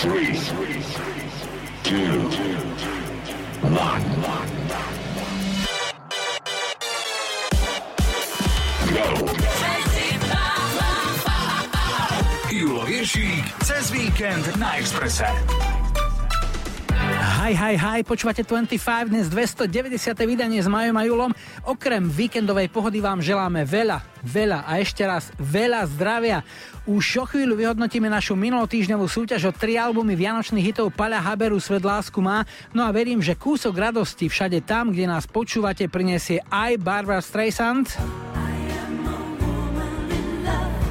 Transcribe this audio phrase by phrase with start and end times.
[0.00, 0.32] Three,
[1.82, 2.30] two,
[3.60, 4.04] one.
[8.92, 9.26] Go.
[12.50, 13.54] Jól és így,
[13.90, 15.44] víkend na Expresse.
[17.40, 19.96] Hi, počúvate 25, dnes 290.
[20.28, 21.32] vydanie s Majom a Julom.
[21.64, 26.44] Okrem víkendovej pohody vám želáme veľa, veľa a ešte raz veľa zdravia.
[26.84, 31.80] Už o chvíľu vyhodnotíme našu minulotýždňovú súťaž o tri albumy vianočných hitov Paľa Haberu Svet
[31.80, 32.44] lásku má.
[32.76, 37.88] No a verím, že kúsok radosti všade tam, kde nás počúvate, prinesie aj Barbara Streisand.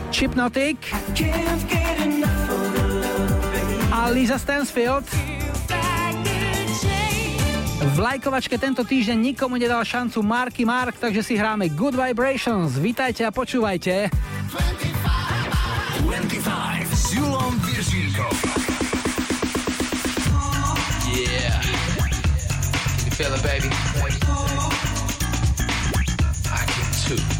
[0.10, 0.82] Chipnotic
[3.94, 5.39] a Lisa Stansfield.
[7.80, 12.76] V lajkovačke tento týždeň nikomu nedal šancu Marky Mark, takže si hráme Good Vibrations.
[12.76, 14.12] Vítajte a počúvajte.
[16.04, 16.44] 25, 25
[16.92, 17.56] s Julom
[21.08, 21.56] Yeah.
[23.00, 23.72] Can you feel it, baby?
[26.52, 27.40] I can too.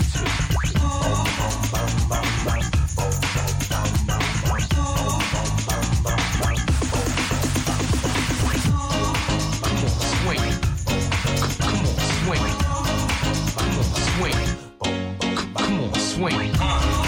[16.20, 16.52] swing.
[16.60, 16.99] Uh.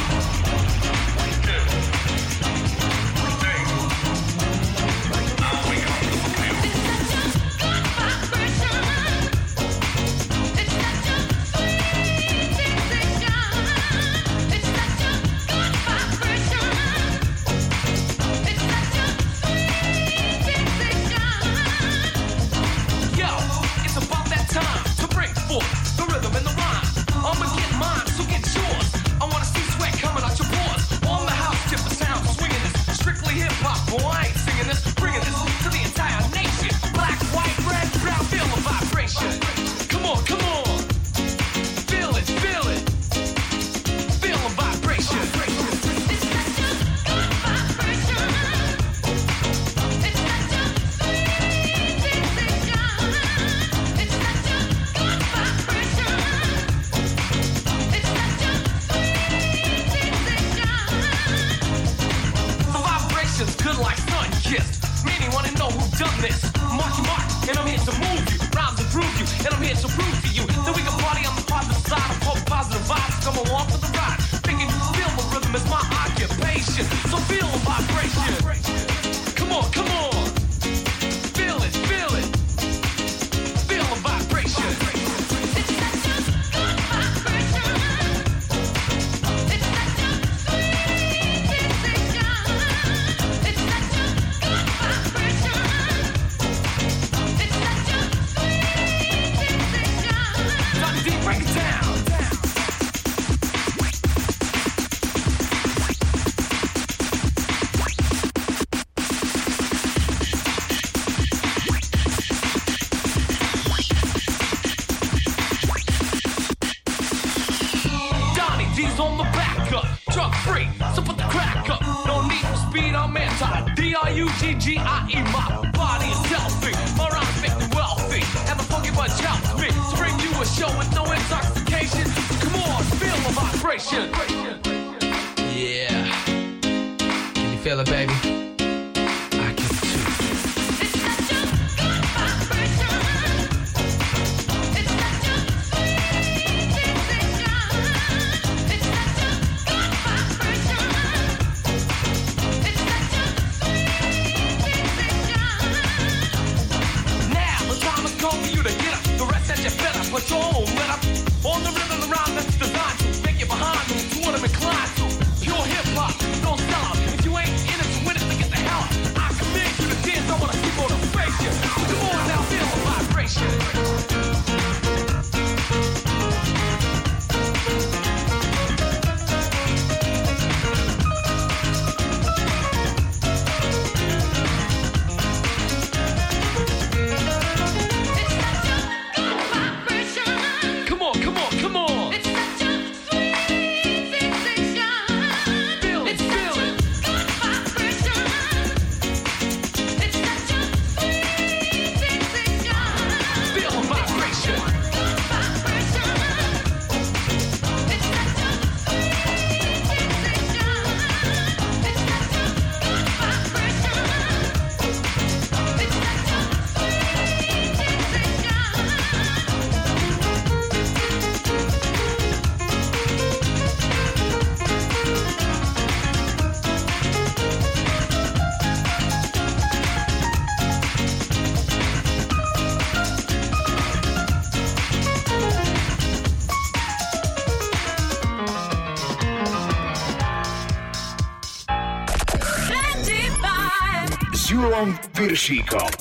[245.21, 246.00] Julom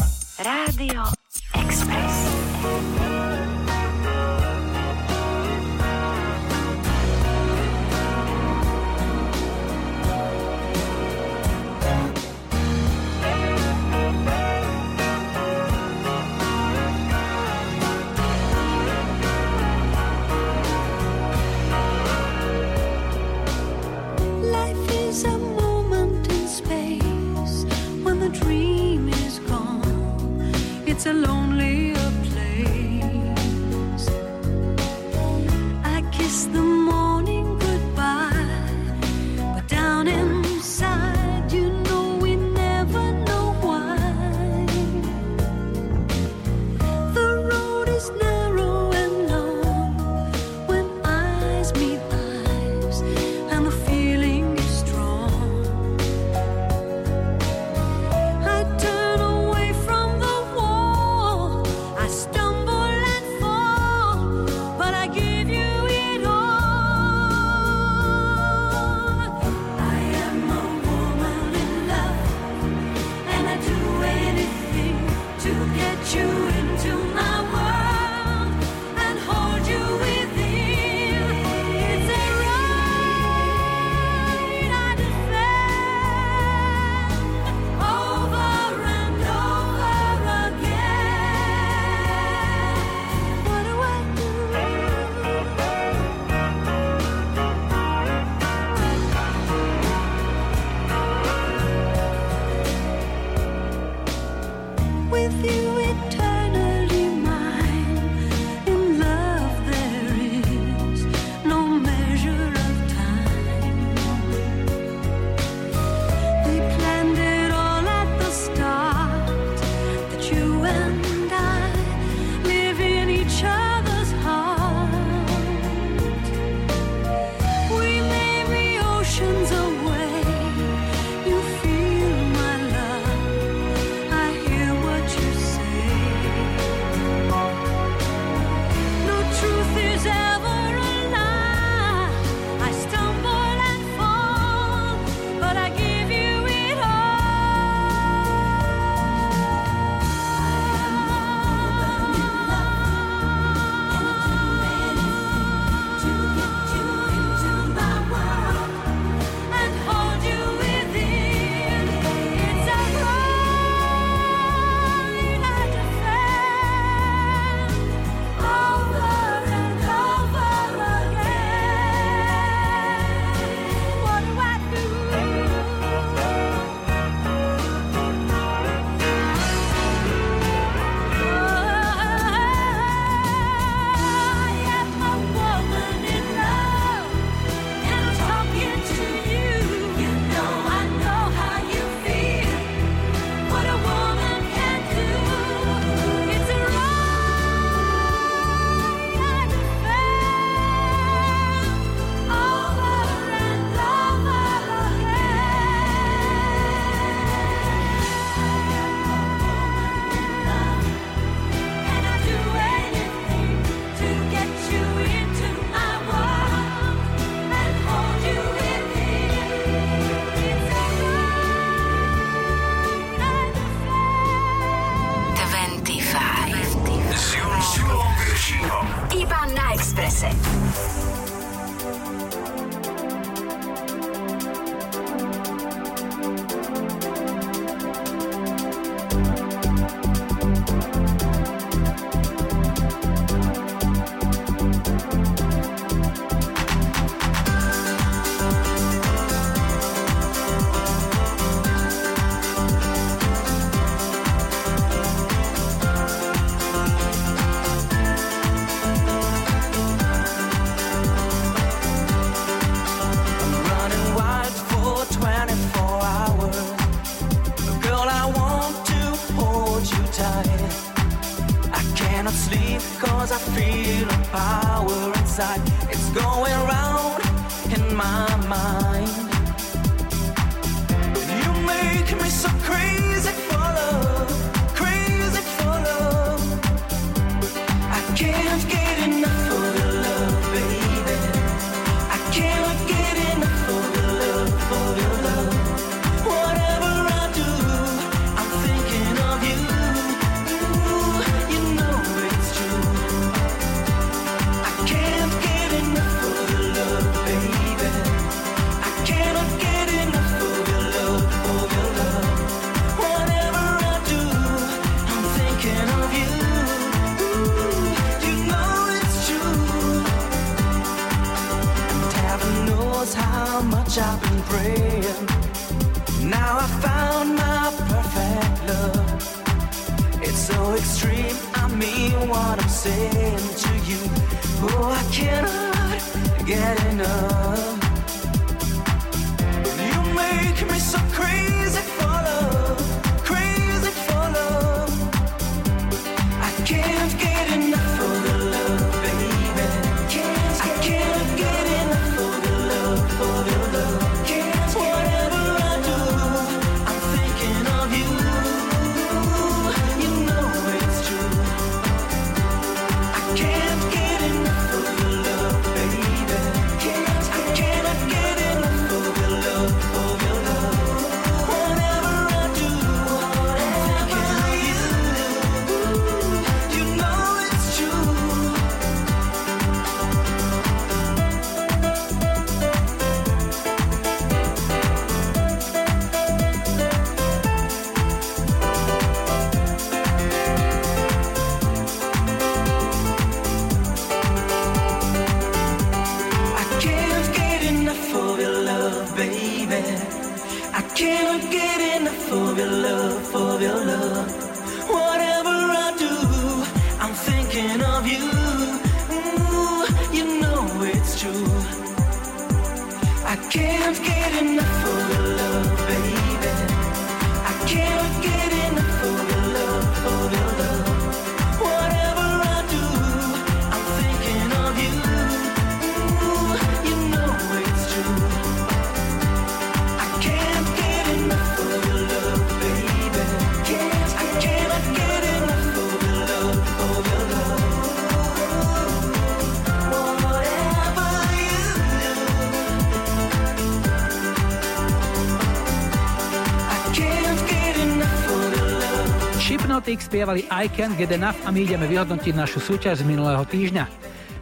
[449.98, 453.90] spievali I Can't Get Enough a my ideme vyhodnotiť našu súťaž z minulého týždňa.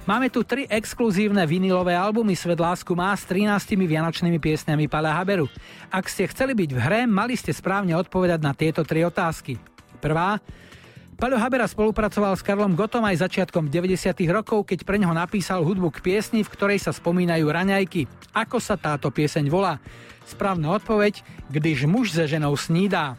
[0.05, 5.49] Máme tu tri exkluzívne vinilové albumy Svet lásku má s 13 vianočnými piesňami Pala Haberu.
[5.89, 9.57] Ak ste chceli byť v hre, mali ste správne odpovedať na tieto tri otázky.
[10.05, 10.37] Prvá,
[11.17, 14.13] Paľo Habera spolupracoval s Karlom Gotom aj začiatkom 90.
[14.31, 18.07] rokov, keď pre neho napísal hudbu k piesni, v ktorej sa spomínajú raňajky.
[18.37, 19.81] Ako sa táto pieseň volá?
[20.29, 23.17] Správna odpoveď, když muž se ženou snídá.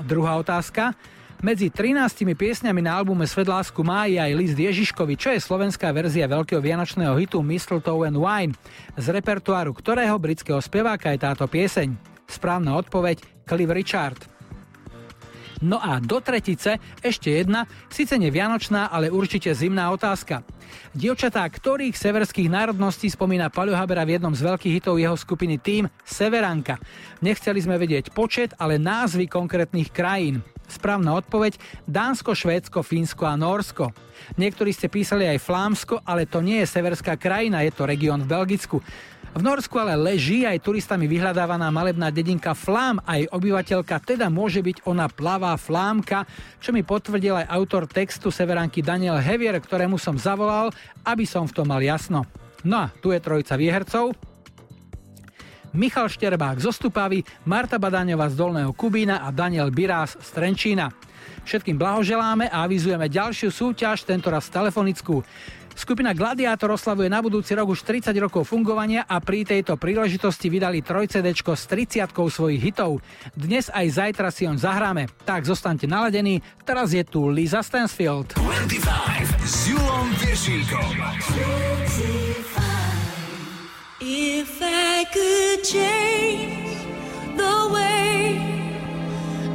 [0.00, 0.94] Druhá otázka,
[1.44, 6.24] medzi 13 piesňami na albume Svet lásku má aj list Ježiškovi, čo je slovenská verzia
[6.24, 8.56] veľkého vianočného hitu Mistletoe and Wine,
[8.96, 12.00] z repertoáru ktorého britského speváka je táto pieseň.
[12.24, 14.16] Správna odpoveď Cliff Richard.
[15.60, 20.40] No a do tretice ešte jedna, síce nevianočná, ale určite zimná otázka.
[20.96, 25.92] Dievčatá, ktorých severských národností spomína Paľo Habera v jednom z veľkých hitov jeho skupiny Tým
[26.08, 26.80] Severanka.
[27.20, 30.40] Nechceli sme vedieť počet, ale názvy konkrétnych krajín.
[30.68, 33.92] Správna odpoveď Dánsko, Švédsko, Fínsko a Norsko.
[34.40, 38.30] Niektorí ste písali aj Flámsko, ale to nie je severská krajina, je to región v
[38.30, 38.80] Belgicku.
[39.34, 44.86] V Norsku ale leží aj turistami vyhľadávaná malebná dedinka Flám, aj obyvateľka teda môže byť
[44.86, 46.22] ona plavá Flámka,
[46.62, 50.70] čo mi potvrdil aj autor textu severanky Daniel Hevier, ktorému som zavolal,
[51.02, 52.22] aby som v tom mal jasno.
[52.62, 54.14] No a tu je trojica výhercov,
[55.74, 60.94] Michal Šterbák zo Stupavy, Marta Badáňová z Dolného Kubína a Daniel Birás z Trenčína.
[61.44, 65.26] Všetkým blahoželáme a avizujeme ďalšiu súťaž, tentoraz telefonickú.
[65.74, 70.86] Skupina Gladiátor oslavuje na budúci rok už 30 rokov fungovania a pri tejto príležitosti vydali
[70.86, 73.02] 3 CD s 30 svojich hitov.
[73.34, 75.10] Dnes aj zajtra si on zahráme.
[75.26, 78.38] Tak zostaňte naladení, teraz je tu Lisa Stansfield.
[78.38, 80.06] 25 s Julom
[84.06, 86.76] If I could change
[87.38, 88.38] the way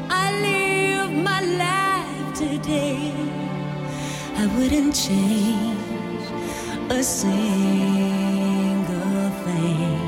[0.10, 3.13] I live my life today,
[4.38, 5.77] I wouldn't change
[6.89, 8.10] a single
[9.46, 10.00] thing.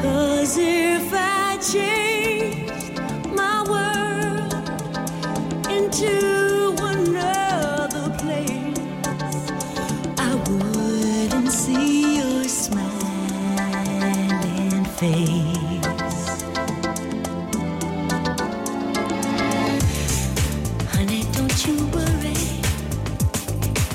[0.00, 3.00] Cause if I changed
[3.34, 4.54] my world
[5.68, 6.39] into
[15.00, 15.48] Honey,
[21.32, 22.36] don't you worry.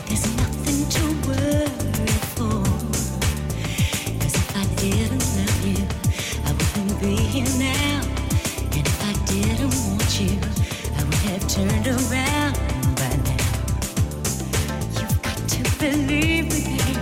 [0.08, 2.64] There's nothing to worry for.
[4.18, 5.86] Cause if I didn't love you,
[6.44, 8.02] I wouldn't be here now.
[8.74, 10.34] And if I didn't want you,
[10.98, 12.56] I would have turned around
[12.96, 13.46] by now.
[15.00, 16.98] You've got to believe me baby.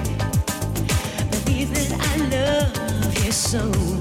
[1.32, 3.93] Believe that I love you so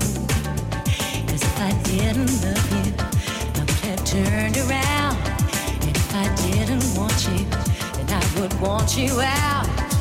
[1.98, 2.92] didn't love you,
[3.52, 5.18] I would around.
[5.82, 7.44] If I didn't want you,
[7.96, 9.91] then I would want you out.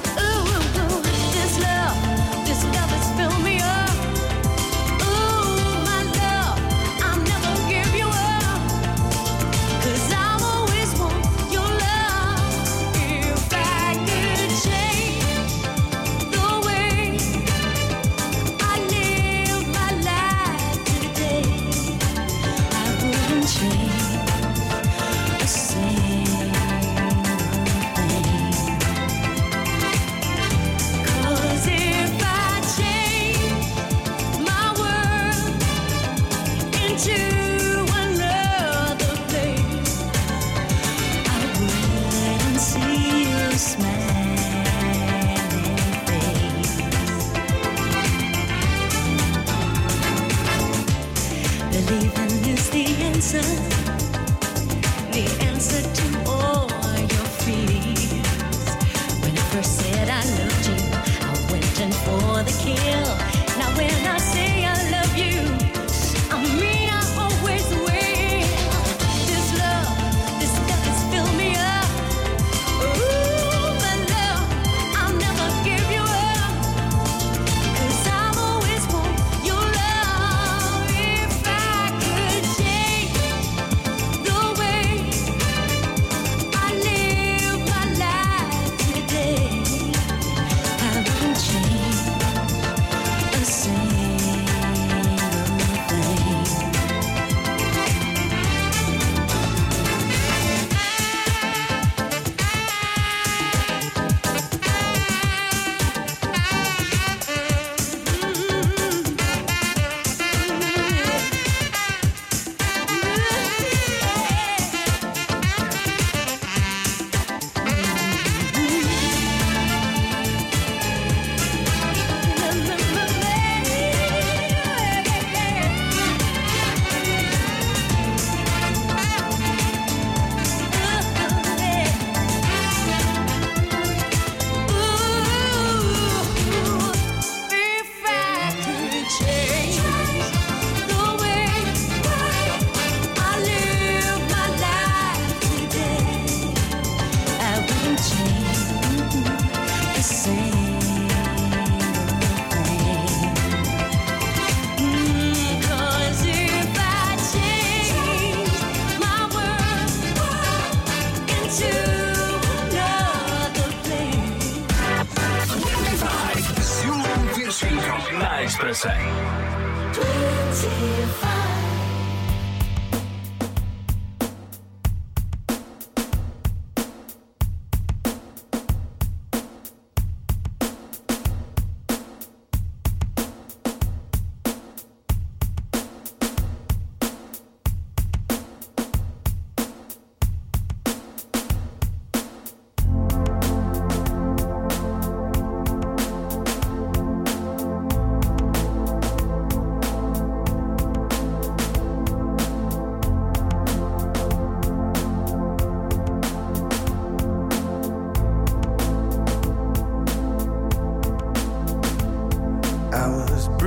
[62.44, 63.21] the kill.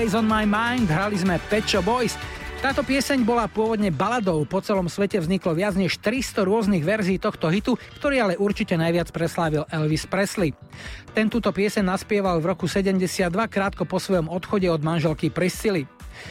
[0.00, 2.16] Always on my mind, hrali sme Pet Shop Boys.
[2.64, 7.52] Táto pieseň bola pôvodne baladou, po celom svete vzniklo viac než 300 rôznych verzií tohto
[7.52, 10.56] hitu, ktorý ale určite najviac preslávil Elvis Presley.
[11.12, 15.84] Ten túto pieseň naspieval v roku 72 krátko po svojom odchode od manželky Priscily.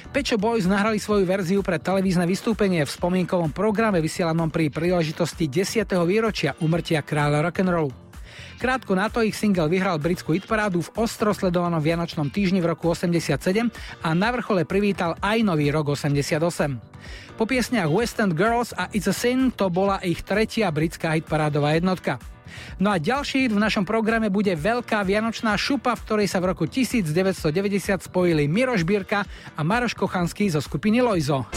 [0.10, 5.86] Pečo Boys nahrali svoju verziu pre televízne vystúpenie v spomienkovom programe vysielanom pri príležitosti 10.
[6.10, 8.09] výročia umrtia kráľa rock'n'rollu.
[8.60, 12.92] Krátko na to ich single vyhral britskú hitparádu v ostro sledovanom Vianočnom týždni v roku
[12.92, 13.40] 87
[14.04, 16.76] a na vrchole privítal aj nový rok 88.
[17.40, 21.80] Po piesniach West End Girls a It's a Sin to bola ich tretia britská hitparádová
[21.80, 22.20] jednotka.
[22.84, 26.52] No a ďalší hit v našom programe bude Veľká vianočná šupa, v ktorej sa v
[26.52, 27.16] roku 1990
[28.12, 29.24] spojili Miroš Bírka
[29.56, 31.48] a Maroš Kochanský zo skupiny Lojzo.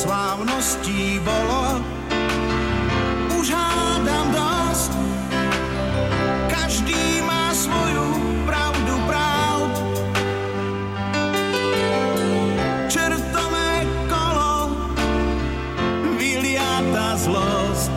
[0.00, 1.84] Slávností bolo,
[3.36, 4.92] už hádam dosť.
[6.48, 8.08] Každý má svoju
[8.48, 9.74] pravdu pravd.
[12.88, 14.72] Čertové kolo
[16.16, 17.92] vyliata zlosť.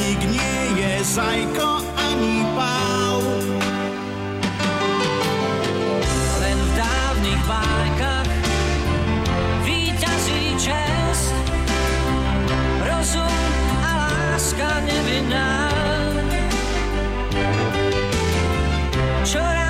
[0.00, 2.95] Nik nie je zajko ani pál.
[14.56, 15.68] Láska nevinná.
[19.24, 19.65] Čoraz viac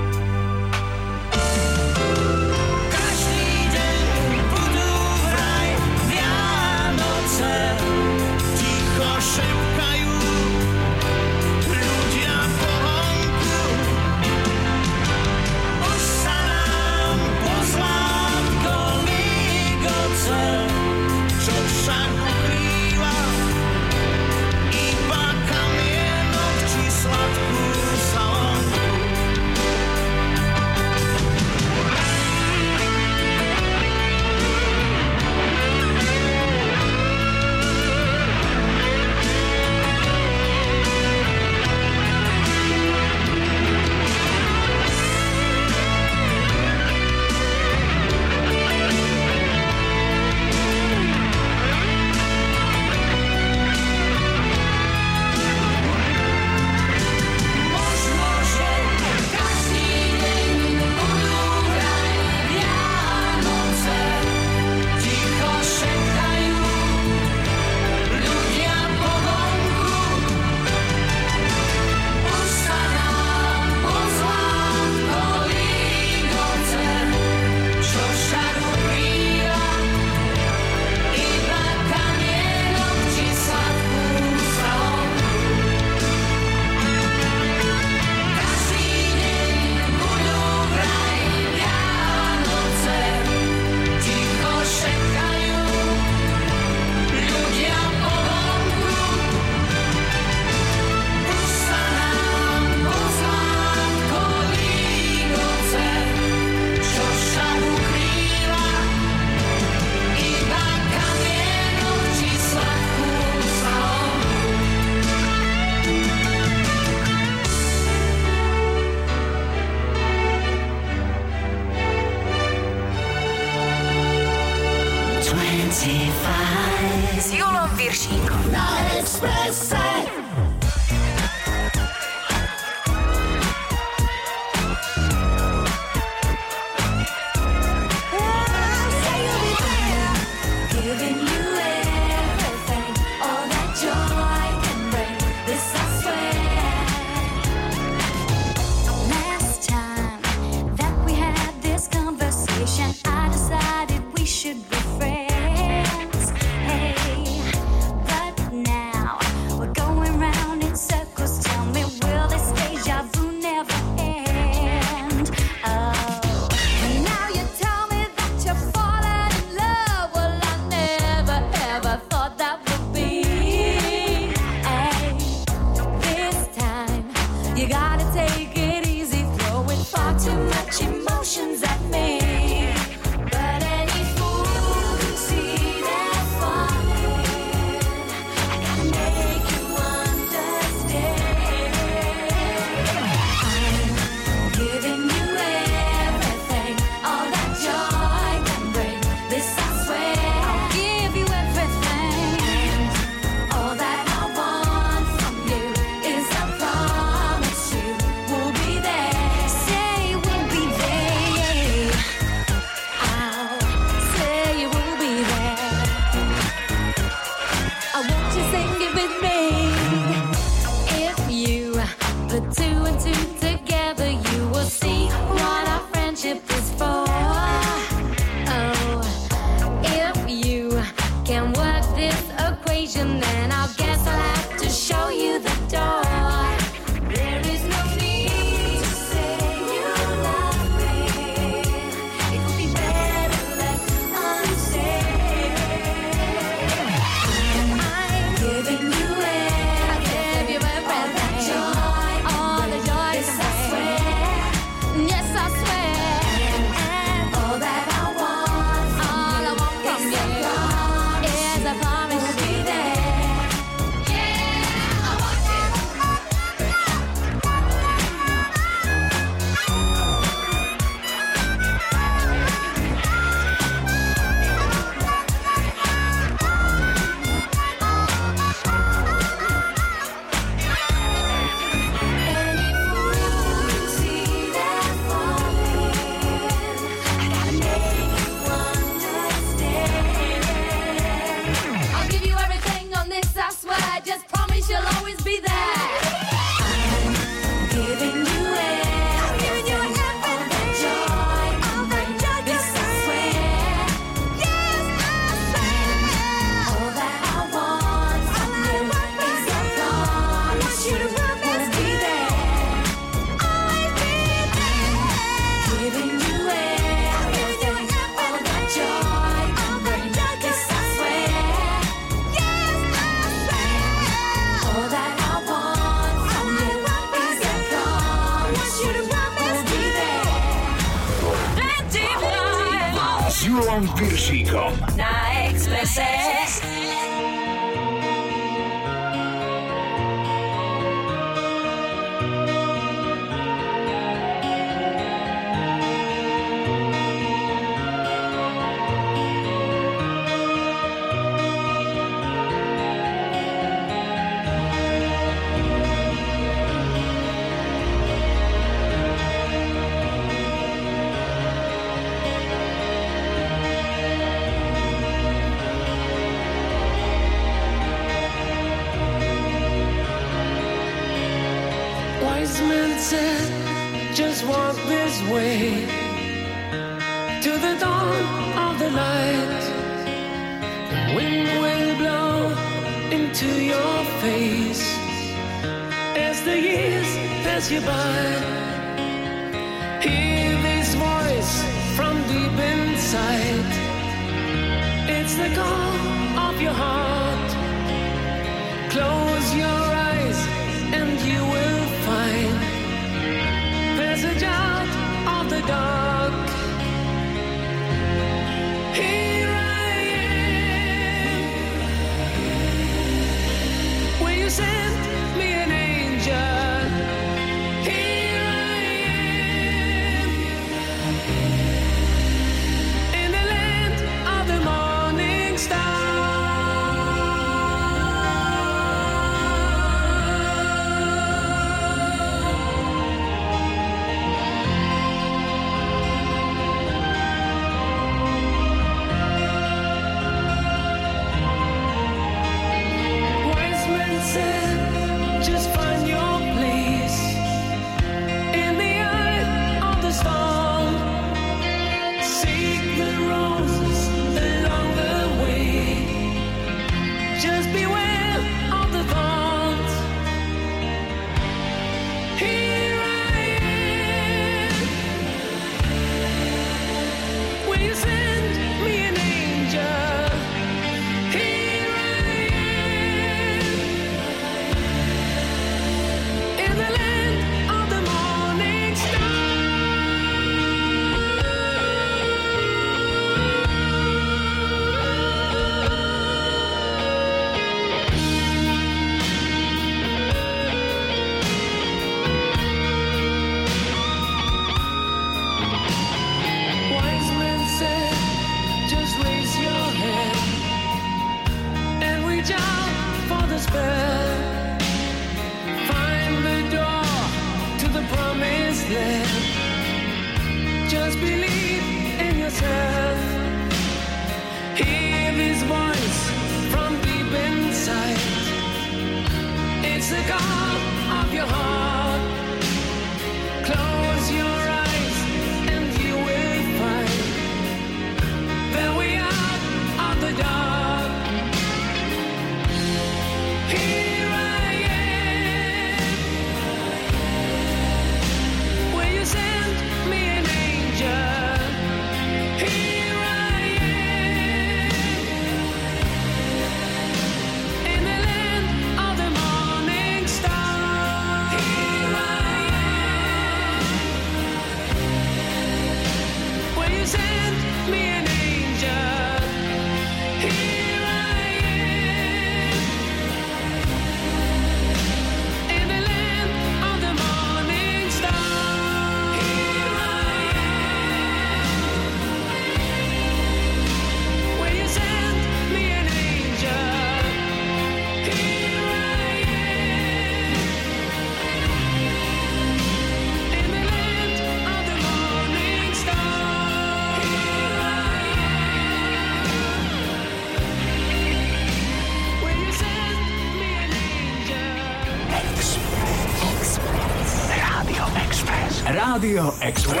[599.21, 599.51] Express.
[599.61, 600.00] Rádio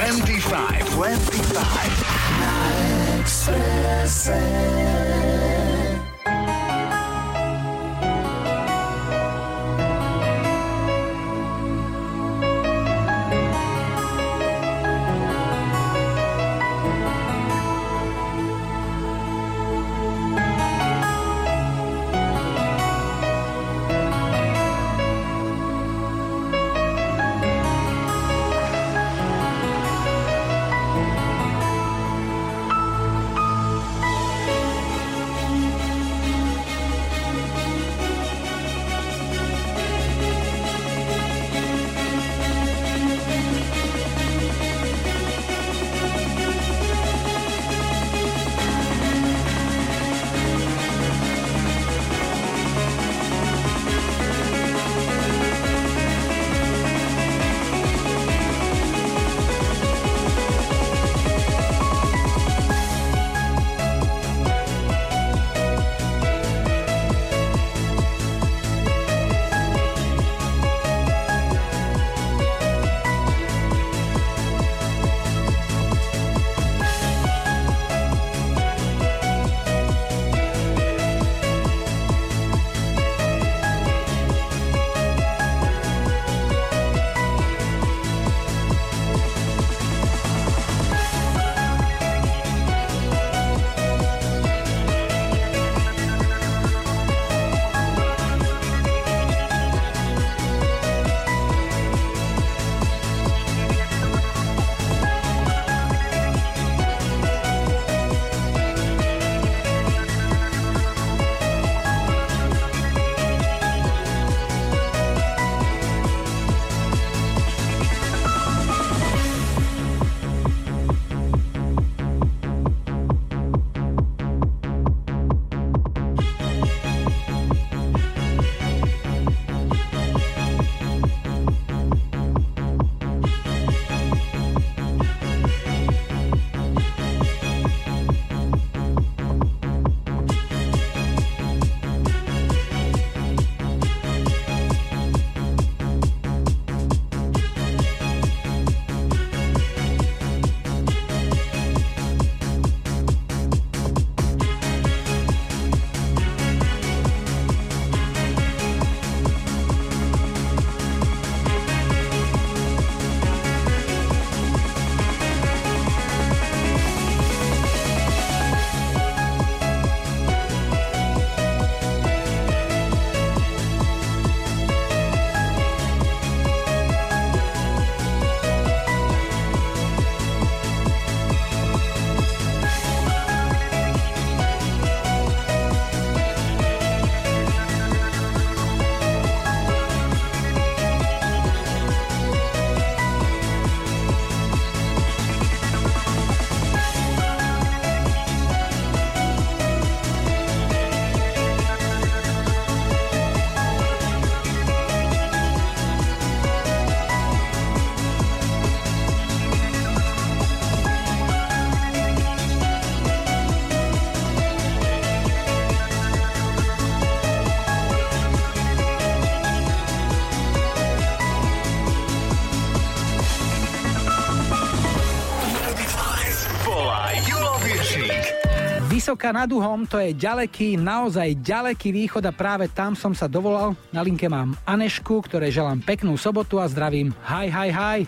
[229.11, 233.75] Vysoká nad uhom, to je ďaleký, naozaj ďaleký východ a práve tam som sa dovolal.
[233.91, 237.11] Na linke mám Anešku, ktoré želám peknú sobotu a zdravím.
[237.27, 237.99] Hi, hi, hi.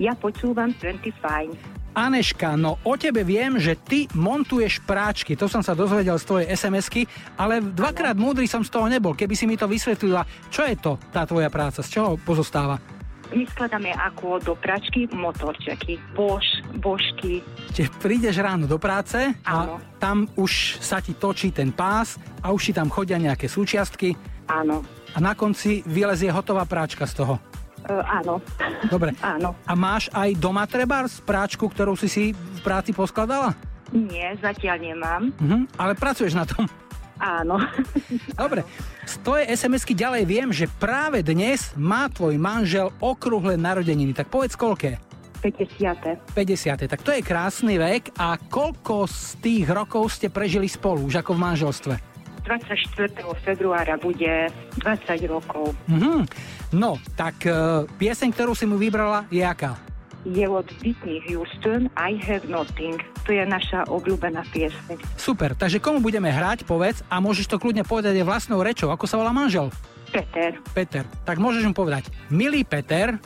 [0.00, 1.12] Ja počúvam 25.
[1.92, 5.36] Aneška, no o tebe viem, že ty montuješ práčky.
[5.36, 7.04] To som sa dozvedel z tvojej SMS-ky,
[7.36, 9.12] ale dvakrát múdry som z toho nebol.
[9.12, 12.80] Keby si mi to vysvetlila, čo je to tá tvoja práca, z čoho pozostáva?
[13.28, 16.44] My skladáme ako do pračky motorčeky, bož,
[16.76, 17.40] božky.
[17.70, 19.78] Čiže prídeš ráno do práce a Áno.
[19.96, 24.14] tam už sa ti točí ten pás a už ti tam chodia nejaké súčiastky
[24.44, 27.34] Áno, a na konci vylezie hotová práčka z toho.
[27.82, 28.42] e, áno,
[28.86, 29.14] Dobre.
[29.36, 29.56] áno.
[29.64, 33.56] A máš aj doma trebárs práčku, ktorú si si v práci poskladala?
[33.90, 35.22] Nie, zatiaľ nemám.
[35.38, 36.66] Mhm, ale pracuješ na tom.
[37.14, 37.62] Áno.
[38.42, 38.66] Dobre,
[39.06, 44.10] z tvojej SMS-ky ďalej viem, že práve dnes má tvoj manžel okrúhle narodeniny.
[44.12, 44.98] Tak povedz koľké?
[45.44, 46.32] 50.
[46.32, 46.88] 50.
[46.88, 51.36] Tak to je krásny vek a koľko z tých rokov ste prežili spolu, už ako
[51.36, 51.94] v manželstve?
[52.48, 53.12] 24.
[53.44, 54.48] februára bude
[54.80, 55.76] 20 rokov.
[55.88, 56.24] Mhm.
[56.76, 59.76] No, tak e, pieseň, ktorú si mu vybrala, je aká?
[60.24, 62.96] Je od Whitney Houston I Have Nothing.
[63.28, 64.96] To je naša obľúbená pieseň.
[65.20, 68.88] Super, takže komu budeme hrať, povedz a môžeš to kľudne povedať aj vlastnou rečou.
[68.88, 69.68] Ako sa volá manžel?
[70.08, 71.04] Peter, Peter.
[71.28, 73.20] Tak môžeš mu povedať, milý Peter,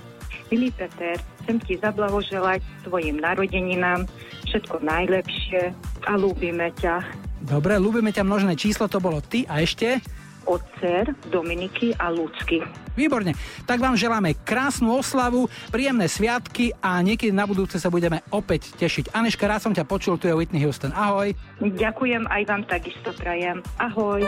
[0.49, 4.05] milý Peter, chcem ti zablahoželať svojim narodeninám
[4.45, 5.73] všetko najlepšie
[6.05, 7.01] a ľúbime ťa.
[7.41, 9.97] dobre, ľúbime ťa množné číslo, to bolo ty a ešte?
[10.45, 10.61] Od
[11.33, 12.61] Dominiky a Lucky.
[12.97, 13.33] Výborne.
[13.65, 19.17] Tak vám želáme krásnu oslavu, príjemné sviatky a niekedy na budúce sa budeme opäť tešiť.
[19.17, 20.93] Aneška, rád som ťa počul, tu je Whitney Houston.
[20.93, 21.33] Ahoj.
[21.65, 23.65] Ďakujem, aj vám takisto prajem.
[23.81, 24.21] Ahoj.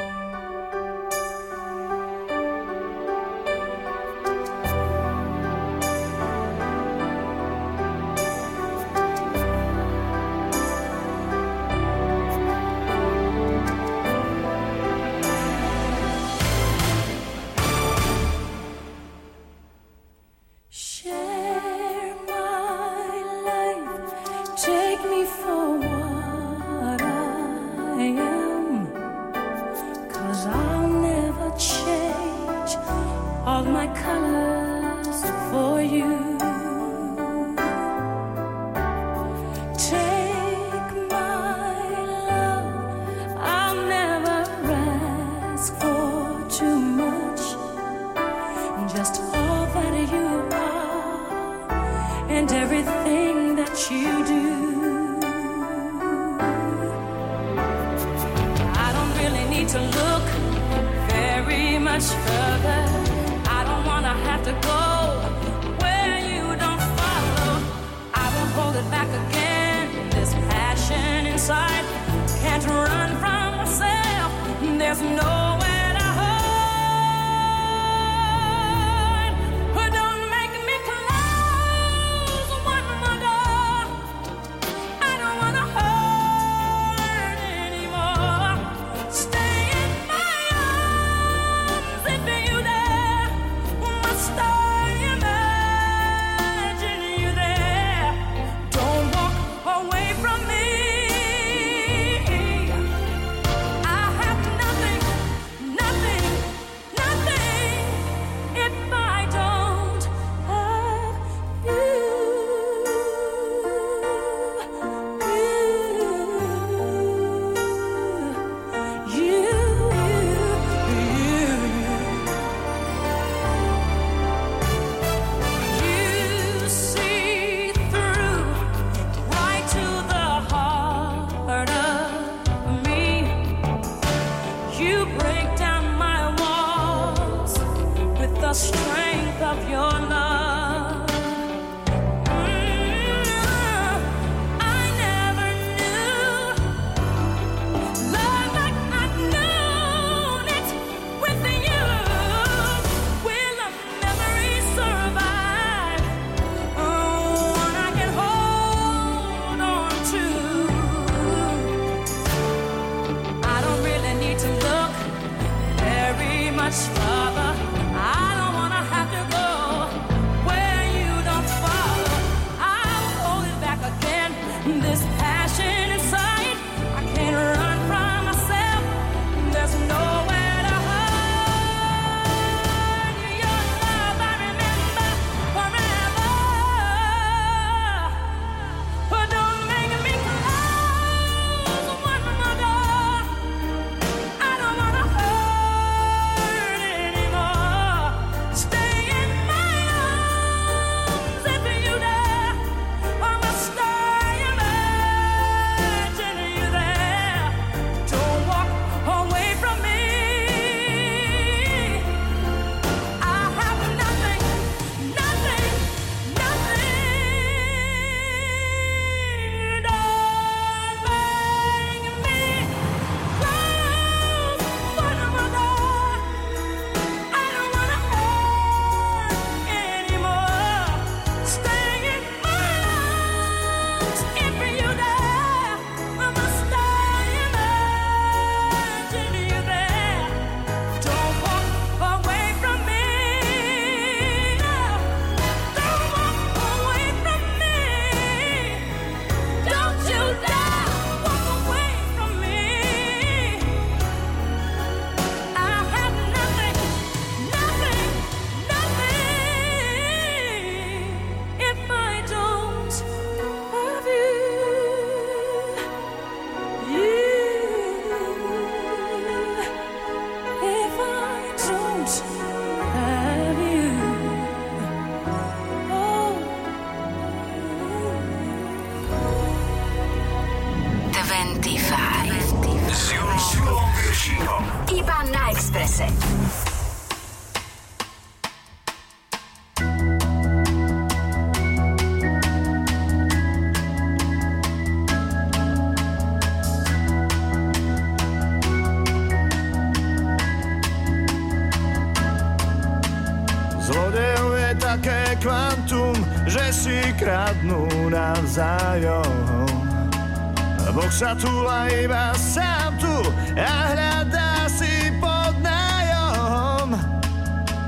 [311.20, 313.12] Sa túla iba sám tu
[313.52, 316.96] a hľadá si pod nájom.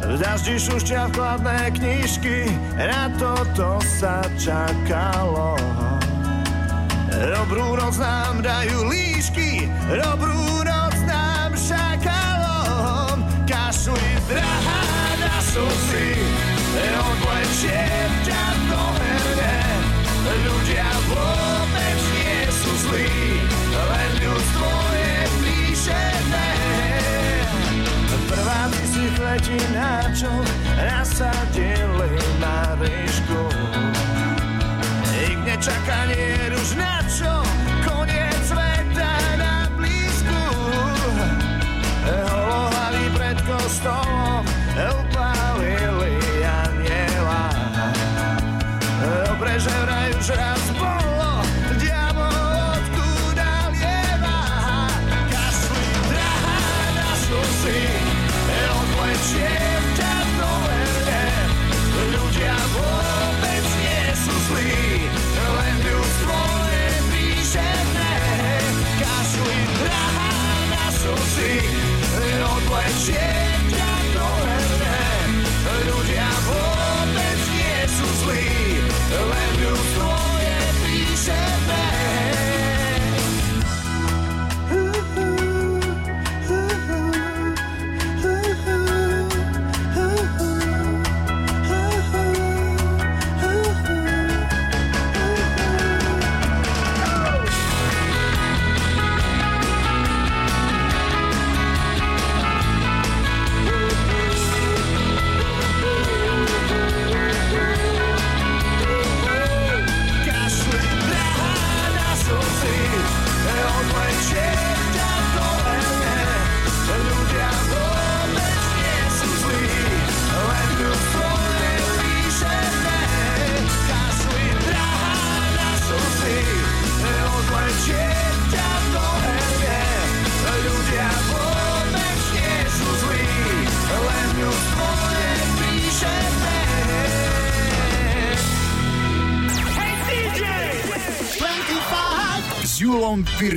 [0.04, 5.56] V daždi šušťa vkladné knižky, na toto sa čakalo.
[7.08, 13.24] Dobrú noc nám dajú líšky, dobrú noc nám šakalom.
[13.48, 14.84] Kašli drahá
[15.24, 16.20] na slzy,
[17.00, 17.80] odlečie
[18.28, 19.56] ťa do herne.
[20.20, 21.61] Ľudia nie
[22.92, 23.40] zlí,
[23.72, 26.50] len ľudstvo je píšené.
[28.28, 30.28] Prvá ty si letí na čo
[30.76, 33.42] nasadili na ryšku.
[35.12, 37.32] Ik nečakanie už na čo,
[73.02, 73.41] shit.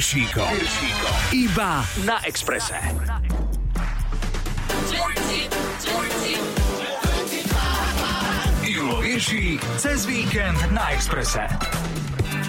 [0.06, 0.54] Piršíkom.
[1.34, 2.78] Iba na Exprese.
[8.62, 11.50] Julo Viršík cez víkend na Exprese.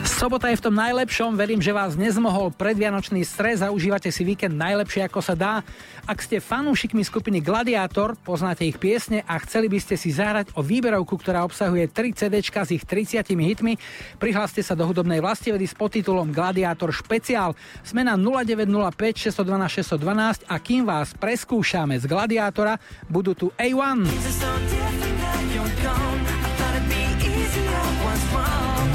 [0.04, 4.52] Sobota je v tom najlepšom, verím, že vás nezmohol predvianočný stres a užívate si víkend
[4.52, 5.64] najlepšie ako sa dá.
[6.06, 10.62] Ak ste fanúšikmi skupiny Gladiátor, poznáte ich piesne a chceli by ste si zahrať o
[10.62, 13.74] výberovku, ktorá obsahuje 3 CD s ich 30 hitmi,
[14.22, 17.58] prihláste sa do hudobnej vlastivedy s podtitulom Gladiátor špeciál.
[17.82, 22.78] Sme na 0905 612 612 a kým vás preskúšame z Gladiátora,
[23.10, 24.06] budú tu A1.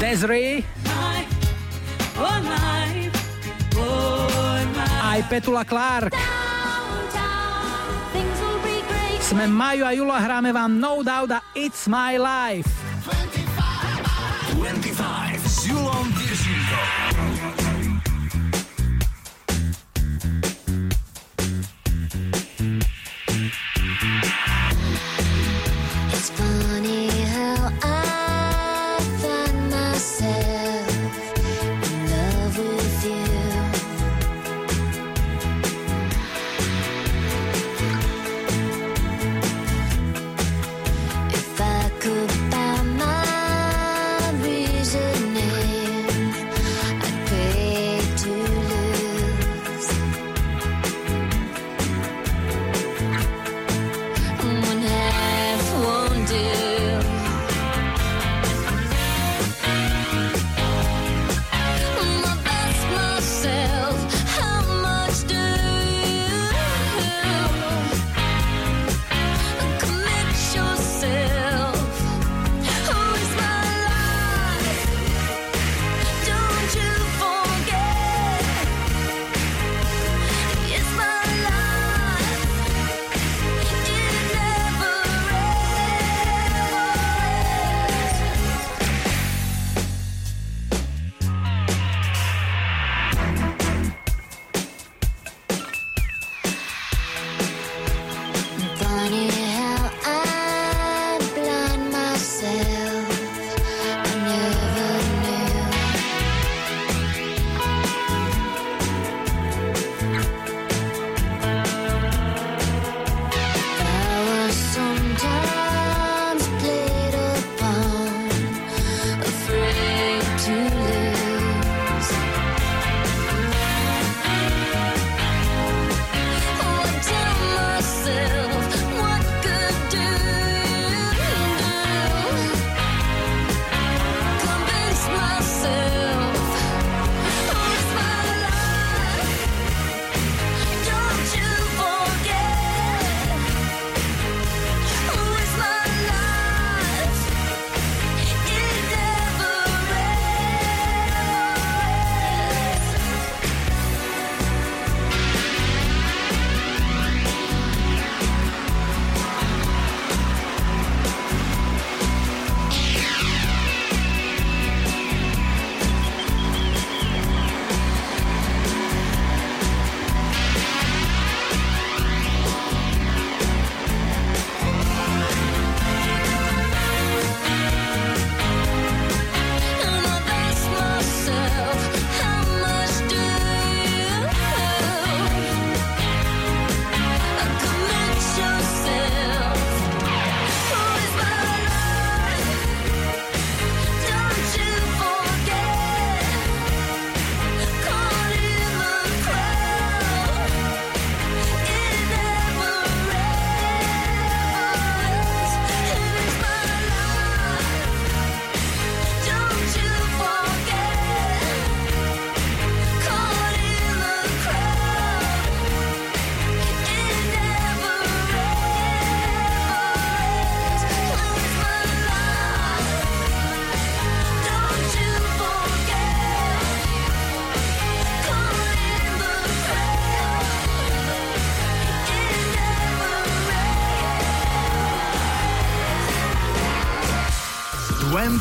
[0.00, 0.64] Desiree,
[5.12, 6.16] aj Petula Clark.
[9.32, 12.68] Sme Maju a Jula, hráme vám No Doubt a It's My Life.
[14.60, 14.92] 25
[15.40, 16.84] s Julom Piršíkom.
[26.12, 26.61] It's funny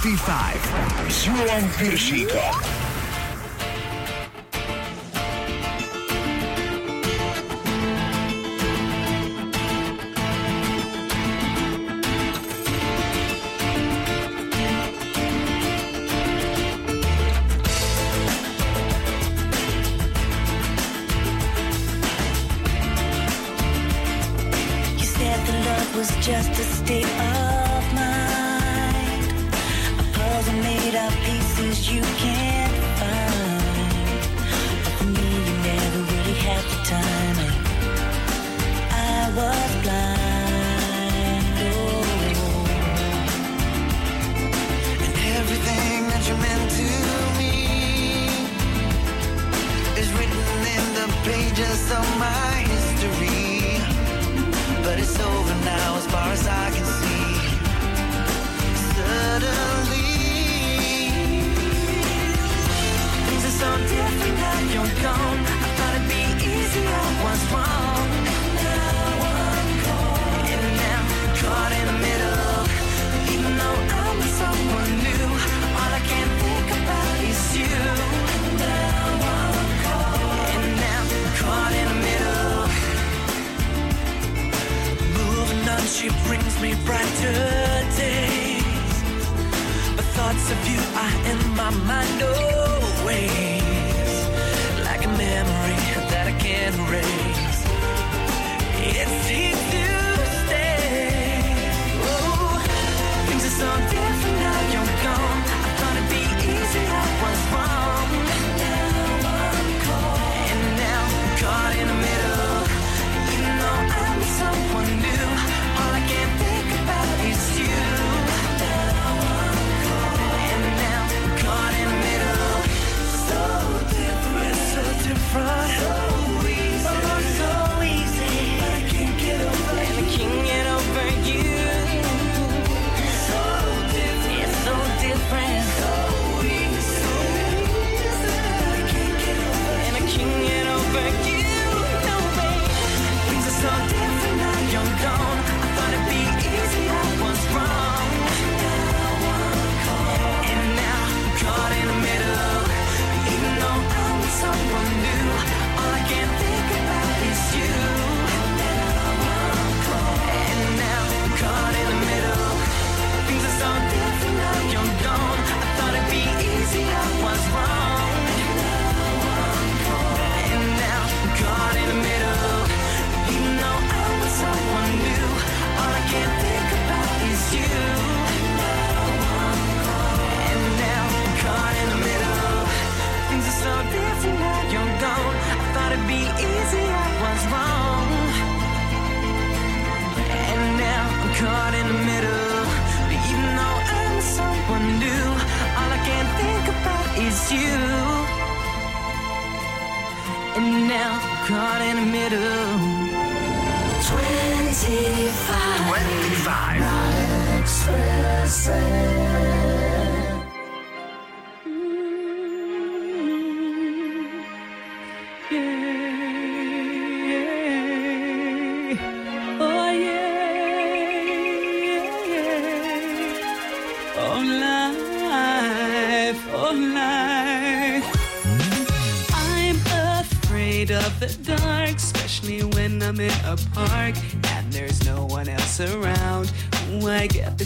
[0.03, 1.11] 95.
[1.11, 2.60] João Peixoto.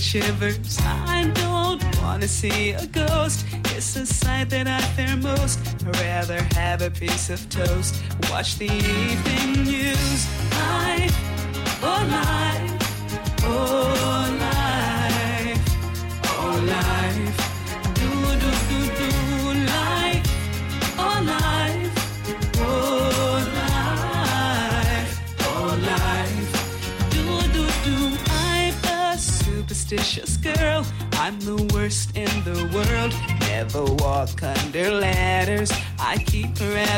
[0.05, 0.77] shivers.
[0.81, 3.43] I don't wanna see a ghost.
[3.75, 5.59] It's a sight that I fear most.
[5.87, 7.95] I'd rather have a piece of toast.
[8.29, 10.19] Watch the evening news.
[10.51, 11.17] Life,
[11.83, 12.54] or life.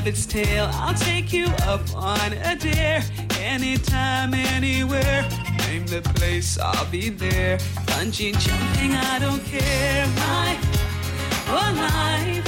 [0.08, 0.70] its tail.
[0.74, 3.04] I'll take you up on a dare,
[3.42, 5.28] anytime, anywhere.
[5.60, 7.58] Name the place, I'll be there.
[7.88, 10.08] Bungee jumping, I don't care.
[10.16, 10.58] My
[11.50, 12.47] oh life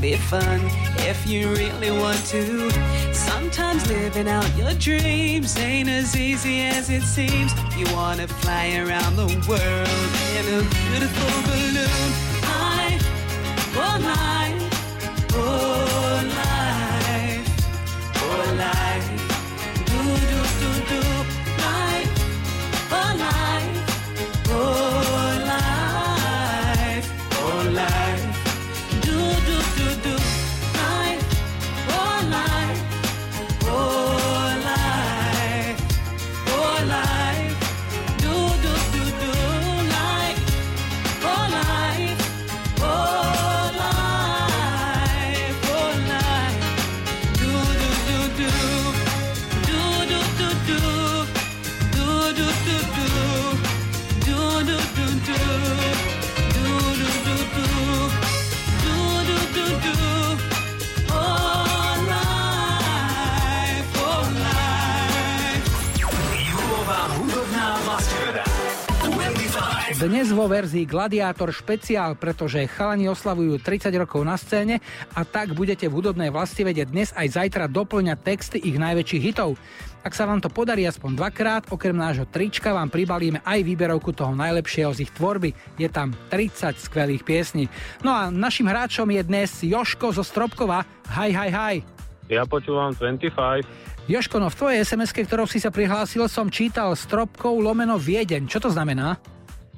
[0.00, 0.60] be fun
[1.00, 2.70] if you really want to.
[3.12, 7.52] Sometimes living out your dreams ain't as easy as it seems.
[7.76, 9.88] You wanna fly around the world
[10.38, 11.49] in a beautiful
[70.90, 74.82] Gladiátor špeciál, pretože chalani oslavujú 30 rokov na scéne
[75.14, 79.54] a tak budete v hudobnej vlasti vedieť dnes aj zajtra doplňať texty ich najväčších hitov.
[80.02, 84.34] Ak sa vám to podarí aspoň dvakrát, okrem nášho trička vám pribalíme aj výberovku toho
[84.34, 85.54] najlepšieho z ich tvorby.
[85.78, 87.70] Je tam 30 skvelých piesní.
[88.02, 90.82] No a našim hráčom je dnes Joško zo Stropkova.
[91.06, 91.76] Haj, haj, haj.
[92.26, 94.10] Ja počúvam 25.
[94.10, 98.50] Joško, no v tvojej sms ktorou si sa prihlásil, som čítal Stropkov lomeno Viedeň.
[98.50, 99.20] Čo to znamená?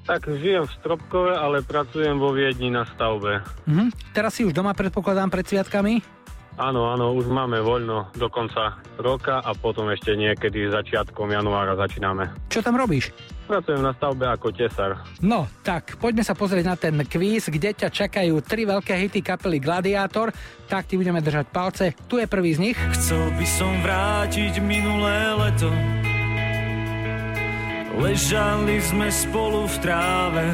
[0.02, 3.42] Tak žijem v Stropkove, ale pracujem vo Viedni na stavbe.
[3.70, 3.94] Mhm.
[4.10, 6.22] Teraz si už doma predpokladám pred sviatkami?
[6.60, 12.28] Áno, áno, už máme voľno do konca roka a potom ešte niekedy začiatkom januára začíname.
[12.52, 13.08] Čo tam robíš?
[13.48, 15.00] Pracujem na stavbe ako tesar.
[15.24, 19.64] No, tak poďme sa pozrieť na ten kvíz, kde ťa čakajú tri veľké hity kapely
[19.64, 20.28] Gladiátor.
[20.68, 21.96] Tak ti budeme držať palce.
[22.04, 22.78] Tu je prvý z nich.
[23.00, 25.72] Chcel by som vrátiť minulé leto
[27.92, 30.46] Ležali sme spolu v tráve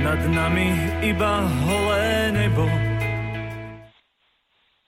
[0.00, 0.72] Nad nami
[1.04, 2.64] iba holé nebo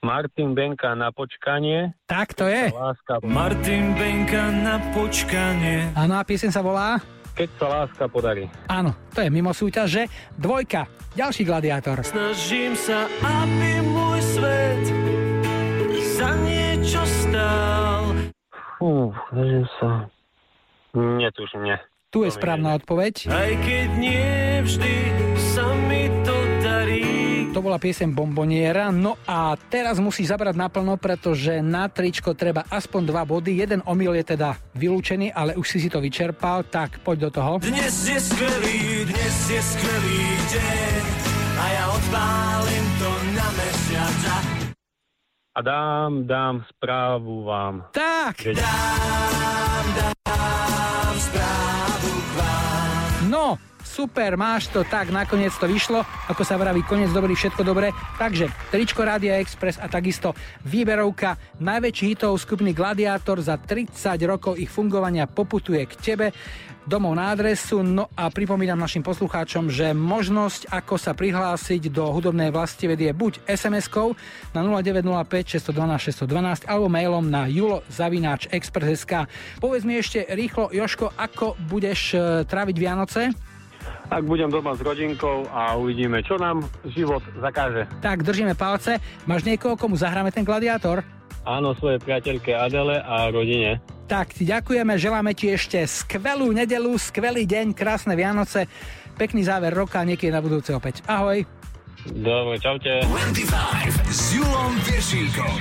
[0.05, 1.97] Martin Benka na počkanie.
[2.05, 2.69] Tak to je.
[2.69, 3.25] Láska.
[3.25, 7.01] Martin Benka na počkanie Áno, a pieseň sa volá?
[7.33, 8.45] Keď sa láska podarí.
[8.69, 10.05] Áno, to je mimo súťaže.
[10.37, 10.85] Dvojka,
[11.17, 12.05] ďalší gladiátor.
[12.05, 14.83] Snažím sa, aby môj svet
[16.15, 17.84] za niečo stál
[18.85, 19.89] Fú, snažím sa.
[20.93, 21.77] Netuším, nie.
[22.13, 23.33] Tu je správna odpoveď.
[23.33, 24.93] Aj keď nie vždy
[25.41, 28.93] sa mi to darí To bola piesem Bomboniera.
[28.93, 33.57] No a teraz musí zabrať naplno, pretože na tričko treba aspoň dva body.
[33.57, 37.53] Jeden omyl je teda vylúčený, ale už si si to vyčerpal, tak poď do toho.
[37.65, 40.23] Dnes je skvelý, dnes je skvelý
[40.53, 41.01] deň
[41.57, 44.54] A ja odpálim to na mesiac
[45.55, 47.87] a dám, dám správu vám.
[47.95, 48.35] Tak!
[48.35, 48.59] Keď...
[48.59, 56.59] dám, dám správu k vám No, super, máš to tak, nakoniec to vyšlo, ako sa
[56.59, 57.95] vraví, koniec dobrý, všetko dobré.
[58.19, 60.35] Takže tričko Rádia Express a takisto
[60.67, 63.95] výberovka najväčších hitov skupiny Gladiátor za 30
[64.27, 66.35] rokov ich fungovania poputuje k tebe
[66.85, 67.81] domov na adresu.
[67.81, 73.41] No a pripomínam našim poslucháčom, že možnosť, ako sa prihlásiť do hudobnej vlasti vedie buď
[73.49, 74.13] SMS-kou
[74.53, 79.13] na 0905 612 612 alebo mailom na julo.express.sk.
[79.57, 83.21] Povedz mi ešte rýchlo, Joško, ako budeš e, tráviť Vianoce?
[84.05, 87.89] Ak budem doma s rodinkou a uvidíme, čo nám život zakáže.
[88.01, 89.01] Tak, držíme palce.
[89.25, 91.01] Máš niekoho, komu zahráme ten gladiátor?
[91.45, 93.77] Áno, svoje priateľke Adele a rodine.
[94.09, 98.65] Tak, ti ďakujeme, želáme ti ešte skvelú nedelu, skvelý deň, krásne Vianoce,
[99.13, 101.05] pekný záver roka, niekedy na budúce opäť.
[101.05, 101.45] Ahoj.
[102.05, 103.01] Dobre, čaute.
[103.01, 105.57] 25 s Julom Viršíkom.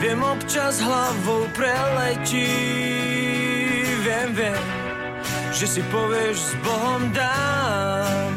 [0.00, 2.46] Viem občas hlavou preletí
[4.06, 4.85] Viem, viem,
[5.56, 8.32] že si povieš s Bohom dám.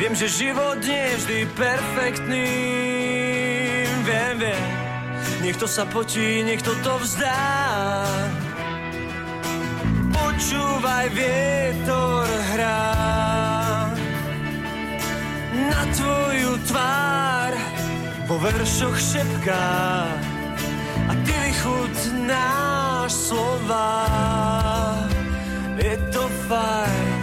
[0.00, 2.48] Viem, že život nie je vždy perfektný.
[4.00, 4.64] Viem, viem,
[5.44, 7.36] niekto sa potí, niekto to vzdá.
[10.08, 12.24] Počúvaj, vietor
[12.56, 12.96] hrá.
[15.68, 17.52] Na tvoju tvár
[18.24, 19.68] vo veršoch šepká
[21.10, 24.06] a ty vychutnáš slova.
[25.74, 27.18] Je to fajn,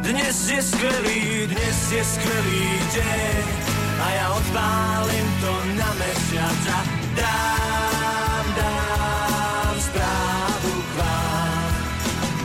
[0.00, 2.66] dnes je skvelý, dnes je skvelý
[2.96, 3.44] deň
[4.00, 6.80] a ja odpálim to na mesiac a
[7.18, 11.72] dám, dám správu k vám,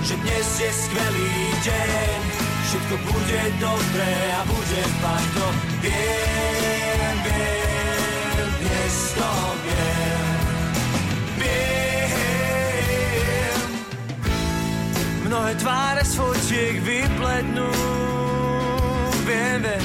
[0.03, 2.19] že dnes je skvelý deň,
[2.67, 5.47] všetko bude dobré a bude fajn, to
[5.87, 9.31] viem, viem, dnes to
[9.63, 10.28] viem.
[11.39, 12.11] Viem,
[15.23, 17.71] mnohé tváre z fotiek vyplednú,
[19.23, 19.79] viem, viem,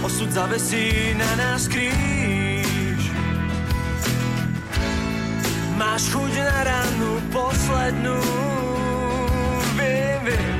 [0.00, 3.12] osud zavesí na nás kríž.
[5.76, 8.16] Máš chuť na ranu poslednú,
[9.76, 10.56] viem, viem,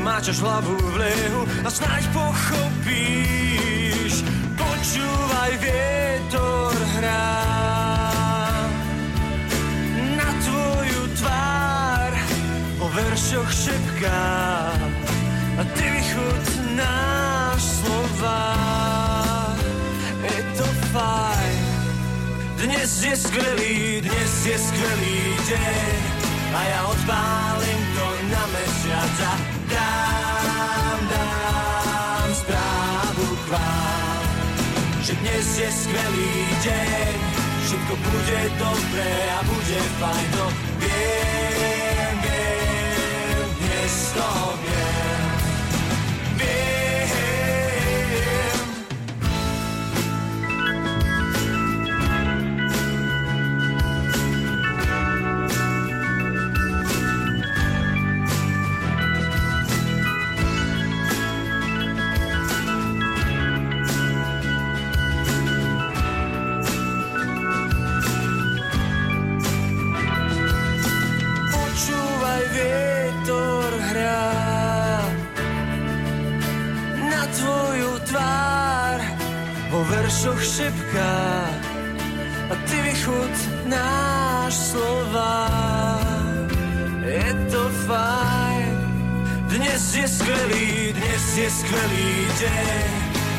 [0.00, 4.24] máčaš hlavu v lehu a snáď pochopíš.
[4.54, 7.83] Počúvaj, vietor hrá
[11.24, 12.12] tvár,
[12.84, 14.28] o veršoch šepká
[15.56, 18.44] a ty vychutnáš slova.
[20.20, 21.64] Je to fajn,
[22.60, 25.96] dnes je skvelý, dnes je skvelý deň
[26.54, 29.34] a ja odpálim to na mesiac a
[29.72, 34.24] dám, dám správu k vám,
[35.00, 37.33] že dnes je skvelý deň,
[37.74, 40.46] všetko bude dobré a bude fajn, to
[40.78, 44.30] viem, viem, dnes to
[44.62, 45.30] viem,
[46.38, 46.73] viem.
[80.44, 81.16] Šepká.
[82.52, 85.48] A ty vychutnáš slova.
[87.04, 88.76] Je to fajn,
[89.48, 92.88] dnes je skvelý, dnes je skvelý deň.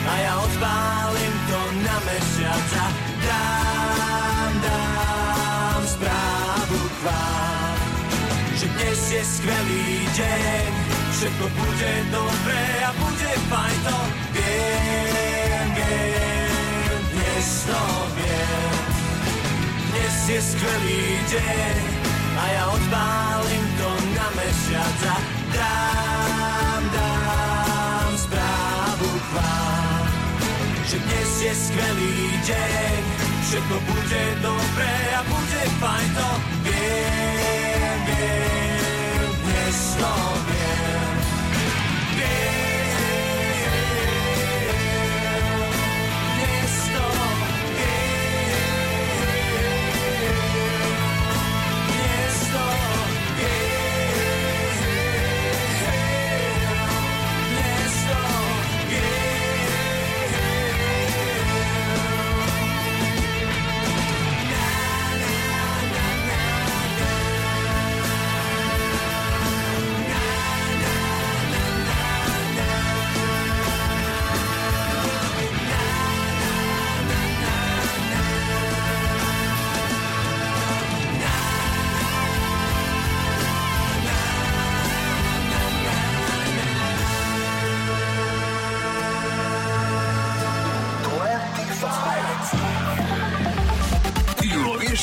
[0.05, 2.87] A ja odpálim to na mesiac a
[3.25, 7.77] dám, dám správu k vám.
[8.53, 10.69] Že dnes je skvelý deň,
[11.09, 13.97] všetko bude dobré a bude fajn, to
[14.37, 16.14] viem, viem,
[18.15, 18.75] viem.
[19.91, 21.77] Dnes je skvelý deň
[22.35, 25.17] a ja odpálim to na mesiac a
[25.53, 30.05] dám, dám správu k vám,
[30.89, 33.01] že dnes je skvelý deň,
[33.45, 36.29] všetko bude dobré a bude fajn, to
[36.65, 40.13] viem, viem, dnes to.
[40.49, 41.04] Viem,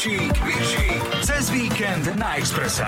[0.03, 2.87] Viršík, Viršík, cez víkend na Exprese.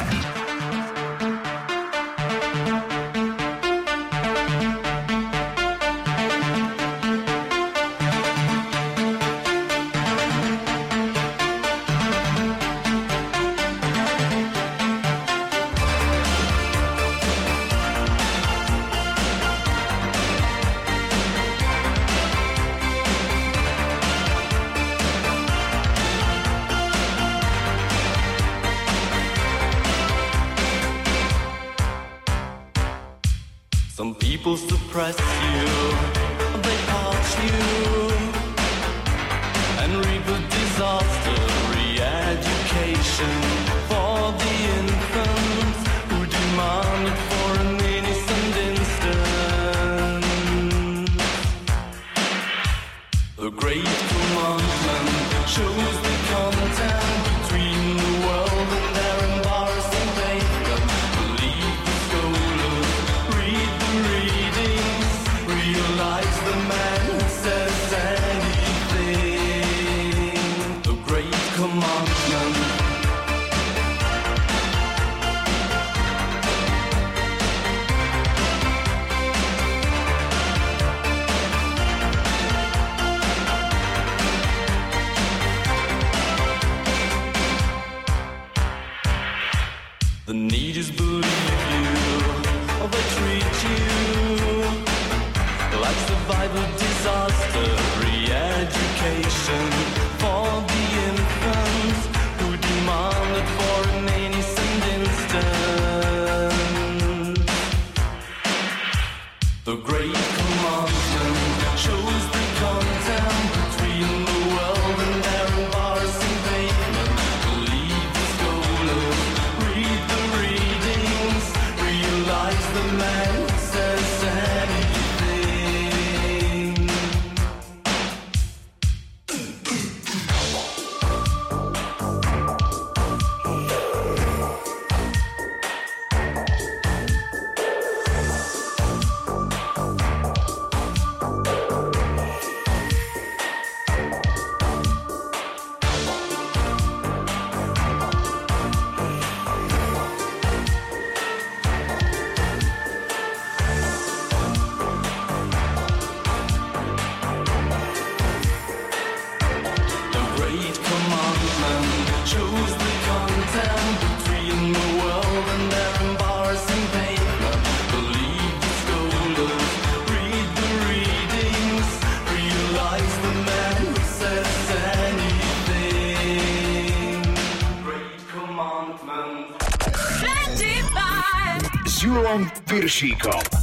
[182.95, 183.54] Chico.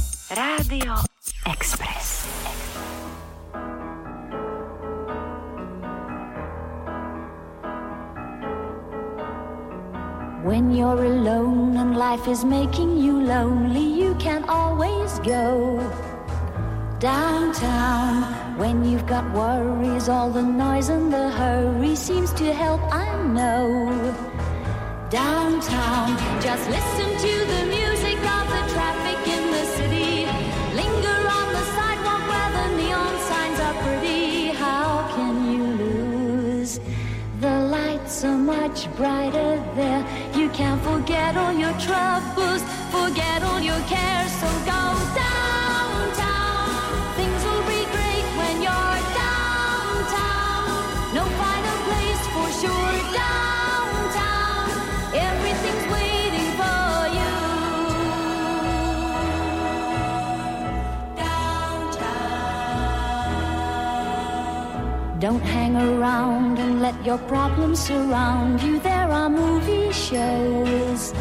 [67.72, 68.78] arms surround you.
[68.80, 71.12] There are movie shows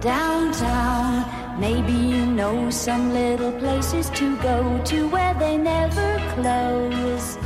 [0.00, 1.24] downtown.
[1.58, 7.38] Maybe you know some little places to go to where they never close.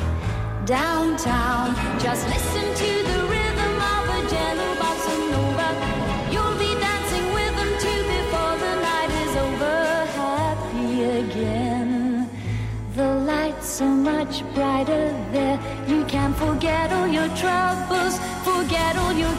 [0.64, 5.68] Downtown, just listen to the rhythm of a gentle bossa nova.
[6.32, 9.78] You'll be dancing with them too before the night is over.
[10.20, 12.28] Happy again.
[12.96, 15.58] The lights so much brighter there.
[15.88, 17.91] You can forget all your troubles
[18.72, 19.31] schedule your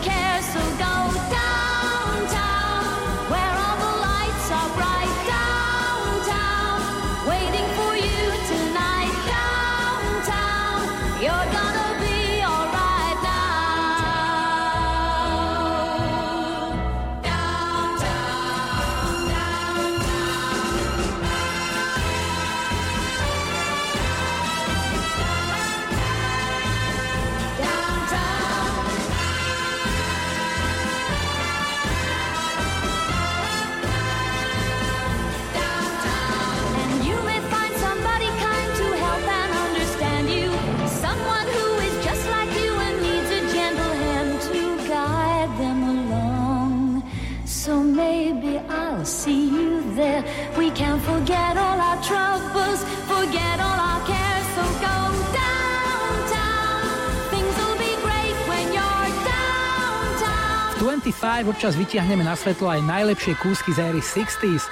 [61.24, 64.68] Five občas vytiahneme na svetlo aj najlepšie kúsky z éry 60s.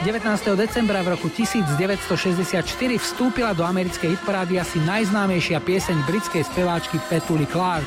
[0.00, 0.24] 19.
[0.56, 2.64] decembra v roku 1964
[2.96, 7.84] vstúpila do americkej hitparády asi najznámejšia pieseň britskej speváčky Petuli Clark.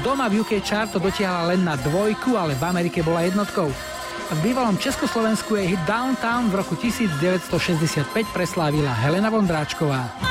[0.00, 3.68] Doma v UK chart to dotiahla len na dvojku, ale v Amerike bola jednotkou.
[4.32, 10.25] V bývalom Československu jej hit Downtown v roku 1965 preslávila Helena Vondráčková.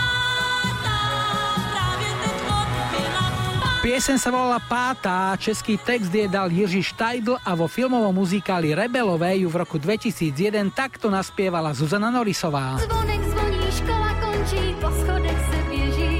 [3.86, 9.38] Piesen sa volala páta, český text je dal Jiří Štajdl a vo filmovom muzikáli Rebelové
[9.38, 12.82] ju v roku 2001 takto naspievala Zuzana Norisová.
[12.82, 16.14] Zvonek zvoní, škola končí, po schodech se bieží,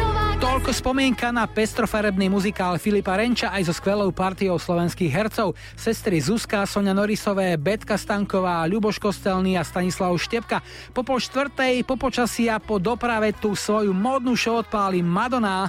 [0.00, 0.40] nová...
[0.40, 5.52] Toľko spomienka na pestrofarebný muzikál Filipa Renča aj so skvelou partiou slovenských hercov.
[5.76, 10.64] Sestry Zuzka, Sonia Norisové, Betka Stanková, Ľuboš Kostelný a Stanislav Štepka.
[10.96, 15.68] Po pol štvrtej, po počasí a po doprave tú svoju modnú show odpáli Madonna.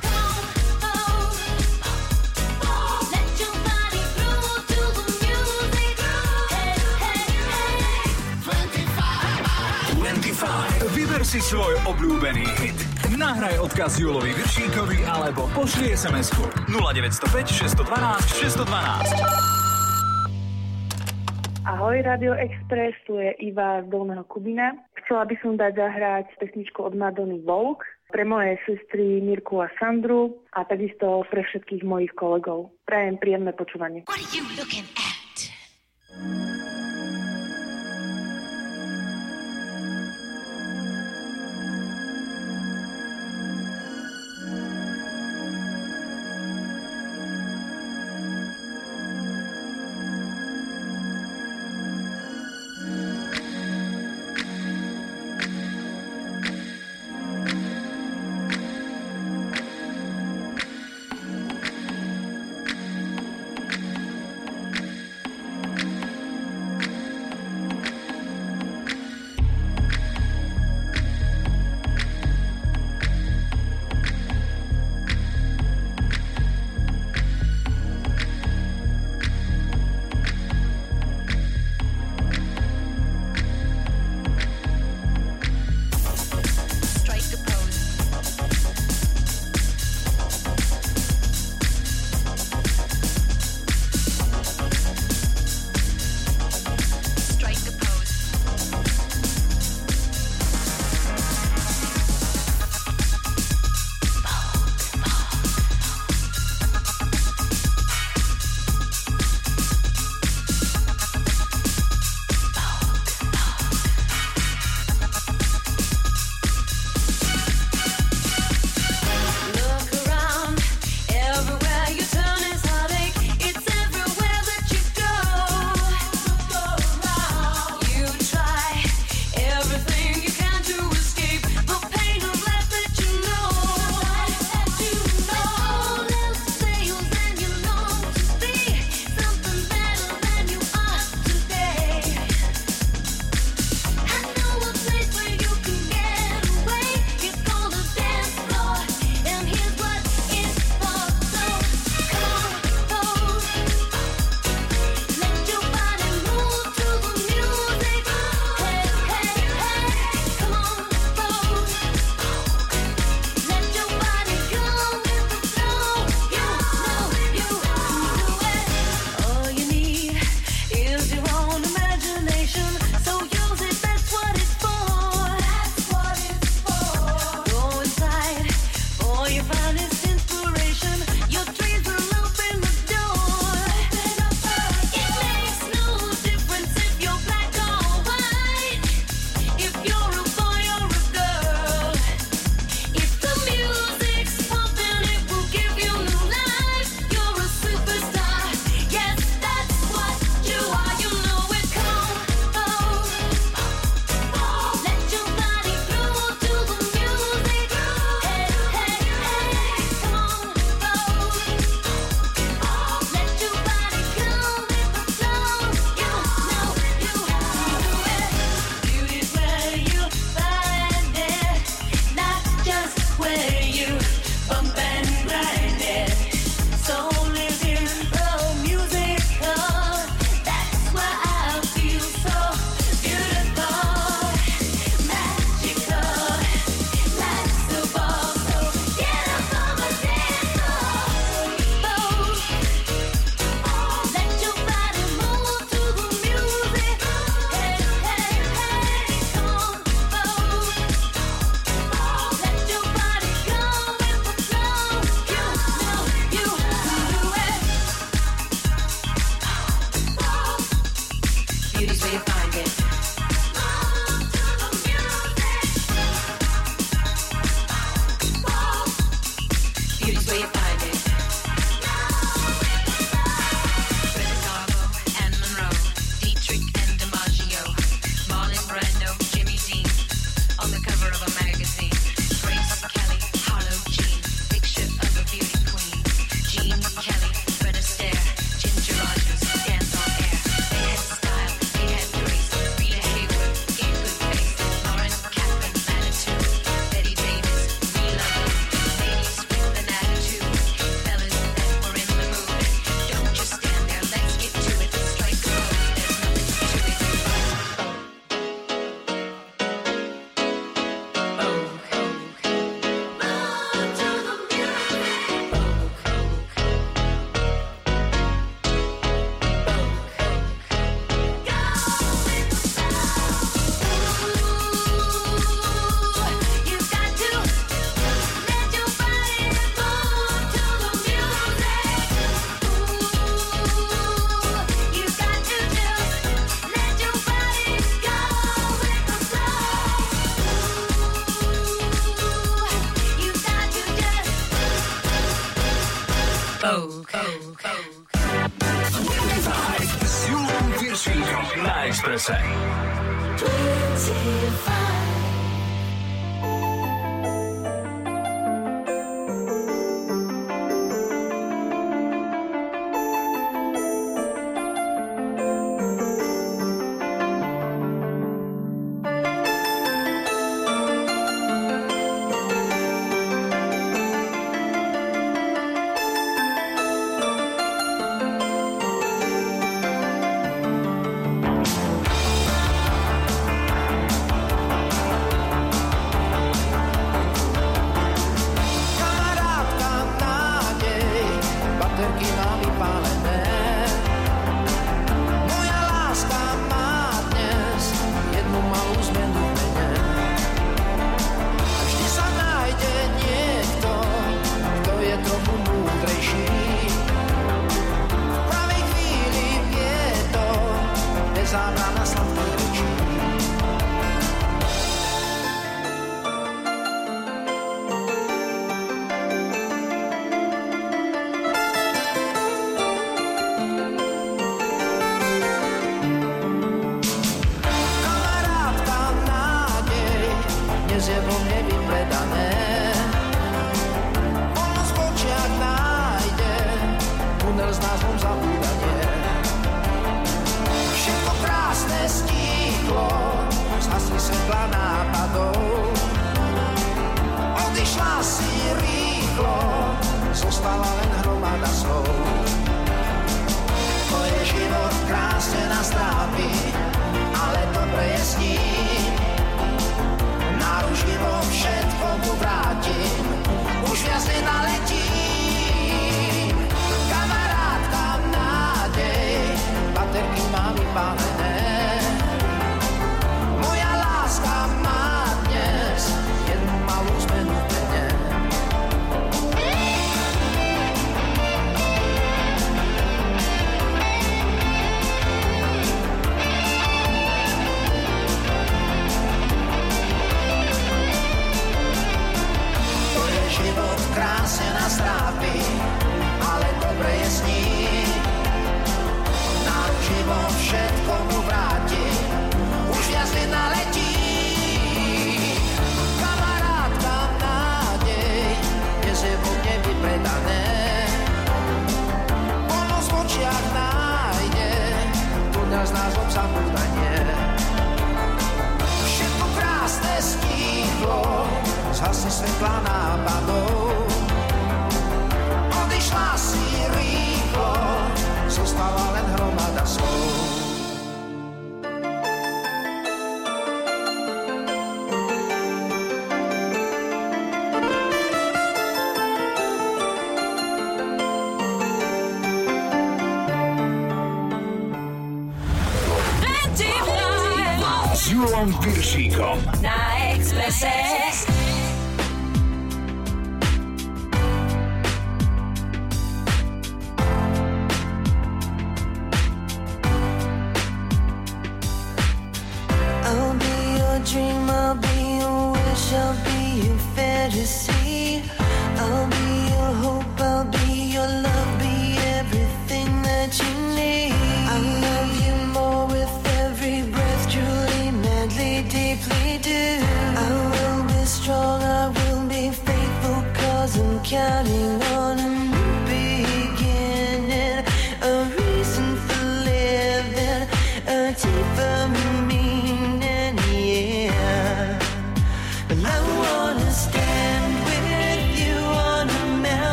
[11.34, 12.78] Si svoj obľúbený hit.
[13.18, 17.90] Nahraj odkaz Julovi Viršíkovi alebo pošli SMS-ku 0905 612
[18.54, 19.18] 612.
[21.66, 24.78] Ahoj, Radio Express, tu je Iva z Dolného Kubina.
[25.02, 27.82] Chcela by som dať zahrať pesničku od Madony Vogue
[28.14, 32.78] pre moje sestry Mirku a Sandru a takisto pre všetkých mojich kolegov.
[32.86, 34.06] Prajem príjemné počúvanie.
[34.06, 36.62] What are you looking at?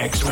[0.00, 0.22] X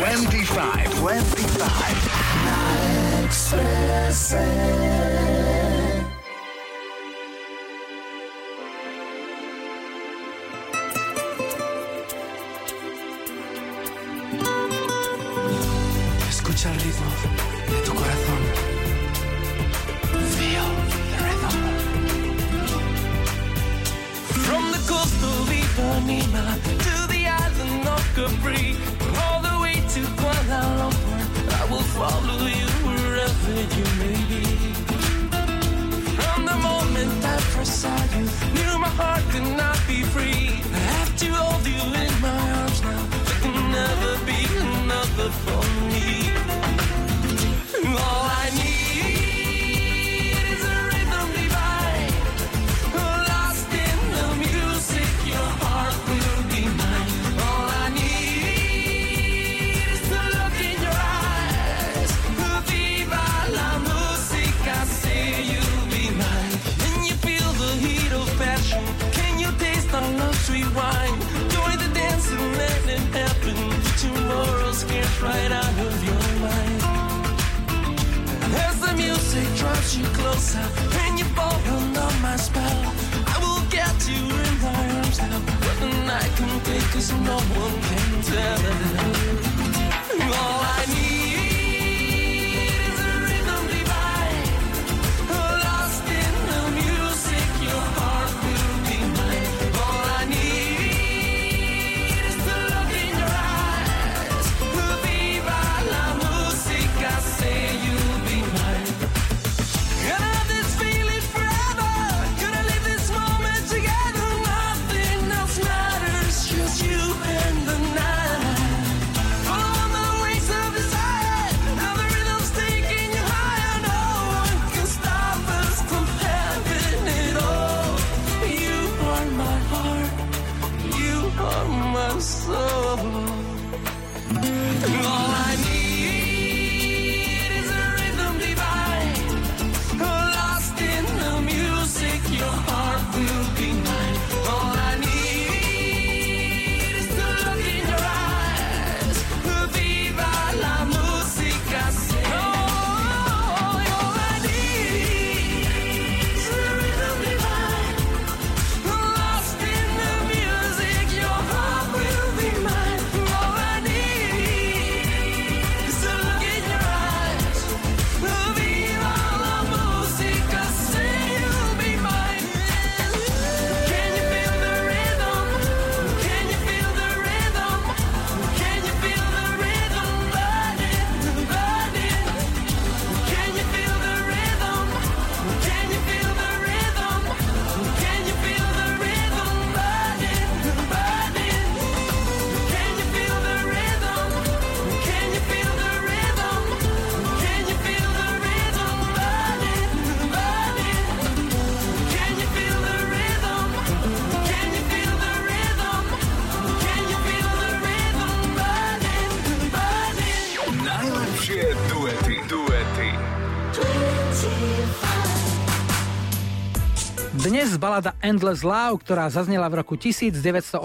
[217.88, 220.76] balada Endless Love, ktorá zaznela v roku 1981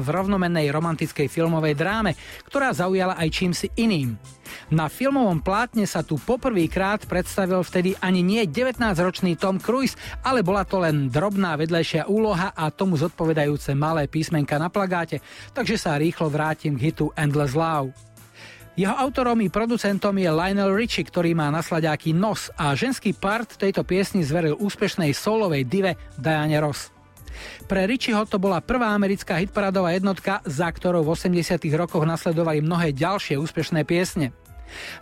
[0.00, 2.16] v rovnomennej romantickej filmovej dráme,
[2.48, 4.16] ktorá zaujala aj čímsi iným.
[4.72, 9.92] Na filmovom plátne sa tu poprvýkrát predstavil vtedy ani nie 19-ročný Tom Cruise,
[10.24, 15.20] ale bola to len drobná vedlejšia úloha a tomu zodpovedajúce malé písmenka na plagáte,
[15.52, 17.92] takže sa rýchlo vrátim k hitu Endless Love.
[18.76, 21.64] Jeho autorom i producentom je Lionel Richie, ktorý má na
[22.12, 26.92] nos a ženský part tejto piesni zveril úspešnej solovej dive Diane Ross.
[27.64, 32.92] Pre Richieho to bola prvá americká hitparádová jednotka, za ktorou v 80 rokoch nasledovali mnohé
[32.92, 34.36] ďalšie úspešné piesne.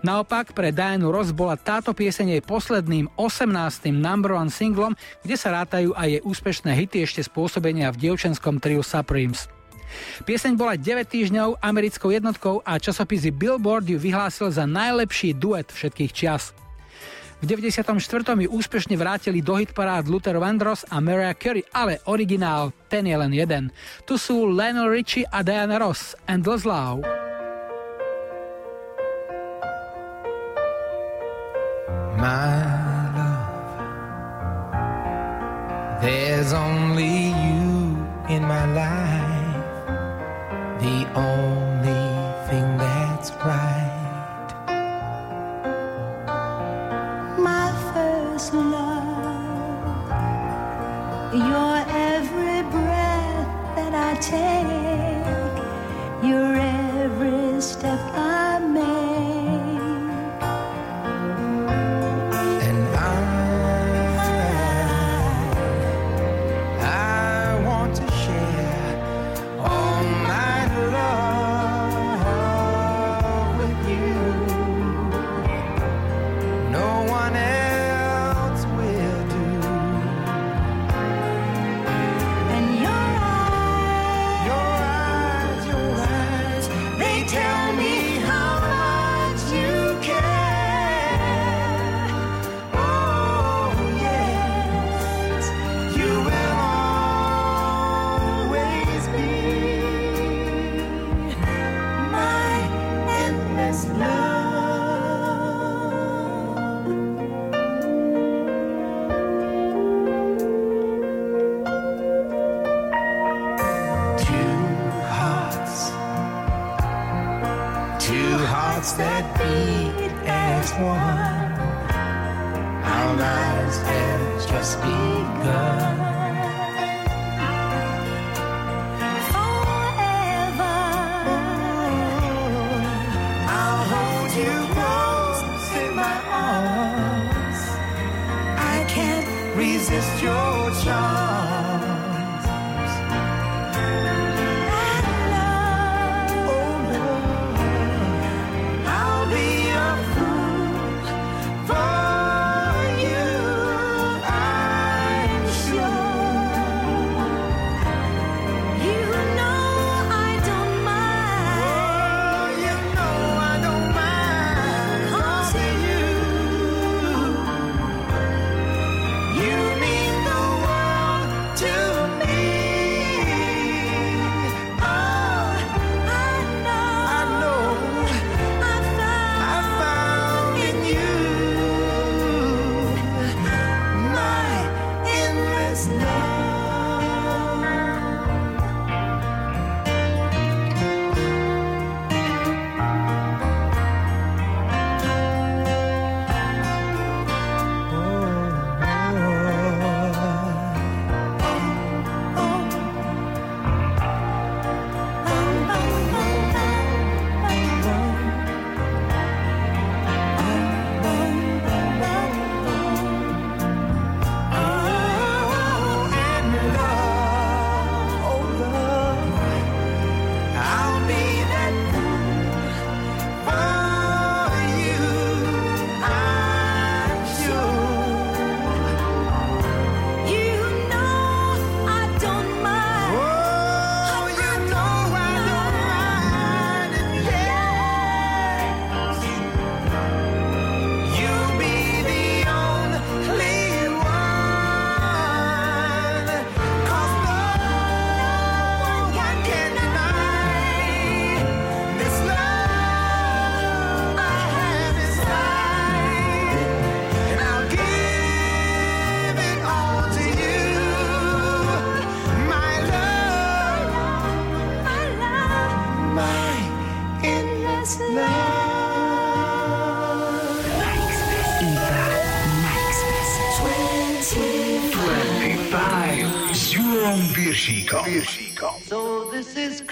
[0.06, 3.90] Naopak pre Dianu Ross bola táto pieseň jej posledným 18.
[3.90, 4.94] number one singlom,
[5.26, 9.50] kde sa rátajú aj jej úspešné hity ešte spôsobenia v dievčenskom triu Supremes.
[10.24, 16.12] Pieseň bola 9 týždňov americkou jednotkou a časopisy Billboard ju vyhlásil za najlepší duet všetkých
[16.12, 16.54] čias.
[17.44, 18.00] V 94.
[18.40, 23.36] ju úspešne vrátili do hitparád Luther Vandross a Mariah Carey, ale originál, ten je len
[23.36, 23.68] jeden.
[24.08, 27.04] Tu sú Lionel Richie a Diana Ross, Endless Love.
[32.16, 32.64] My
[33.12, 33.52] love,
[36.00, 38.00] there's only you
[38.32, 39.23] in my life,
[40.84, 42.04] the only
[42.46, 43.90] thing that's right.
[47.38, 50.04] my first love.
[51.32, 51.76] Your
[52.12, 55.26] every breath that I take,
[56.28, 59.03] your every step I make.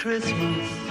[0.03, 0.82] Christmas.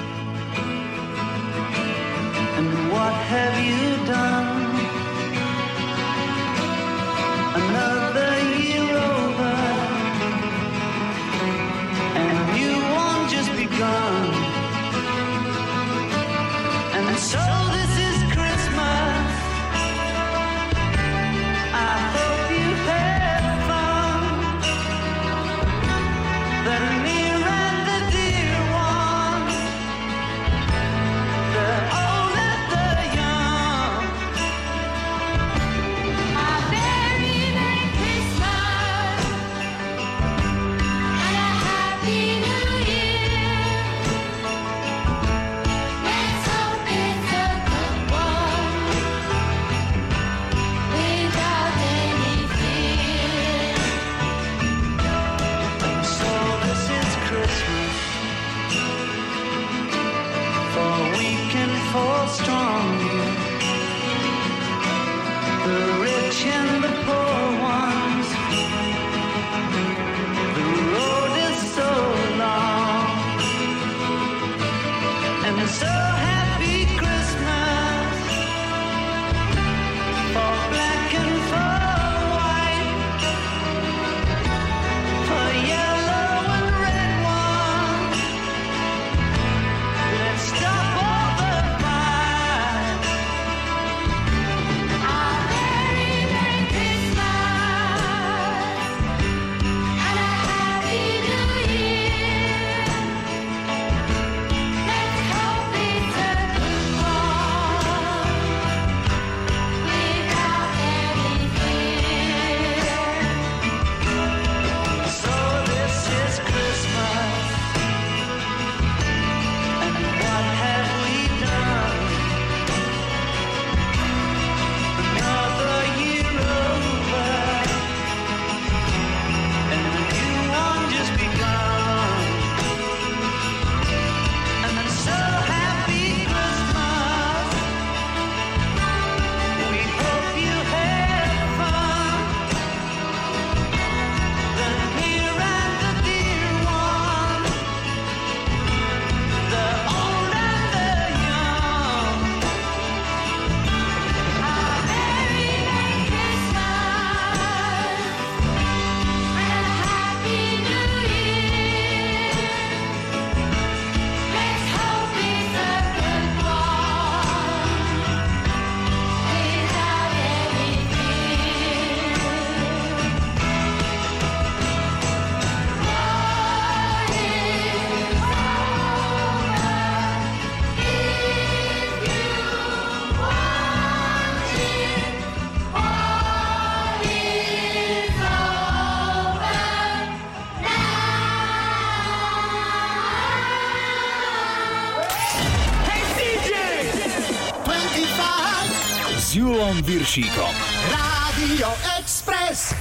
[199.33, 200.55] S Julom Viršíkom.
[200.93, 202.77] Rádio Express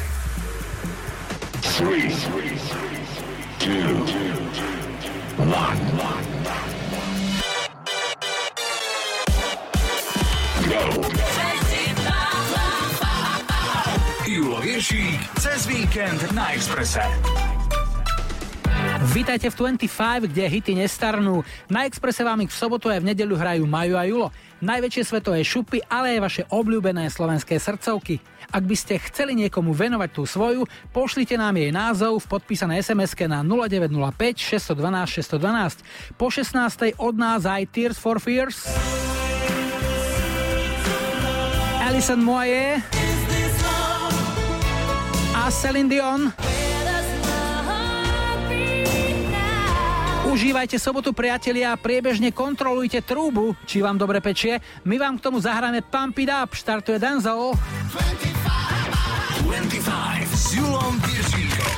[1.63, 2.11] 3
[5.47, 5.75] 2
[14.27, 17.07] Julo Viršík cez víkend na Exprese.
[19.01, 21.41] Vítajte v 25, kde hity nestarnú.
[21.65, 24.29] Na Exprese vám ich v sobotu aj v nedeľu hrajú Majo a Julo.
[24.61, 28.21] Najväčšie svetové šupy, ale aj vaše obľúbené slovenské srdcovky.
[28.53, 33.17] Ak by ste chceli niekomu venovať tú svoju, pošlite nám jej názov v podpísanej sms
[33.25, 35.81] na 0905 612 612.
[36.21, 36.93] Po 16.
[37.01, 38.69] od nás aj Tears for Fears.
[41.81, 42.85] Alison Moye
[45.33, 46.29] a Celine Dion.
[50.31, 54.63] Užívajte sobotu, priatelia, a priebežne kontrolujte trúbu, či vám dobre pečie.
[54.87, 57.51] My vám k tomu zahráme Pump It Up, štartuje Denzel.
[59.43, 61.75] 25 s Julom Viršíkom.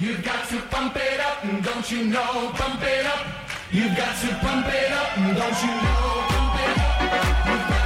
[0.00, 2.50] You've got to pump it up, don't you know?
[2.58, 3.22] Pump it up.
[3.70, 6.26] You've got to pump it up, don't you know?
[6.26, 7.79] Pump it up.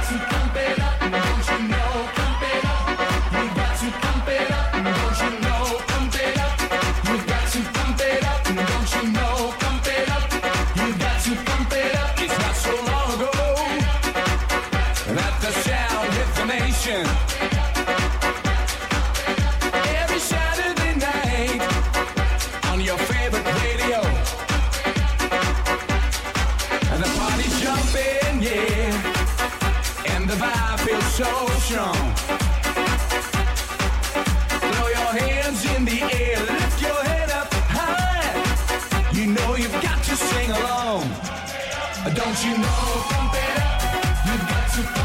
[42.45, 42.67] you know,
[43.09, 43.81] pump it up.
[44.27, 45.04] You've got to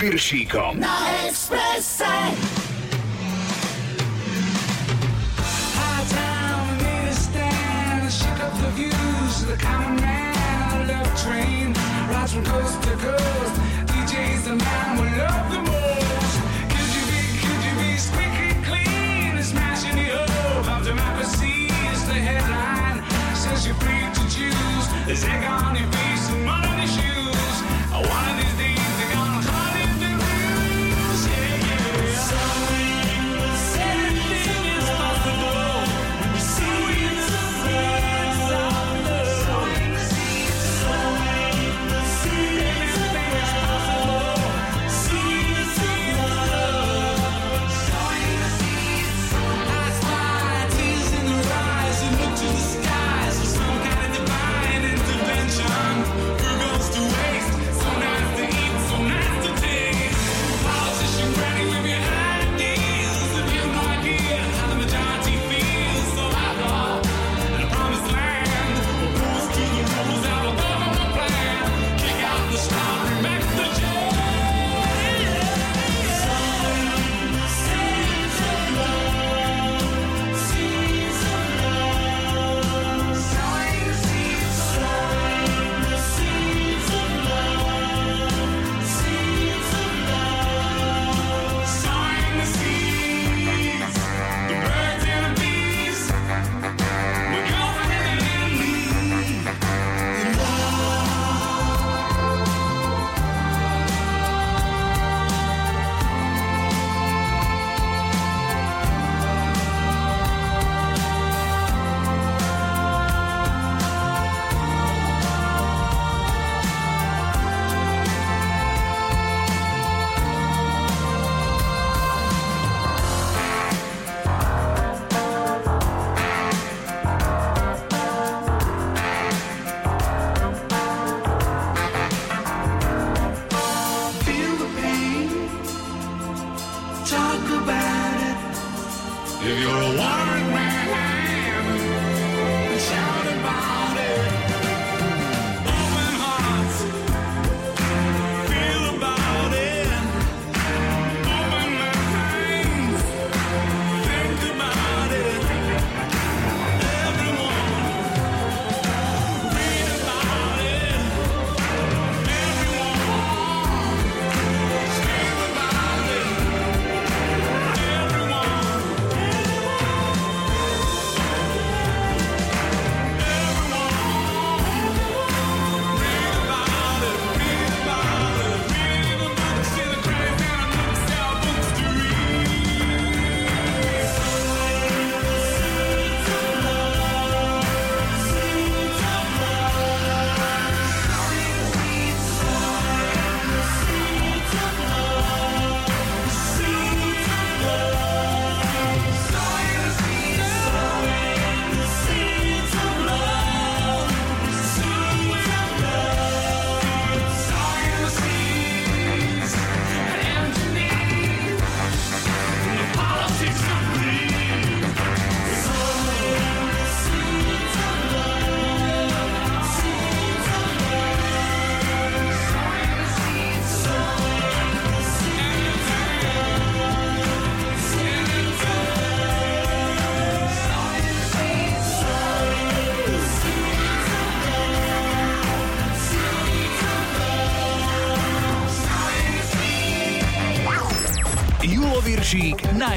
[0.00, 0.80] Piršíkom.
[0.80, 2.59] Na Expresse.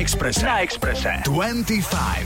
[0.04, 1.24] Viršík na Exprese.
[1.24, 2.23] 25.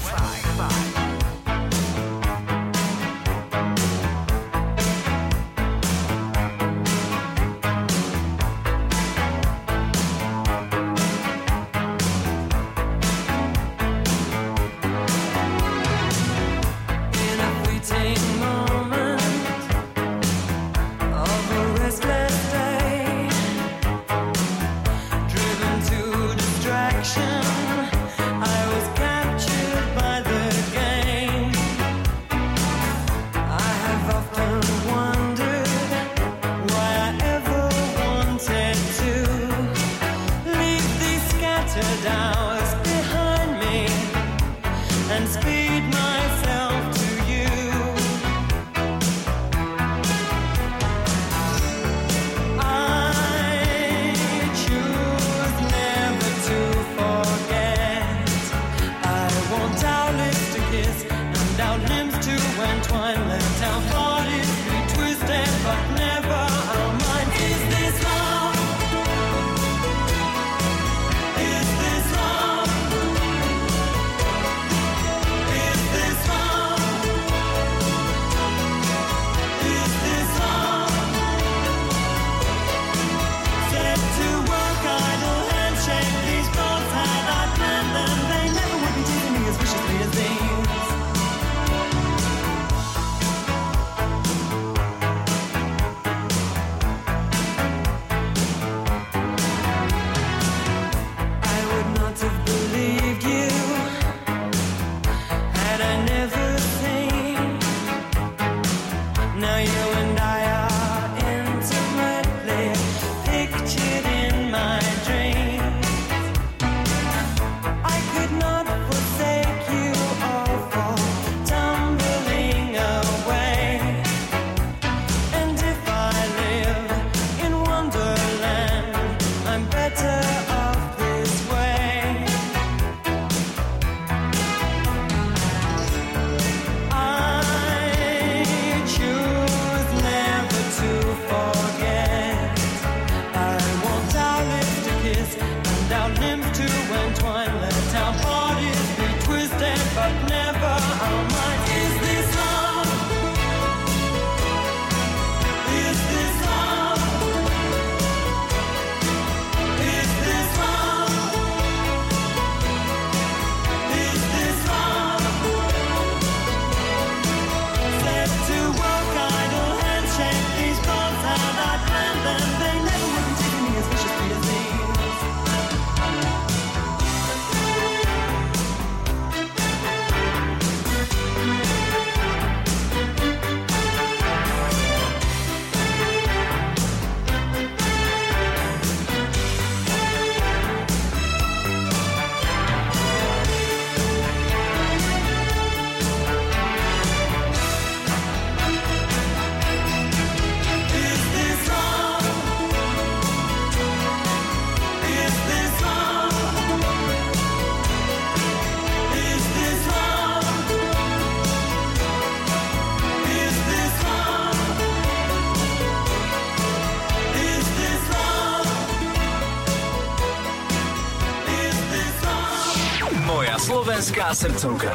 [224.36, 224.92] srdcovka.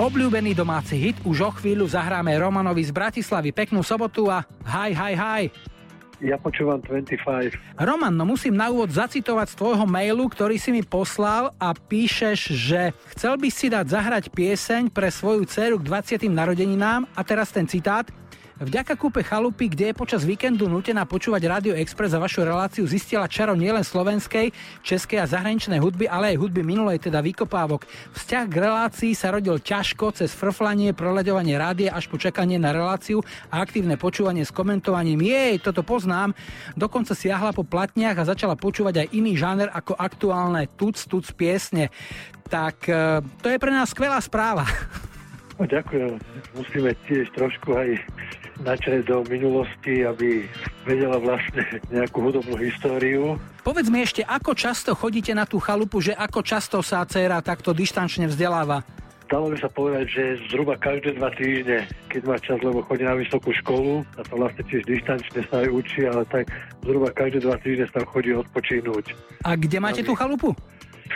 [0.00, 3.52] Obľúbený domáci hit už o chvíľu zahráme Romanovi z Bratislavy.
[3.54, 5.42] Peknú sobotu a hi, hi, hi.
[6.20, 7.80] Ja počúvam 25.
[7.80, 12.40] Roman, no musím na úvod zacitovať z tvojho mailu, ktorý si mi poslal a píšeš,
[12.52, 15.86] že chcel by si dať zahrať pieseň pre svoju dceru k
[16.18, 16.28] 20.
[16.28, 18.09] narodeninám a teraz ten citát.
[18.60, 23.24] Vďaka kúpe chalupy, kde je počas víkendu nutená počúvať Radio Express a vašu reláciu zistila
[23.24, 24.52] čaro nielen slovenskej,
[24.84, 27.88] českej a zahraničnej hudby, ale aj hudby minulej, teda vykopávok.
[28.12, 33.24] Vzťah k relácii sa rodil ťažko cez frflanie, proľaďovanie rádia až po čakanie na reláciu
[33.48, 36.36] a aktívne počúvanie s komentovaním jej, toto poznám.
[36.76, 41.88] Dokonca siahla po platniach a začala počúvať aj iný žáner ako aktuálne tuc tuc piesne.
[42.52, 44.68] Tak e, to je pre nás skvelá správa.
[45.60, 46.16] No, ďakujem.
[46.56, 48.00] Musíme tiež trošku aj
[48.64, 50.48] načrieť do minulosti, aby
[50.88, 51.60] vedela vlastne
[51.92, 53.36] nejakú hudobnú históriu.
[53.60, 57.76] Povedz mi ešte, ako často chodíte na tú chalupu, že ako často sa dcéra takto
[57.76, 58.80] dištančne vzdeláva?
[59.28, 63.14] Dalo by sa povedať, že zhruba každé dva týždne, keď má čas, lebo chodí na
[63.14, 66.48] vysokú školu a to vlastne tiež dištančne sa aj učí, ale tak
[66.82, 69.04] zhruba každé dva týždne sa chodí odpočínuť.
[69.44, 70.56] A kde máte tú chalupu?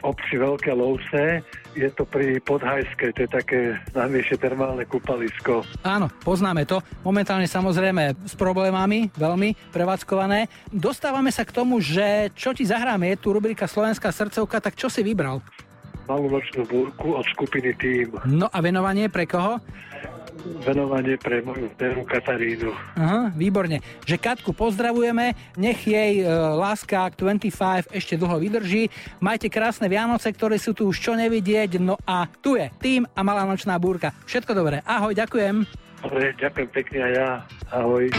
[0.01, 1.43] V obci Veľké Lovce.
[1.75, 3.61] Je to pri Podhajskej, to je také
[3.91, 5.67] známejšie termálne kúpalisko.
[5.83, 6.79] Áno, poznáme to.
[7.03, 10.47] Momentálne samozrejme s problémami, veľmi prevádzkované.
[10.71, 14.87] Dostávame sa k tomu, že čo ti zahráme, je tu rubrika Slovenská srdcovka, tak čo
[14.87, 15.43] si vybral?
[16.07, 18.15] Malú nočnú búrku od skupiny Tým.
[18.29, 19.59] No a venovanie pre koho?
[20.65, 22.71] Venovanie pre moju dceru Katarínu.
[22.99, 23.81] Aha, výborne.
[24.05, 26.27] Že Katku pozdravujeme, nech jej e,
[26.59, 28.91] láska k 25 ešte dlho vydrží.
[29.23, 31.79] Majte krásne Vianoce, ktoré sú tu už čo nevidieť.
[31.81, 34.13] No a tu je tým a malá nočná búrka.
[34.29, 34.83] Všetko dobré.
[34.85, 35.65] Ahoj, ďakujem.
[36.05, 37.29] Dobre, ďakujem pekne a ja.
[37.73, 38.13] Ahoj.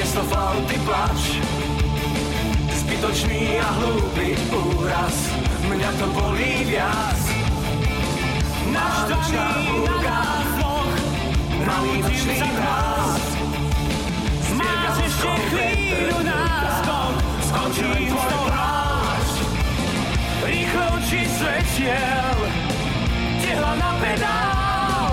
[0.00, 1.36] Miesto flauty plač.
[2.72, 5.12] Zbytočný a hlúpy úraz
[5.68, 7.20] Mňa to bolí viac.
[8.72, 10.20] Malá nočná búrka
[11.68, 13.24] Malý nočný mráz
[14.56, 17.12] Máš ešte chvíľu náskok
[17.52, 19.28] Skončím s tou hráč
[20.48, 22.38] Rýchlo oči svetiel
[23.44, 25.12] Tehla na pedál.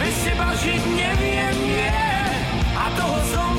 [0.00, 2.08] Bez teba žiť neviem, nie.
[2.78, 3.57] A toho som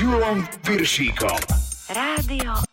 [0.00, 1.36] S Julom Piršíkom.
[1.92, 2.69] Rádio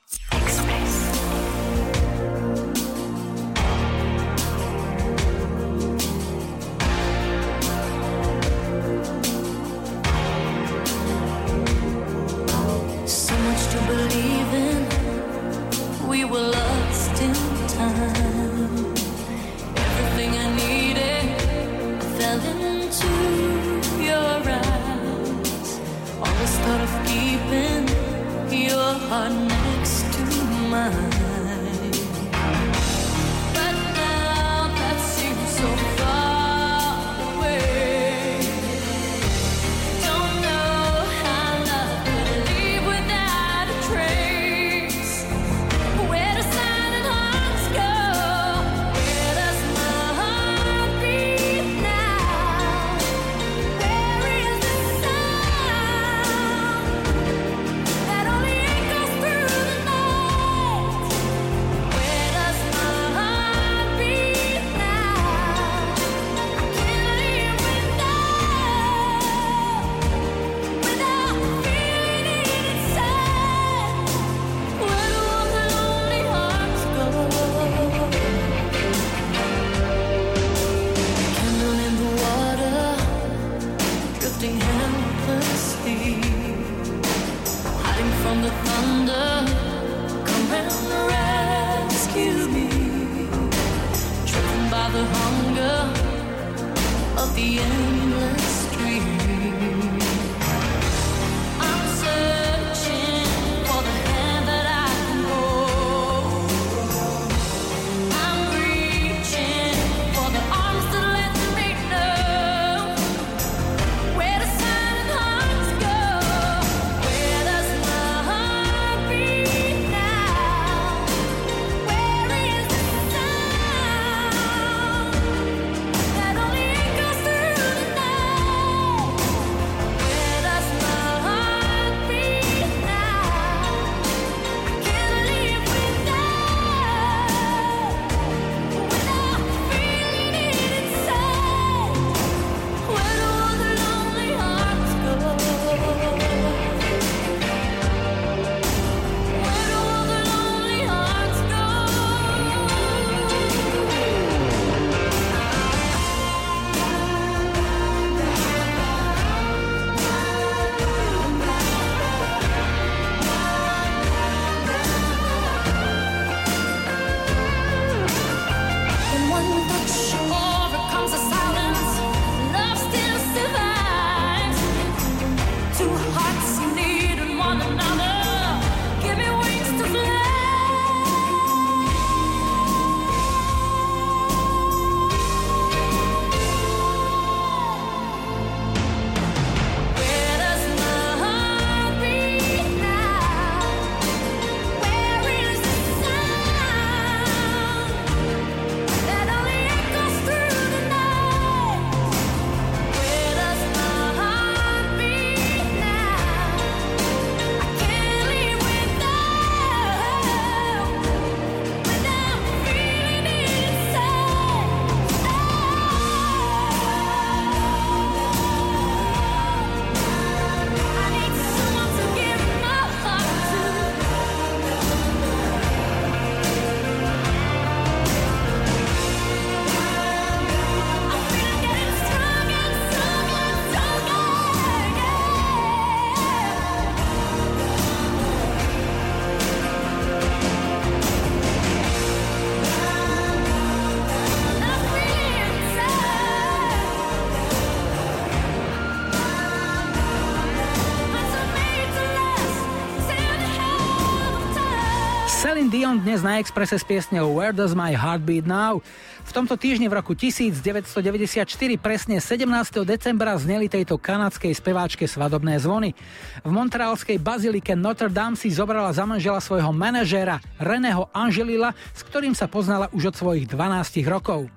[255.77, 258.81] Dion dnes na Expresse s piesňou Where Does My Heart Beat Now?
[259.21, 261.45] V tomto týždni v roku 1994
[261.77, 262.49] presne 17.
[262.81, 265.93] decembra zneli tejto kanadskej speváčke svadobné zvony.
[266.41, 272.33] V montrealskej bazilike Notre Dame si zobrala za manžela svojho manažéra Reného Angelila, s ktorým
[272.33, 274.49] sa poznala už od svojich 12 rokov.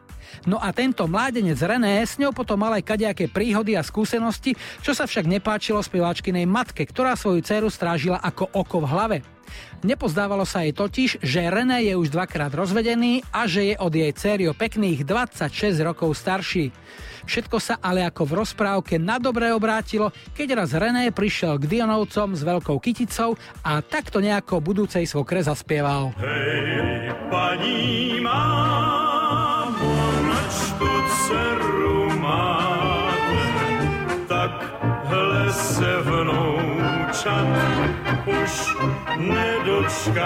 [0.49, 4.97] No a tento mládenec René s ňou potom mal aj kadejaké príhody a skúsenosti, čo
[4.97, 9.19] sa však nepáčilo speváčkinej matke, ktorá svoju dceru strážila ako oko v hlave.
[9.81, 14.13] Nepozdávalo sa jej totiž, že René je už dvakrát rozvedený a že je od jej
[14.13, 16.69] céry o pekných 26 rokov starší.
[17.25, 22.35] Všetko sa ale ako v rozprávke na dobre obrátilo, keď raz René prišiel k Dionovcom
[22.35, 26.11] s veľkou kyticou a takto nejako budúcej svokre zaspieval.
[26.19, 29.77] Hej, paní mám,
[32.19, 32.91] máte,
[34.29, 34.51] tak
[35.05, 38.53] hle se vnoučat už
[39.21, 40.17] nedočkáte.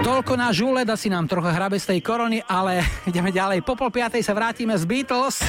[0.00, 3.60] Toľko na žúled, asi nám trocha hrabe z tej korony, ale ideme ďalej.
[3.66, 5.42] Po pol piatej sa vrátime z Beatles.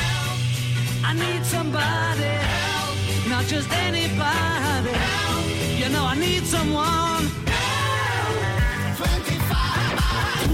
[1.01, 2.95] I need somebody help,
[3.27, 5.45] not just anybody help.
[5.75, 7.27] You know I need someone.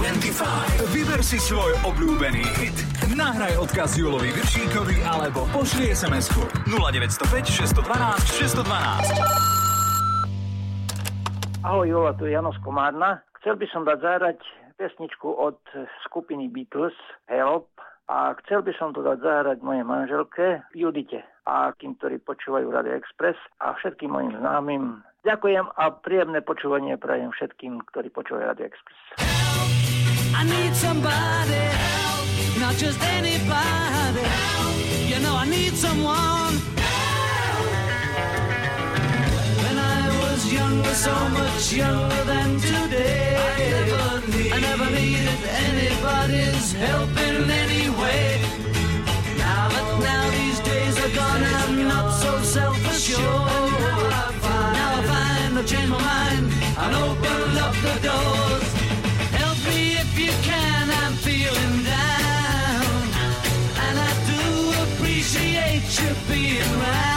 [0.08, 0.94] 25.
[0.96, 2.78] Vyber si svoj obľúbený hit.
[3.12, 9.67] Nahraj odkaz Julovi Viršíkovi alebo pošli SMS-ku 0905 612 612.
[11.66, 13.26] Ahoj Jula, tu je Jano z Komárna.
[13.42, 14.40] Chcel by som dať zahrať
[14.78, 15.58] pesničku od
[16.06, 16.94] skupiny Beatles,
[17.26, 17.70] Help.
[18.08, 22.96] A chcel by som to dať zahrať mojej manželke Judite a tým, ktorí počúvajú Radio
[22.96, 25.04] Express a všetkým mojim známym.
[25.28, 29.00] Ďakujem a príjemné počúvanie prajem všetkým, ktorí počúvajú Radio Express.
[30.38, 32.28] I need somebody help,
[32.64, 34.78] not just anybody help.
[35.12, 36.56] You know I need someone.
[36.78, 36.87] When
[40.52, 47.50] younger, so much younger than today, I never, need, I never needed anybody's help in
[47.50, 48.42] any way.
[49.38, 53.72] Now that now these days are gone, I'm not so self-assured.
[54.78, 56.46] Now I find, I changed my mind
[56.82, 58.70] and opened up the doors.
[59.42, 62.92] Help me if you can, I'm feeling down.
[63.86, 64.44] And I do
[64.86, 67.17] appreciate you being round.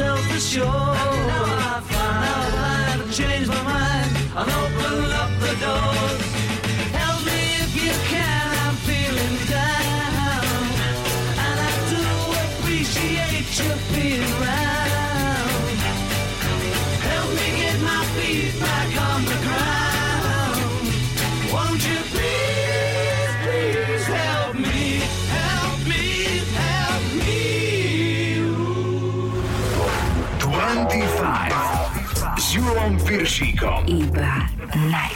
[0.00, 0.66] Not so self-assured.
[0.66, 5.97] Now I find out I've changed my mind and opened up the doors.
[33.08, 33.80] Julom Viršíkom.
[33.88, 34.44] Iba
[34.92, 35.08] na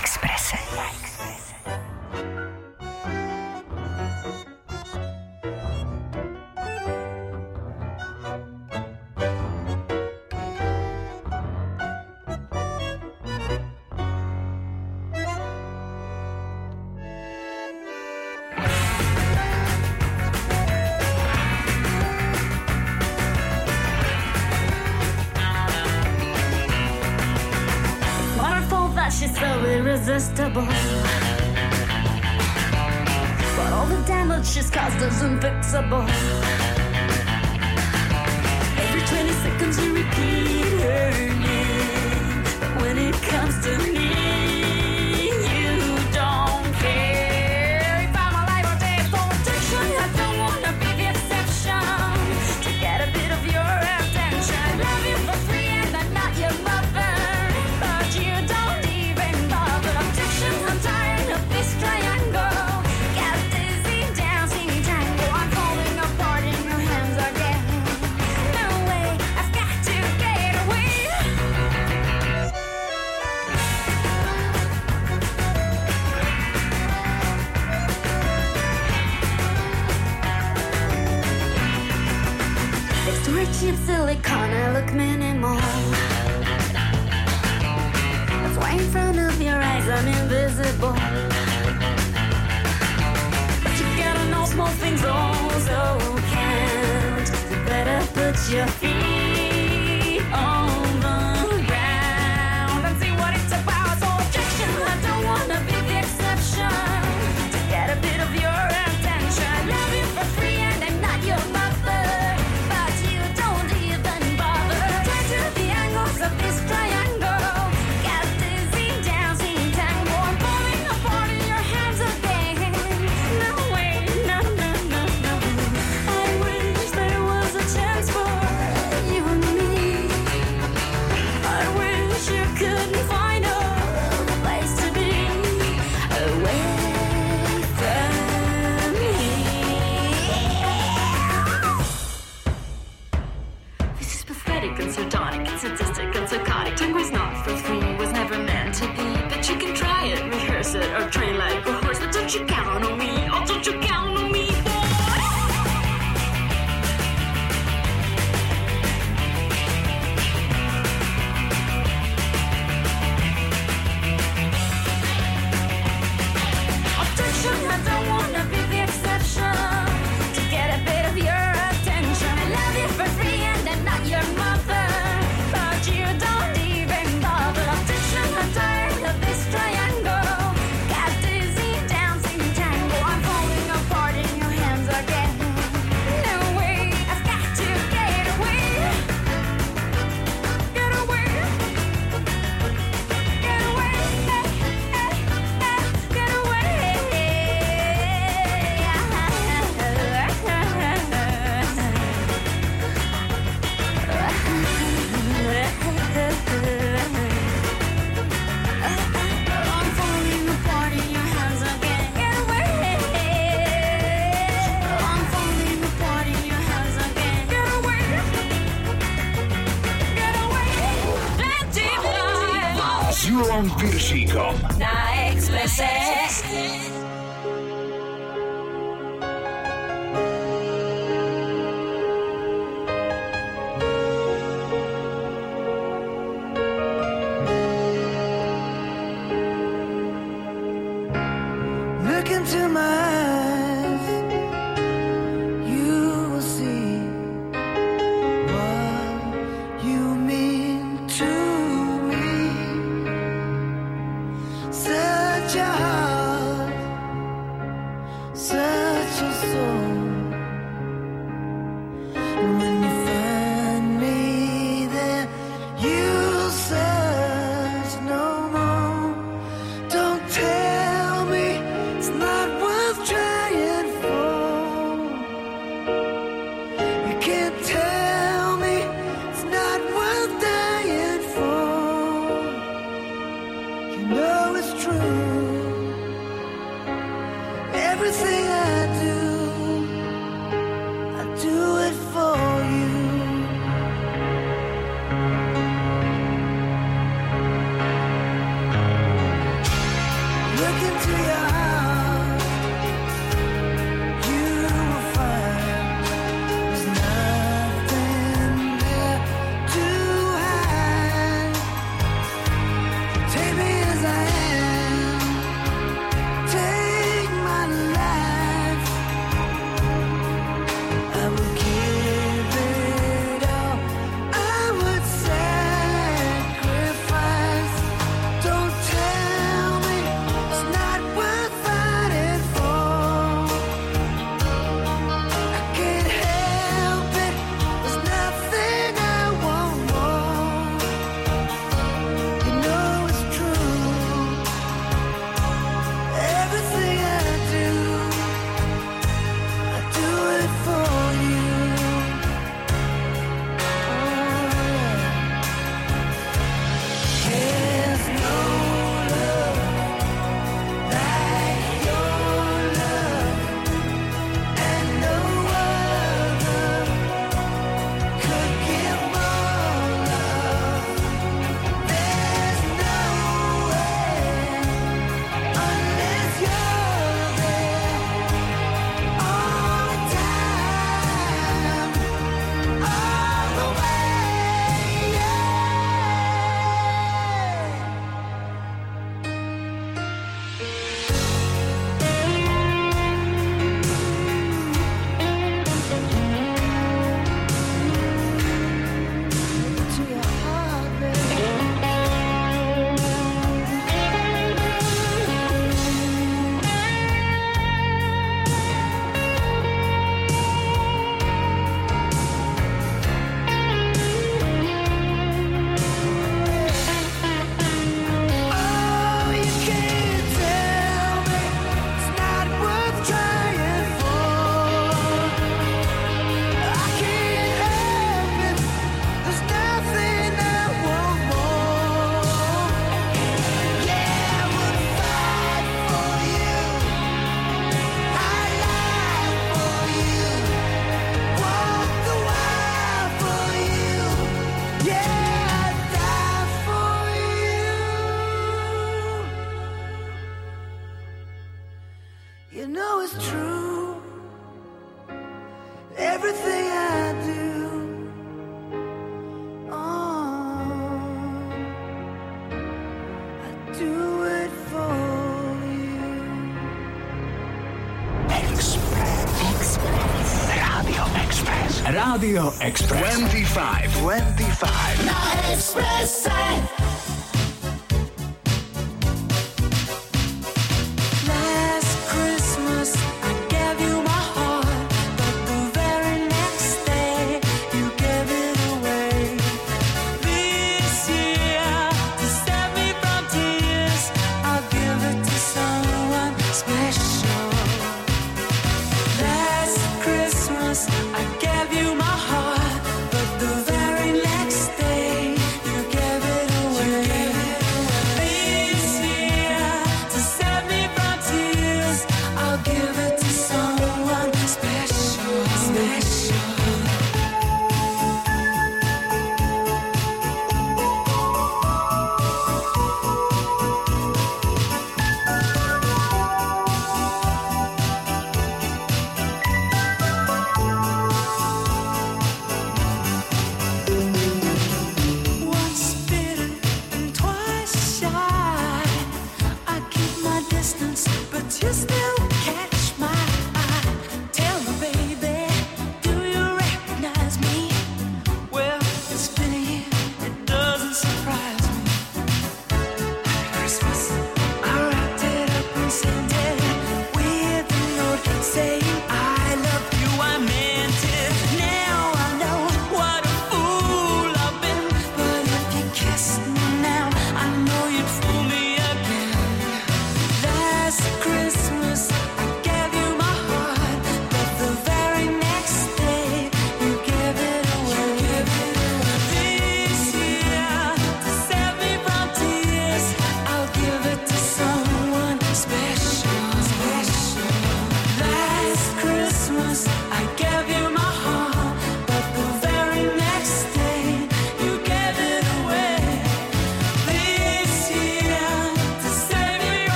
[472.22, 472.51] Radio.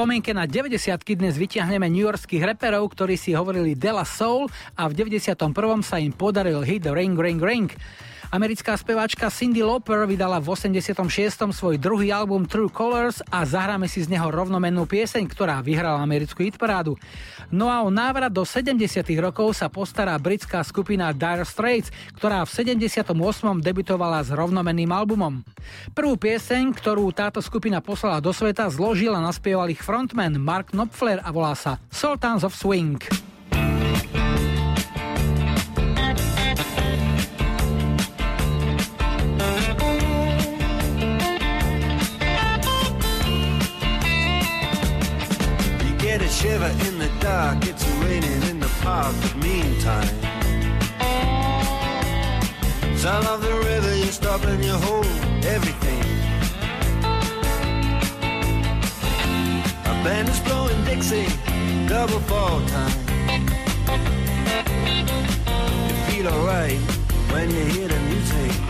[0.00, 0.80] spomienke na 90
[1.12, 5.36] dnes vyťahneme newyorských reperov, ktorí si hovorili dela Soul a v 91.
[5.84, 7.68] sa im podaril hit Ring Ring Ring.
[8.32, 11.04] Americká speváčka Cindy Lauper vydala v 86.
[11.52, 16.48] svoj druhý album True Colors a zahráme si z neho rovnomennú pieseň, ktorá vyhrala americkú
[16.48, 16.96] hitparádu.
[17.50, 18.78] No a o návrat do 70.
[19.18, 23.10] rokov sa postará britská skupina Dire Straits, ktorá v 78.
[23.58, 25.42] debitovala s rovnomenným albumom.
[25.90, 31.18] Prvú pieseň, ktorú táto skupina poslala do sveta, zložila a naspieval ich frontman Mark Knopfler
[31.26, 33.02] a volá sa Sultans of Swing.
[46.40, 46.99] shiver in
[47.30, 49.14] dark, it's raining in the park.
[49.36, 50.14] Meantime,
[52.96, 55.06] sound of the river, you stop and you hold
[55.56, 56.02] everything.
[59.92, 61.28] A band is blowing Dixie,
[61.86, 62.98] double fall time.
[65.88, 66.80] You feel alright
[67.32, 68.69] when you hear the music.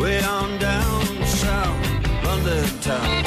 [0.00, 3.24] Way on down south, London town.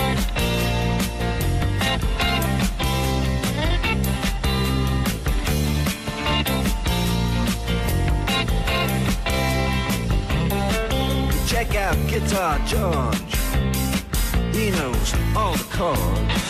[11.46, 13.36] Check out Guitar George.
[14.52, 16.44] He knows all the chords.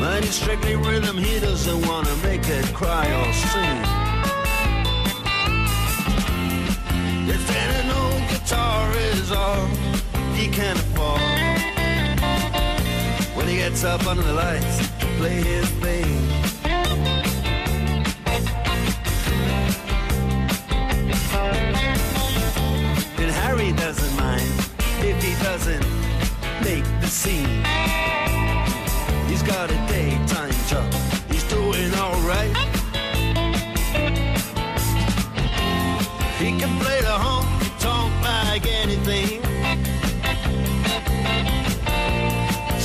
[0.00, 3.97] But it's strictly rhythm, he doesn't wanna make it cry or sing.
[9.28, 9.66] Is all
[10.34, 11.20] he can afford.
[13.36, 15.97] When he gets up under the lights to play his thing.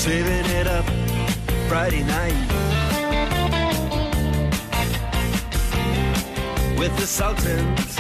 [0.04, 0.84] Saving it up
[1.70, 2.34] Friday night.
[6.78, 7.96] With the Sultans.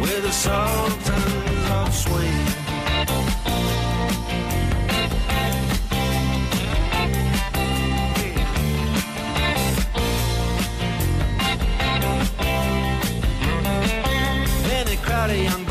[0.00, 2.42] With the Sultans of Swing.
[15.02, 15.65] Crowd of young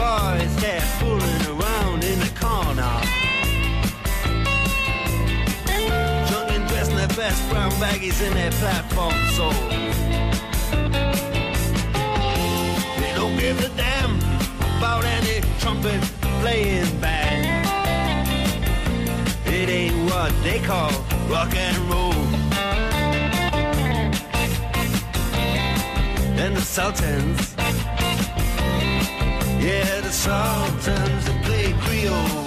[7.28, 9.98] best brown baggies in their platform soles.
[13.02, 14.14] They don't give a damn
[14.78, 16.02] about any trumpet
[16.42, 17.66] playing band.
[19.48, 20.92] It ain't what they call
[21.28, 22.22] rock and roll.
[26.44, 27.56] And the Sultans,
[29.66, 31.74] yeah, the Sultans that play.
[31.86, 32.45] Creole.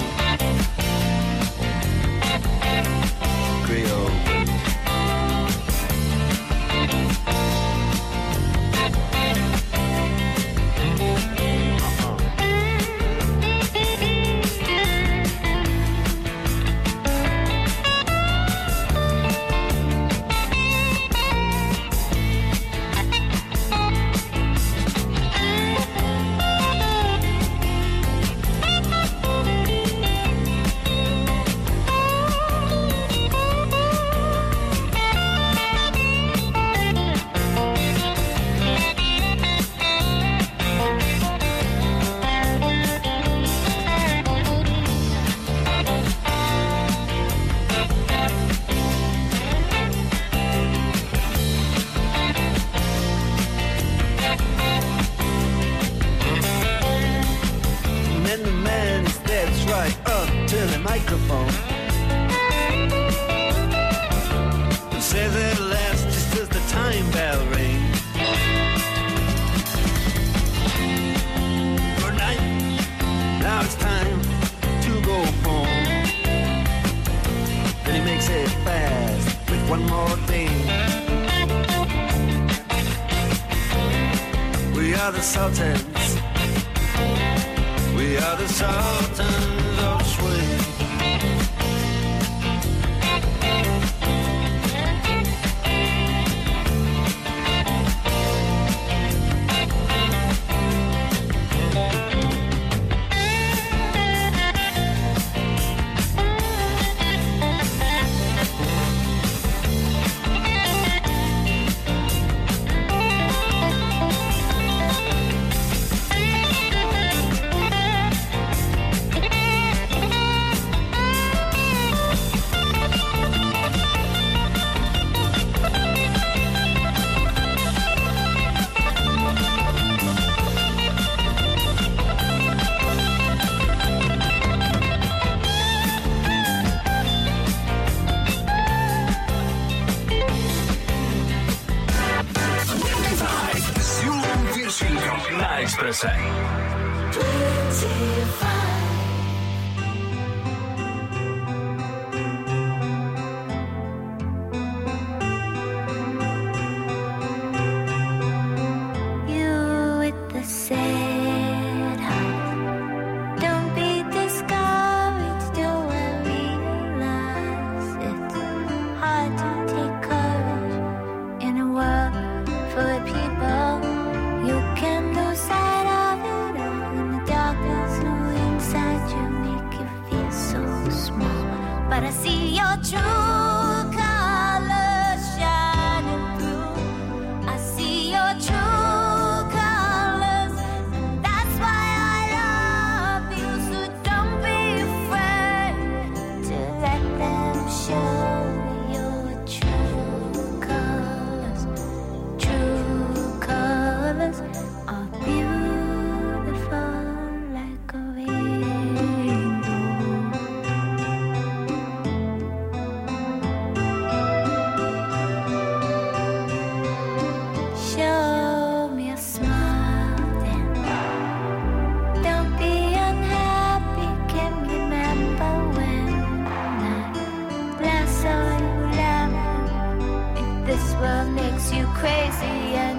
[231.72, 232.97] you crazy and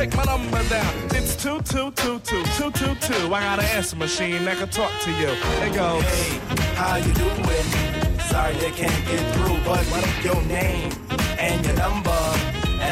[0.00, 0.94] Take my number down.
[1.10, 5.28] It's 2222 two, two, two, I got an answer machine that can talk to you.
[5.28, 6.02] It goes.
[6.02, 6.38] Hey,
[6.74, 8.18] how you doing?
[8.30, 10.90] Sorry I can't get through, but what your name
[11.38, 12.29] and your number?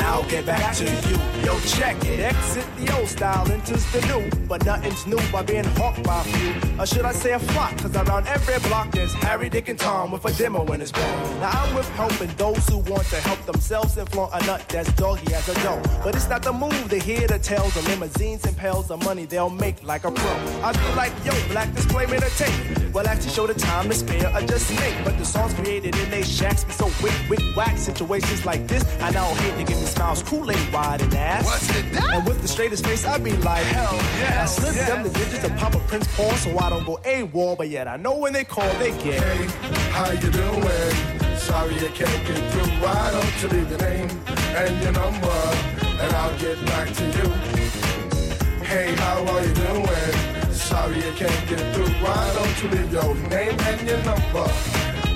[0.08, 1.44] I'll get back to you.
[1.44, 2.20] Yo, check it.
[2.20, 4.30] Exit the old style, enters the new.
[4.48, 6.80] But nothing's new by being hawked by a few.
[6.80, 7.76] Or should I say a flock?
[7.76, 11.40] Cause around every block there's Harry, Dick, and Tom with a demo in his bag.
[11.40, 14.90] Now I'm with helping those who want to help themselves and flaunt a nut that's
[14.94, 15.82] doggy as a dough.
[16.02, 19.26] But it's not the move to hear the tales of limousines and pails of money
[19.26, 20.30] they'll make like a pro.
[20.62, 22.77] I be like, yo, black display made a tape.
[22.98, 25.04] Well, actually show the time to spare or just make.
[25.04, 27.78] But the songs created in they shacks be so wick, wick, whack.
[27.78, 31.44] Situations like this, I now hate to give me smiles, Kool-Aid wide and ass.
[31.44, 32.12] What's it that?
[32.12, 34.42] And with the straightest face, I be like, hell yeah.
[34.42, 37.68] I slip them the digits of Papa Prince Paul so I don't go AWOL, but
[37.68, 39.22] yet I know when they call, they get.
[39.22, 39.46] Hey,
[39.92, 41.36] how you doing?
[41.36, 42.72] Sorry you can't get through.
[42.82, 44.10] Why don't you leave your name
[44.56, 45.40] and your number,
[46.02, 47.30] and I'll get back to you.
[48.64, 50.37] Hey, how are you doing?
[50.58, 51.86] Sorry you can't get through.
[52.02, 54.50] Why don't you leave your name and your number,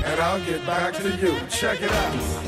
[0.06, 1.38] and I'll get back to you.
[1.50, 2.42] Check it out.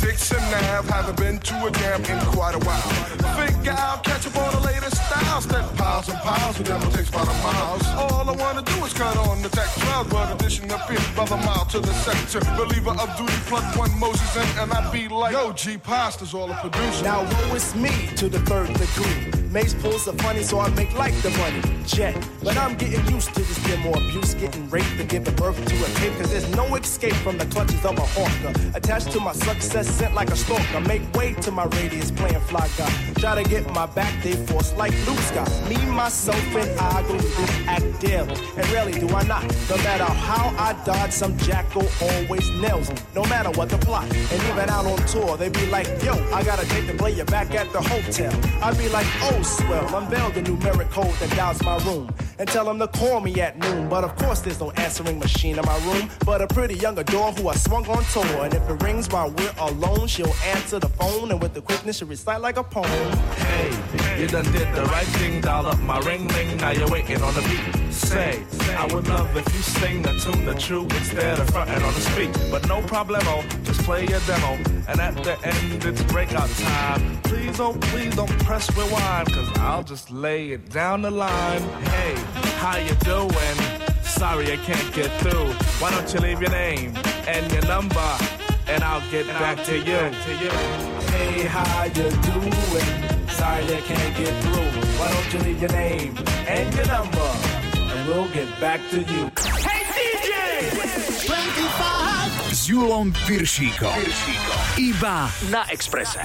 [0.00, 0.88] Dixon Ave.
[0.88, 2.80] Haven't been to a jam in quite a while.
[3.36, 4.57] Figure I'll catch up on.
[6.08, 7.86] Step piles and them takes by the miles.
[7.88, 11.26] All I wanna do is cut on the tech 12, but addition up here by
[11.26, 12.40] the mile to the sector.
[12.56, 16.50] Believer of duty, plug one Moses in, and I be like, yo, G Pasta's all
[16.50, 17.04] a producer.
[17.04, 19.37] Now woe is me to the third degree.
[19.50, 21.62] Mace pulls the funny, so I make like the money.
[21.86, 22.14] Jet.
[22.44, 25.88] But I'm getting used to this demo abuse, getting raped and giving birth to a
[25.96, 26.12] tape.
[26.18, 28.52] Cause there's no escape from the clutches of a hawker.
[28.76, 30.80] Attached to my success, sent like a stalker.
[30.82, 32.92] Make way to my radius, playing fly guy.
[33.16, 35.50] Try to get my back, they force like Luke Scott.
[35.68, 38.34] Me, myself, and I go through act daily.
[38.56, 39.44] And rarely do I not.
[39.70, 42.96] No matter how I dodge, some jackal always nails me.
[43.14, 44.04] No matter what the plot.
[44.12, 47.12] And even out on tour, they be like, yo, I got a date to play
[47.12, 48.32] you back at the hotel.
[48.62, 52.08] I be like, oh, swell, unveil the numeric code that dials my room.
[52.38, 53.88] And tell them to call me at noon.
[53.88, 56.08] But of course, there's no answering machine in my room.
[56.24, 58.44] But a pretty young adore who I swung on tour.
[58.44, 61.30] And if it rings while we're alone, she'll answer the phone.
[61.32, 62.86] And with the quickness, she'll recite like a poem.
[63.36, 66.56] Hey, you done did the right thing, dial up my ring ring.
[66.58, 67.87] Now you're waiting on the beat.
[67.98, 68.44] Say,
[68.76, 72.00] I would love if you sing the tune the true instead of fronting on the
[72.00, 72.32] speak.
[72.50, 74.54] But no problemo, just play your demo.
[74.88, 77.18] And at the end, it's breakout time.
[77.22, 81.62] Please, oh, please don't press rewind, cause I'll just lay it down the line.
[81.92, 82.14] Hey,
[82.56, 83.58] how you doing?
[84.02, 85.52] Sorry I can't get through.
[85.80, 86.96] Why don't you leave your name
[87.26, 88.10] and your number,
[88.68, 90.00] and I'll get back to you.
[91.12, 93.28] Hey, how you doing?
[93.28, 94.82] Sorry I can't get through.
[94.98, 96.16] Why don't you leave your name
[96.48, 97.57] and your number, and
[98.08, 99.28] we'll get back to you.
[99.60, 100.32] Hey DJ!
[101.28, 102.56] 25!
[102.56, 104.00] S Julom Piršíkom.
[104.80, 106.24] Iba na Exprese.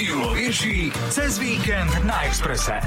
[0.00, 2.80] Julo Viršík cez víkend na Exprese.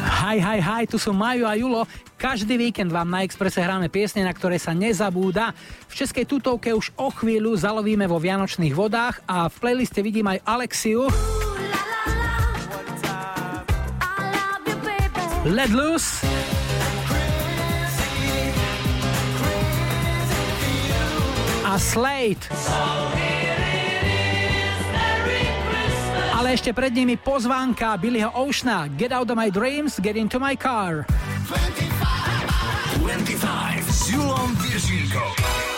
[0.00, 1.88] Haj, haj, haj, tu sú Majo a Julo.
[2.20, 5.56] Každý víkend vám na Exprese hráme piesne, na ktoré sa nezabúda.
[5.88, 10.44] V Českej tutovke už o chvíľu zalovíme vo Vianočných vodách a v playliste vidím aj
[10.44, 11.08] Alexiu.
[15.44, 16.20] Let loose.
[21.64, 22.44] A Slate.
[26.36, 30.52] Ale ešte pred nimi pozvánka Billyho Oceana Get out of my dreams, get into my
[30.60, 31.08] car.
[33.00, 35.69] 25 s Julom Viršíkom.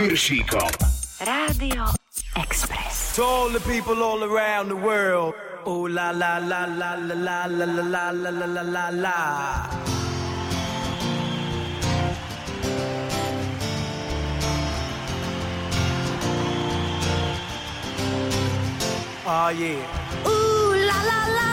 [0.00, 0.66] Persico.
[1.26, 1.84] Radio
[2.34, 3.14] Express.
[3.16, 5.34] To all the people all around the world.
[5.66, 9.68] Oh la la la la la la la la la la la la la.
[19.26, 19.84] Oh yeah.
[20.26, 21.50] Ooh la la la.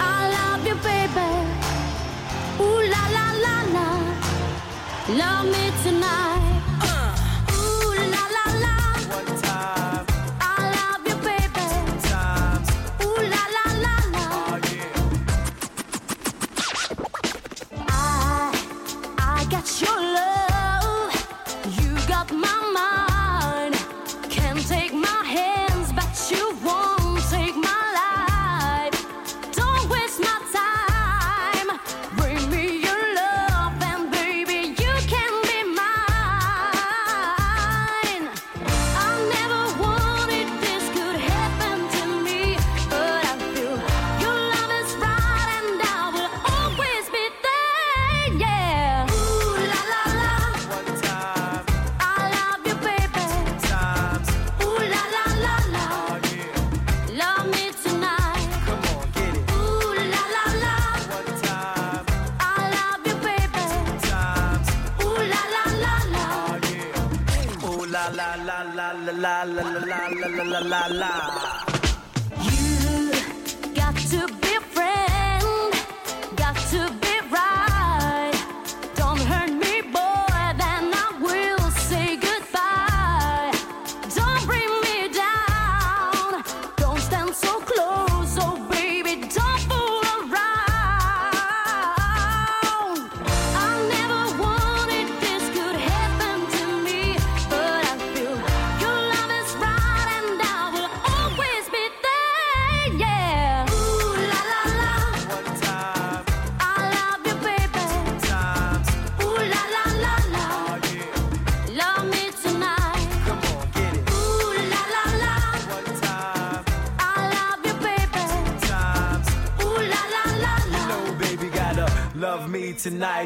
[0.00, 1.30] I love you, baby.
[2.58, 3.86] Ooh la la la la.
[5.14, 6.51] Love me tonight.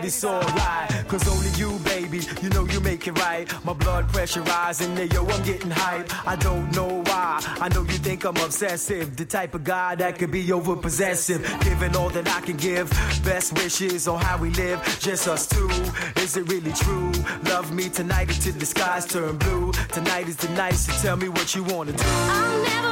[0.07, 1.09] it's alright.
[1.09, 3.47] Cause only you, baby, you know you make it right.
[3.65, 6.27] My blood pressure rising, yeah, yo, I'm getting hype.
[6.27, 7.43] I don't know why.
[7.61, 11.43] I know you think I'm obsessive, the type of guy that could be over possessive.
[11.61, 12.89] Giving all that I can give,
[13.25, 15.69] best wishes on how we live, just us two.
[16.23, 17.13] Is it really true?
[17.45, 19.73] Love me tonight until the skies turn blue.
[19.93, 22.86] Tonight is the night, so tell me what you wanna do.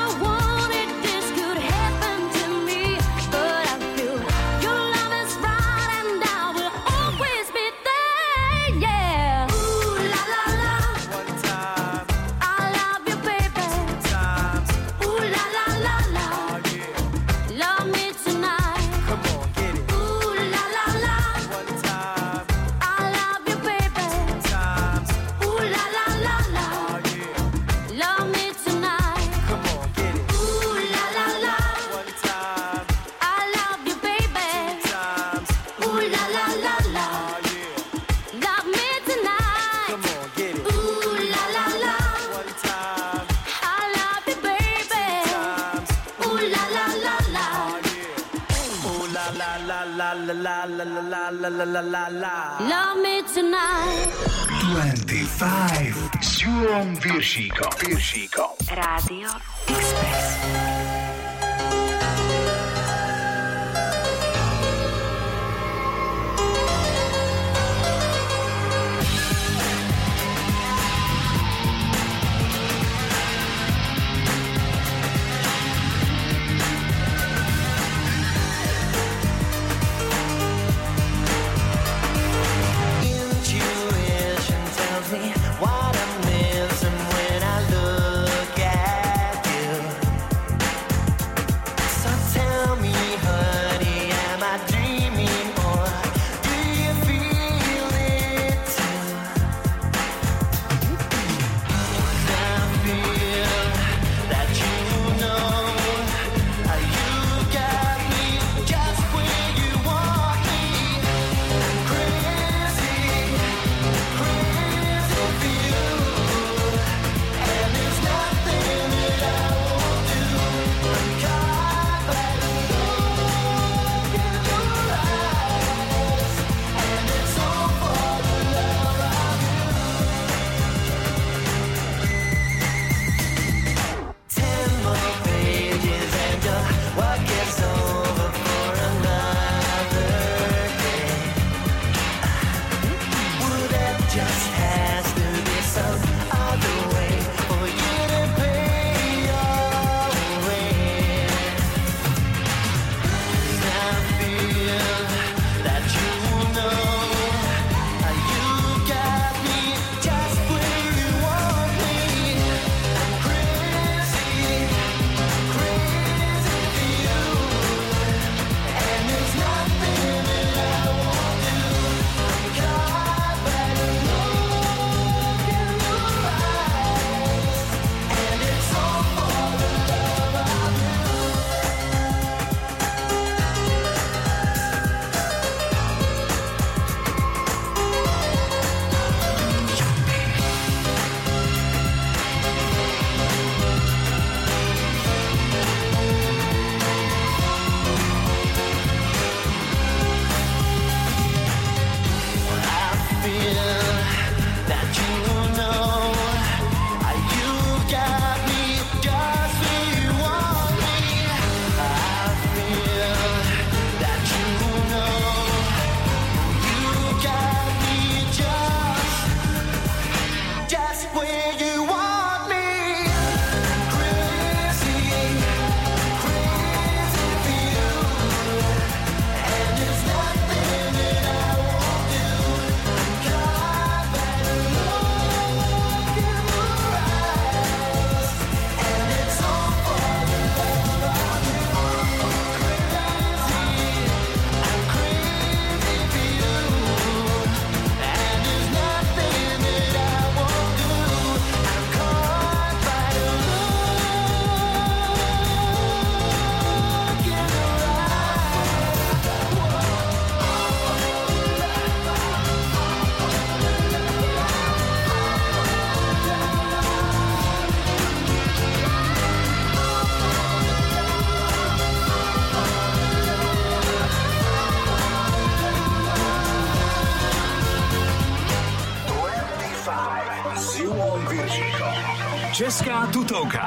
[282.54, 283.66] Česká tutovka.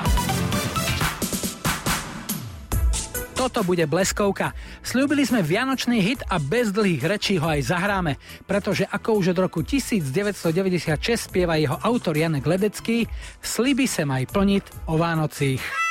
[3.35, 4.55] Toto bude bleskovka.
[4.79, 8.15] Sľúbili sme vianočný hit a bez dlhých rečí ho aj zahráme,
[8.47, 13.11] pretože ako už od roku 1996 spieva jeho autor Janek Ledecký,
[13.43, 15.86] sliby sa aj plniť o Vánocích.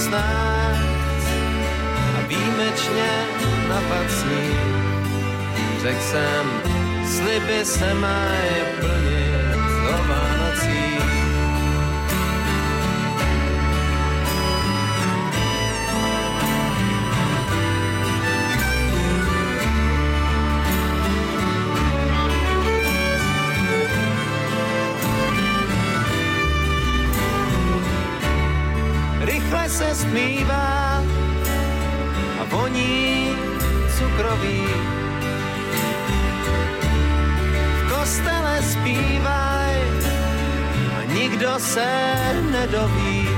[0.00, 1.26] Šestnáct
[2.16, 3.10] a výjimečně
[3.68, 4.60] napad sníh.
[5.82, 6.62] Řekl jsem,
[7.04, 9.19] sliby se mají plnit
[29.50, 31.02] Rychle se stmívá
[32.40, 33.34] a voní
[33.98, 34.62] cukrový.
[37.78, 39.74] V kostele zpívaj
[40.98, 41.90] a nikdo se
[42.50, 43.28] nedoví.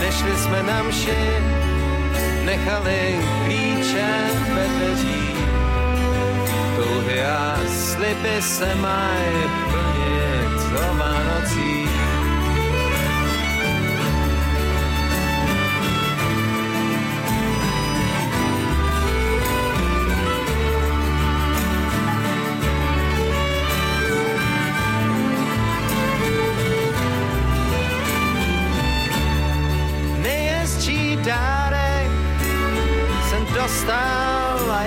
[0.00, 1.40] Nešli jsme na mši,
[2.44, 4.08] nechali klíče
[4.54, 5.36] ve dveřích.
[6.76, 11.05] Touhy a sliby se mají plnit do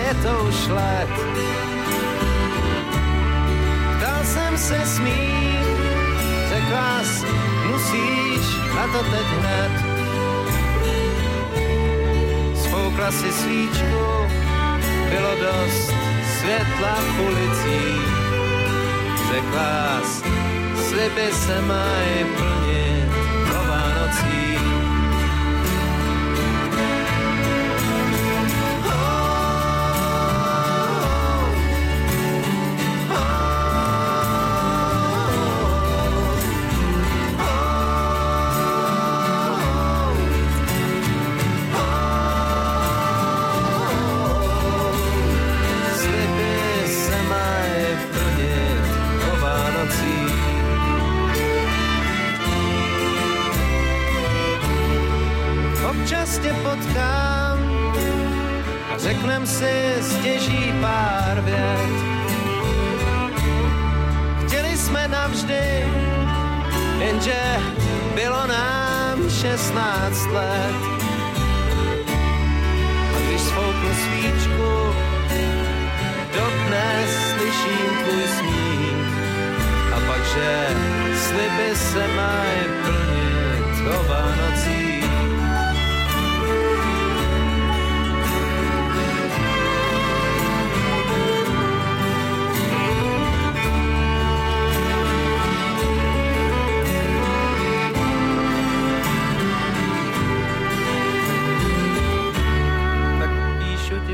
[0.09, 1.09] je to už let.
[3.97, 5.59] Ptal jsem se smí,
[6.49, 7.25] řekla jsi,
[7.69, 8.45] musíš
[8.79, 9.71] a to teď hned.
[12.55, 14.05] Spoukla si svíčku,
[15.09, 15.93] bylo dost
[16.39, 18.09] světla v ulicích.
[19.31, 20.23] Řekla jsi,
[20.89, 22.68] sliby se mají plnit
[81.29, 84.89] sliby se mají plnit o Vánocích.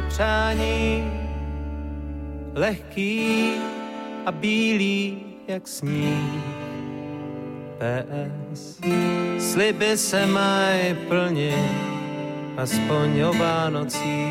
[0.08, 1.12] Přání,
[2.54, 3.52] lehký
[4.26, 6.45] a bílý jak sníh.
[7.86, 8.80] PS.
[9.40, 11.56] Sliby se mají plnit,
[12.58, 14.25] aspoň o Vánocích.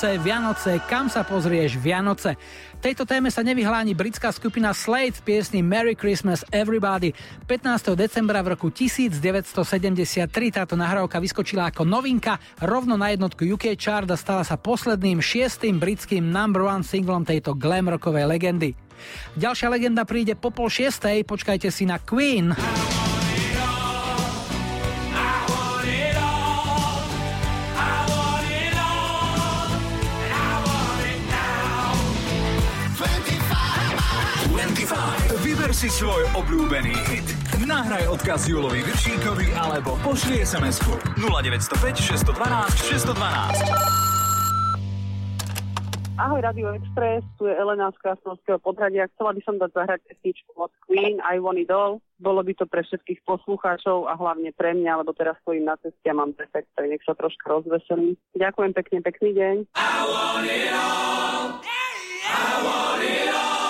[0.00, 2.32] Vianoce, Vianoce, kam sa pozrieš Vianoce.
[2.80, 7.12] Tejto téme sa nevyhlá ani britská skupina Slade v piesni Merry Christmas Everybody.
[7.44, 8.00] 15.
[8.00, 10.24] decembra v roku 1973
[10.56, 15.76] táto nahrávka vyskočila ako novinka rovno na jednotku UK chart a stala sa posledným šiestým
[15.76, 18.72] britským number one singlom tejto glam rockovej legendy.
[19.36, 22.56] Ďalšia legenda príde po pol šiestej, počkajte si na Queen.
[35.80, 37.24] Si svoj obľúbený hit.
[37.64, 42.36] Nahraj odkaz Julovi Viršíkovi alebo pošli SMS-ku 0905 612
[43.00, 43.64] 612.
[46.20, 49.08] Ahoj Radio Express, tu je Elena z Krasnovského podhradia.
[49.16, 52.04] Chcela by som dať zahrať pesničku od Queen, I Want It All.
[52.20, 56.04] Bolo by to pre všetkých poslucháčov a hlavne pre mňa, lebo teraz stojím na ceste
[56.04, 58.20] a mám defekt, tak nech sa troška rozveselím.
[58.36, 59.56] Ďakujem pekne, pekný deň.
[59.80, 61.56] I want it all.
[62.28, 63.69] I want it all.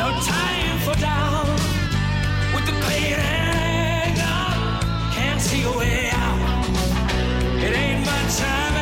[0.00, 1.60] no time for doubt.
[2.54, 4.82] With the pain and out,
[5.14, 6.40] can't see a way out.
[7.64, 8.79] It ain't much I'm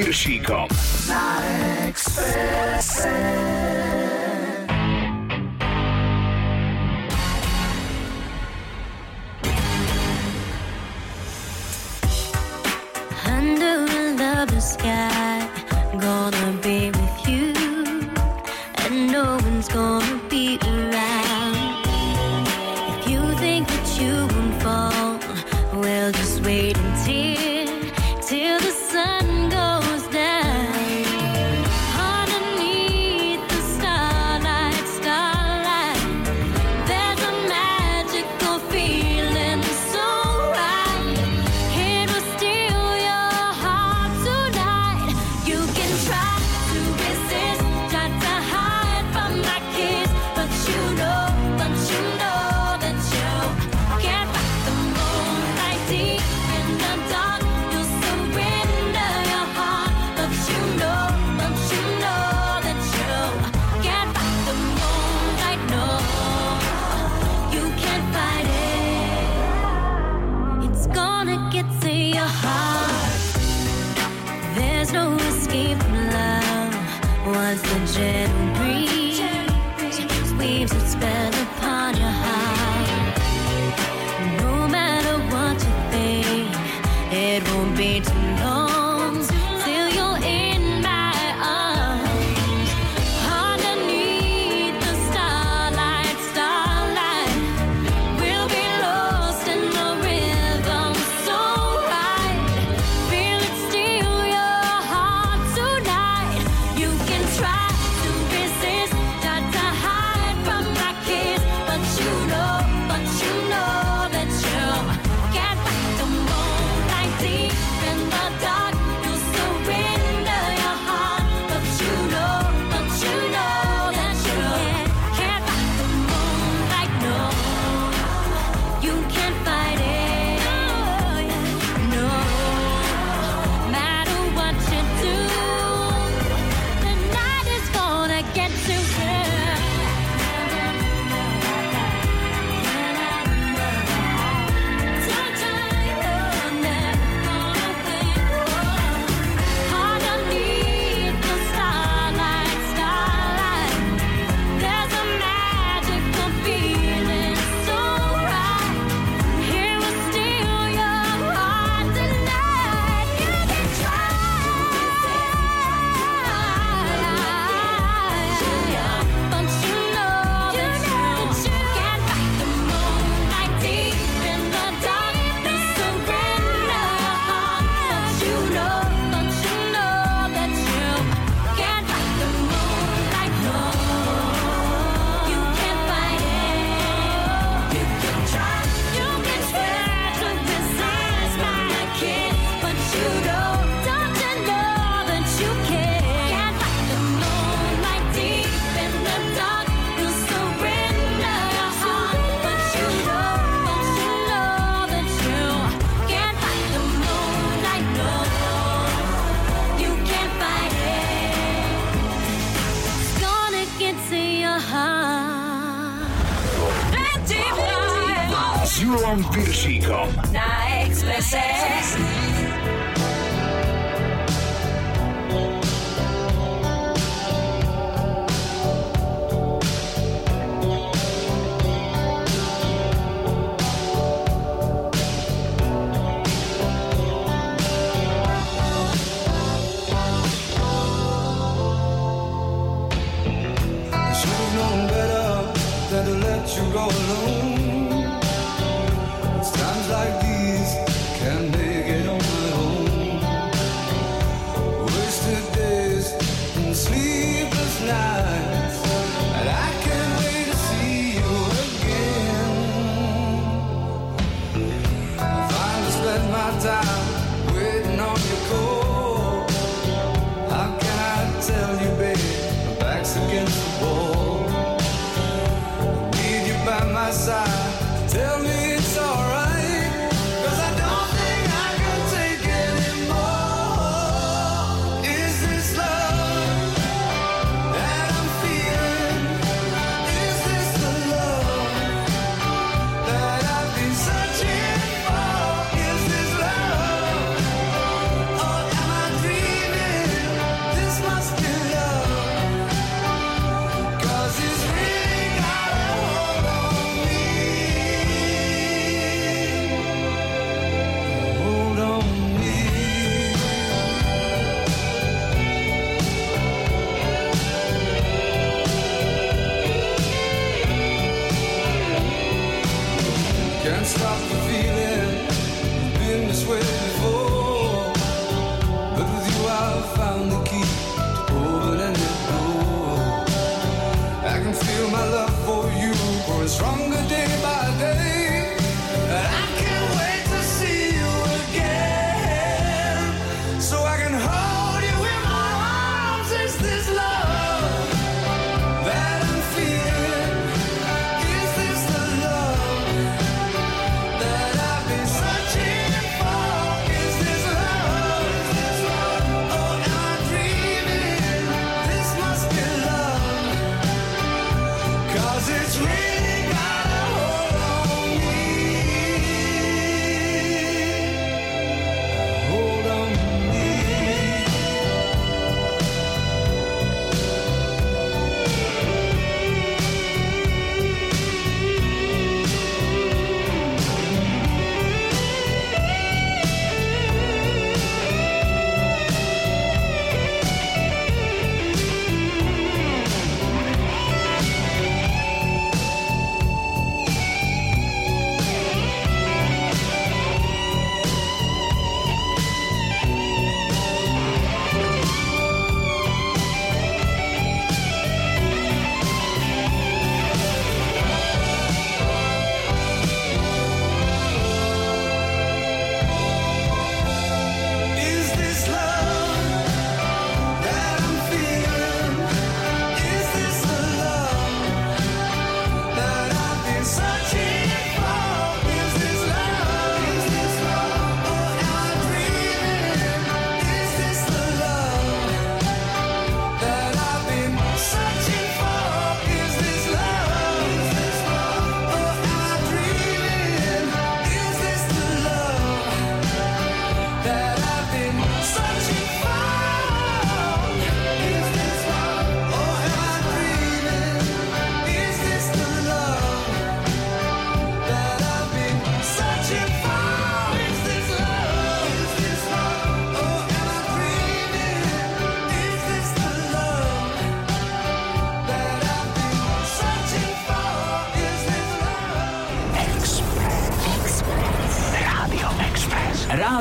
[0.00, 0.89] Julom Piršíkom.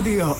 [0.09, 0.38] Radio.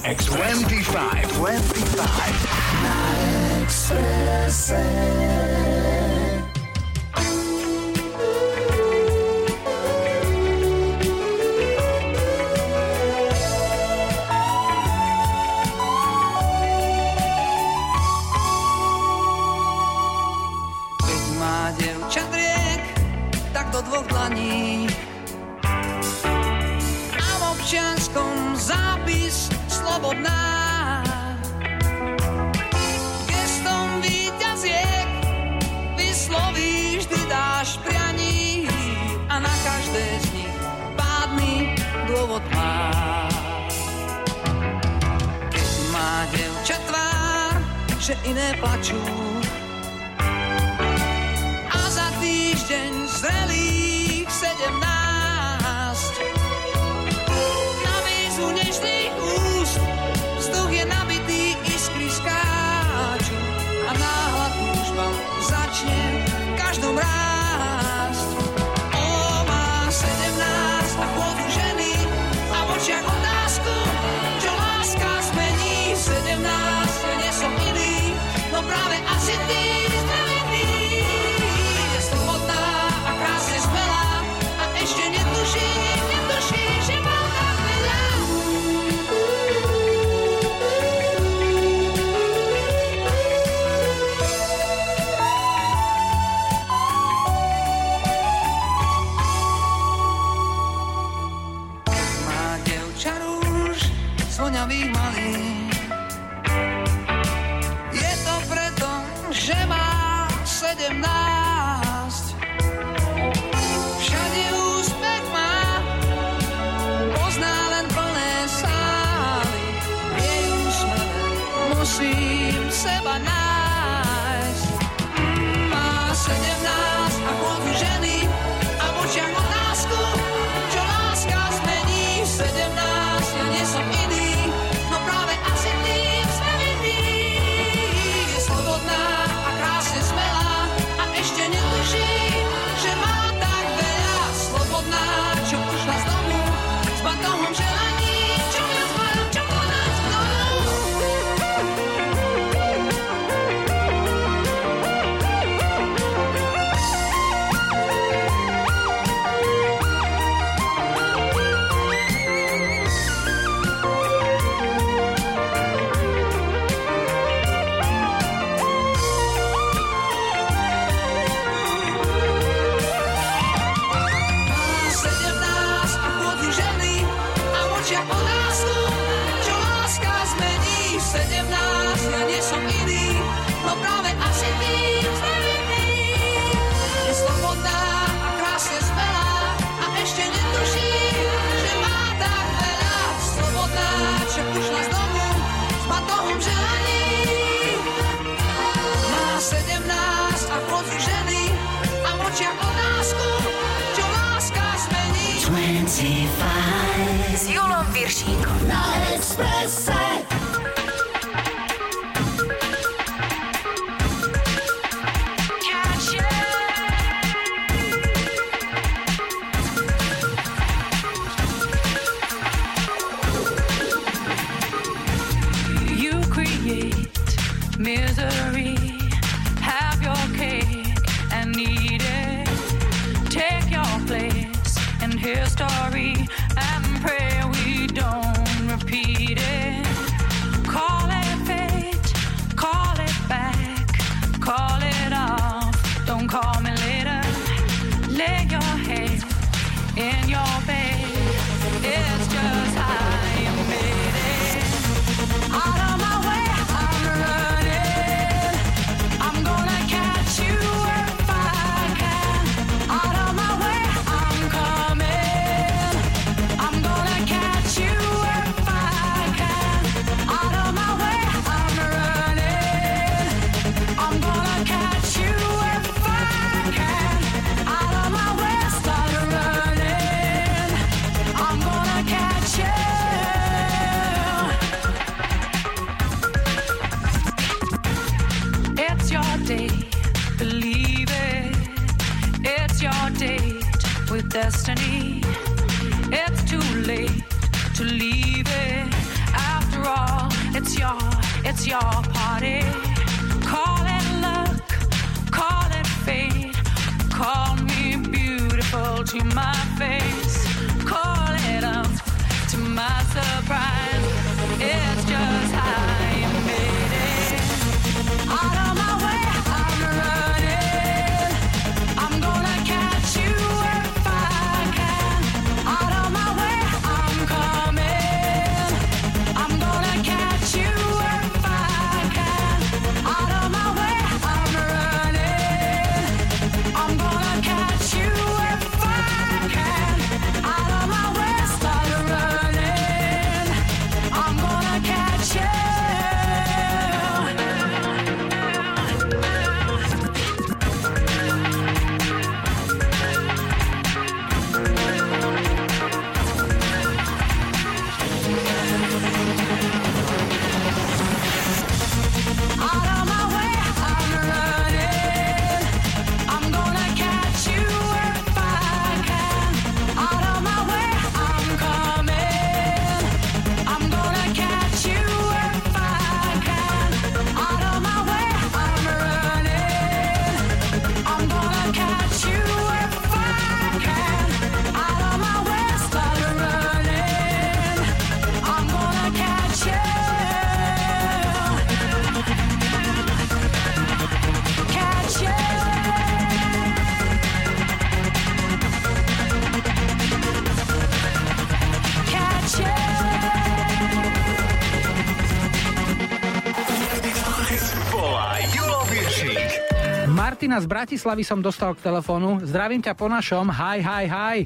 [410.50, 412.42] Martina z Bratislavy som dostal k telefónu.
[412.42, 413.54] Zdravím ťa po našom.
[413.54, 414.38] Hi, hi, hi.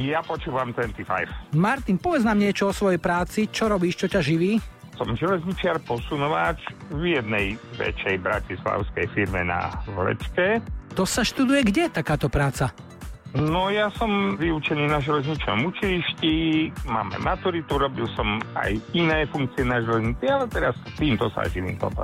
[0.00, 1.04] Ja počúvam 25.
[1.52, 3.52] Martin, povedz nám niečo o svojej práci.
[3.52, 4.56] Čo robíš, čo ťa živí?
[4.96, 6.56] Som železničiar posunováč
[6.88, 10.64] v jednej väčšej bratislavskej firme na Vlečke.
[10.96, 12.72] To sa študuje kde, takáto práca?
[13.36, 16.32] No ja som vyučený na železničnom učilišti,
[16.88, 22.01] máme maturitu, robil som aj iné funkcie na železnici, ale teraz týmto sa živím, toto.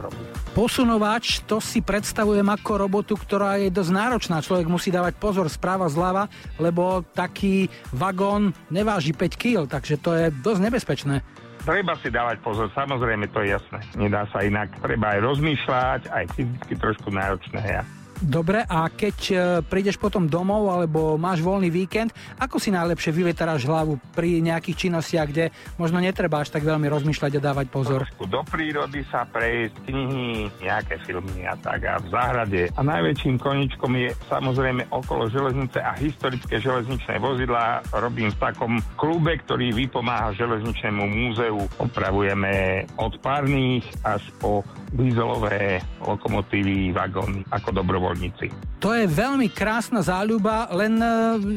[0.58, 4.42] Posunovač, to si predstavujem ako robotu, ktorá je dosť náročná.
[4.42, 6.26] Človek musí dávať pozor správa zľava,
[6.58, 11.22] lebo taký vagón neváži 5 kg, takže to je dosť nebezpečné.
[11.62, 13.86] Treba si dávať pozor, samozrejme to je jasné.
[13.94, 17.62] Nedá sa inak, treba aj rozmýšľať, aj fyzicky trošku náročné.
[17.62, 17.86] Ja.
[18.18, 22.10] Dobre, a keď e, prídeš potom domov alebo máš voľný víkend,
[22.42, 27.38] ako si najlepšie vyveteráš hlavu pri nejakých činnostiach, kde možno netreba až tak veľmi rozmýšľať
[27.38, 28.02] a dávať pozor?
[28.02, 32.62] Trošku do prírody sa prejsť, knihy, nejaké filmy a tak a v záhrade.
[32.74, 37.86] A najväčším koničkom je samozrejme okolo železnice a historické železničné vozidlá.
[37.94, 41.70] Robím v takom klube, ktorý vypomáha železničnému múzeu.
[41.78, 47.68] Opravujeme od párnych až po dízelové lokomotívy, vagóny ako
[48.08, 48.46] dobrovoľníci.
[48.78, 51.06] To je veľmi krásna záľuba, len e,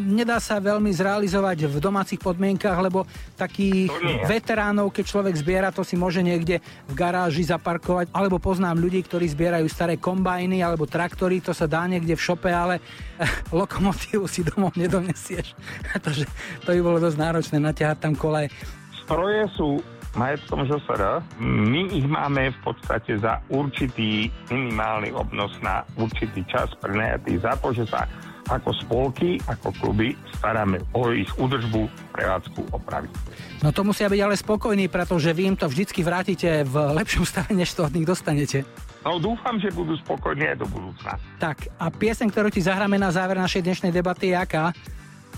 [0.10, 3.06] nedá sa veľmi zrealizovať v domácich podmienkach, lebo
[3.38, 3.94] takých
[4.26, 6.58] veteránov, keď človek zbiera, to si môže niekde
[6.90, 11.86] v garáži zaparkovať, alebo poznám ľudí, ktorí zbierajú staré kombajny alebo traktory, to sa dá
[11.86, 15.54] niekde v šope, ale eh, lokomotívu si domov nedonesieš,
[16.66, 18.50] to by bolo dosť náročné naťahať tam koleje.
[19.06, 19.78] Stroje sú
[20.16, 21.24] majetkom ŽSR.
[21.40, 27.72] My ich máme v podstate za určitý minimálny obnos na určitý čas prenajatý za to,
[27.72, 28.08] že sa
[28.52, 33.08] ako spolky, ako kluby staráme o ich údržbu, prevádzku, opravy.
[33.64, 37.54] No to musia byť ale spokojní, pretože vy im to vždycky vrátite v lepšom stave,
[37.54, 38.68] než to od nich dostanete.
[39.06, 41.16] No dúfam, že budú spokojní aj do budúcna.
[41.42, 44.76] Tak, a pieseň, ktorú ti zahráme na záver našej dnešnej debaty je aká?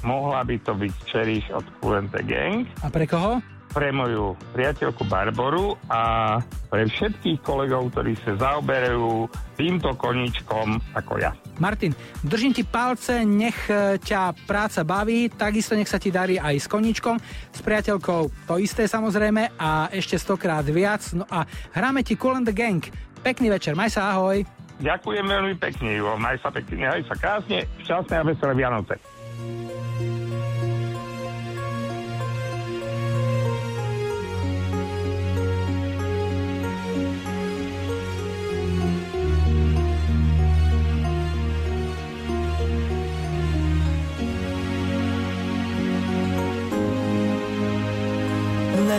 [0.04, 2.68] Mohla by to byť Cherish od Kulente Gang.
[2.84, 3.40] A pre koho?
[3.74, 6.38] Pre moju priateľku Barboru a
[6.70, 9.26] pre všetkých kolegov, ktorí sa zaoberajú
[9.58, 11.34] týmto koníčkom ako ja.
[11.58, 13.58] Martin, držím ti palce, nech
[14.00, 17.18] ťa práca baví, takisto nech sa ti darí aj s koníčkom,
[17.50, 21.02] s priateľkou to isté samozrejme a ešte stokrát viac.
[21.18, 22.86] No a hráme ti Cool and the Gang.
[23.26, 24.46] Pekný večer, maj sa, ahoj.
[24.84, 26.18] Ďakujem veľmi pekne, Ivo.
[26.18, 28.98] Maj sa pekne, maj sa krásne, šťastné a veselé Vianoce.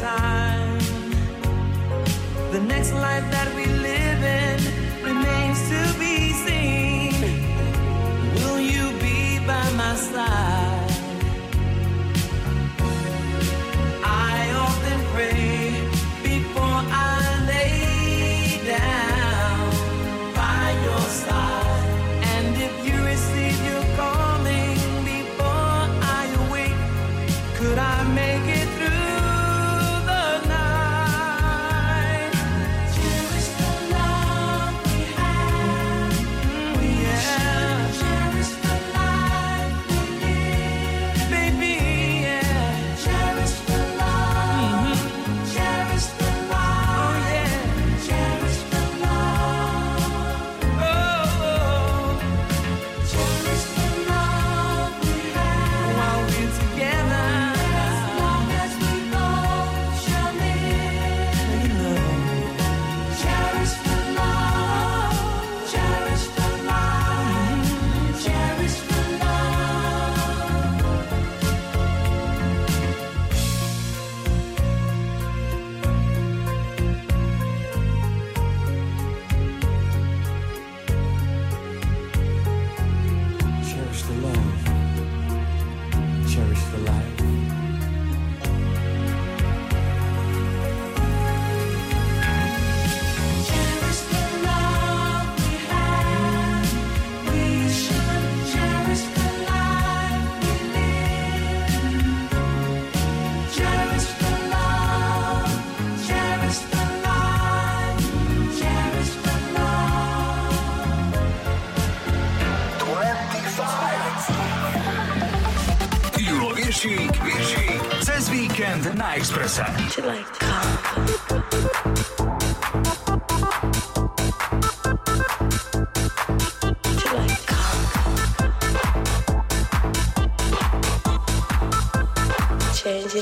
[0.00, 0.78] time.
[2.52, 3.53] The next life that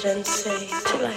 [0.05, 1.12] and say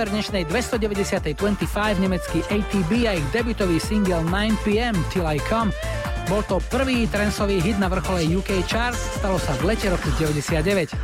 [0.00, 1.36] záver dnešnej 290.
[1.36, 5.76] 25 nemecký ATB a ich debutový single 9pm Till I Come.
[6.24, 10.96] Bol to prvý trensový hit na vrchole UK Chart, stalo sa v lete roku 99.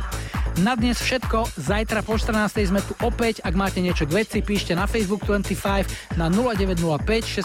[0.65, 2.73] Na dnes všetko, zajtra po 14.
[2.73, 6.97] sme tu opäť, ak máte niečo k veci, píšte na Facebook 25 na 0905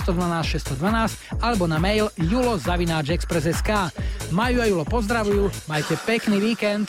[0.08, 3.92] 612 612 alebo na mail julo.express.sk
[4.32, 6.88] Maju a Julo pozdravujú, majte pekný víkend.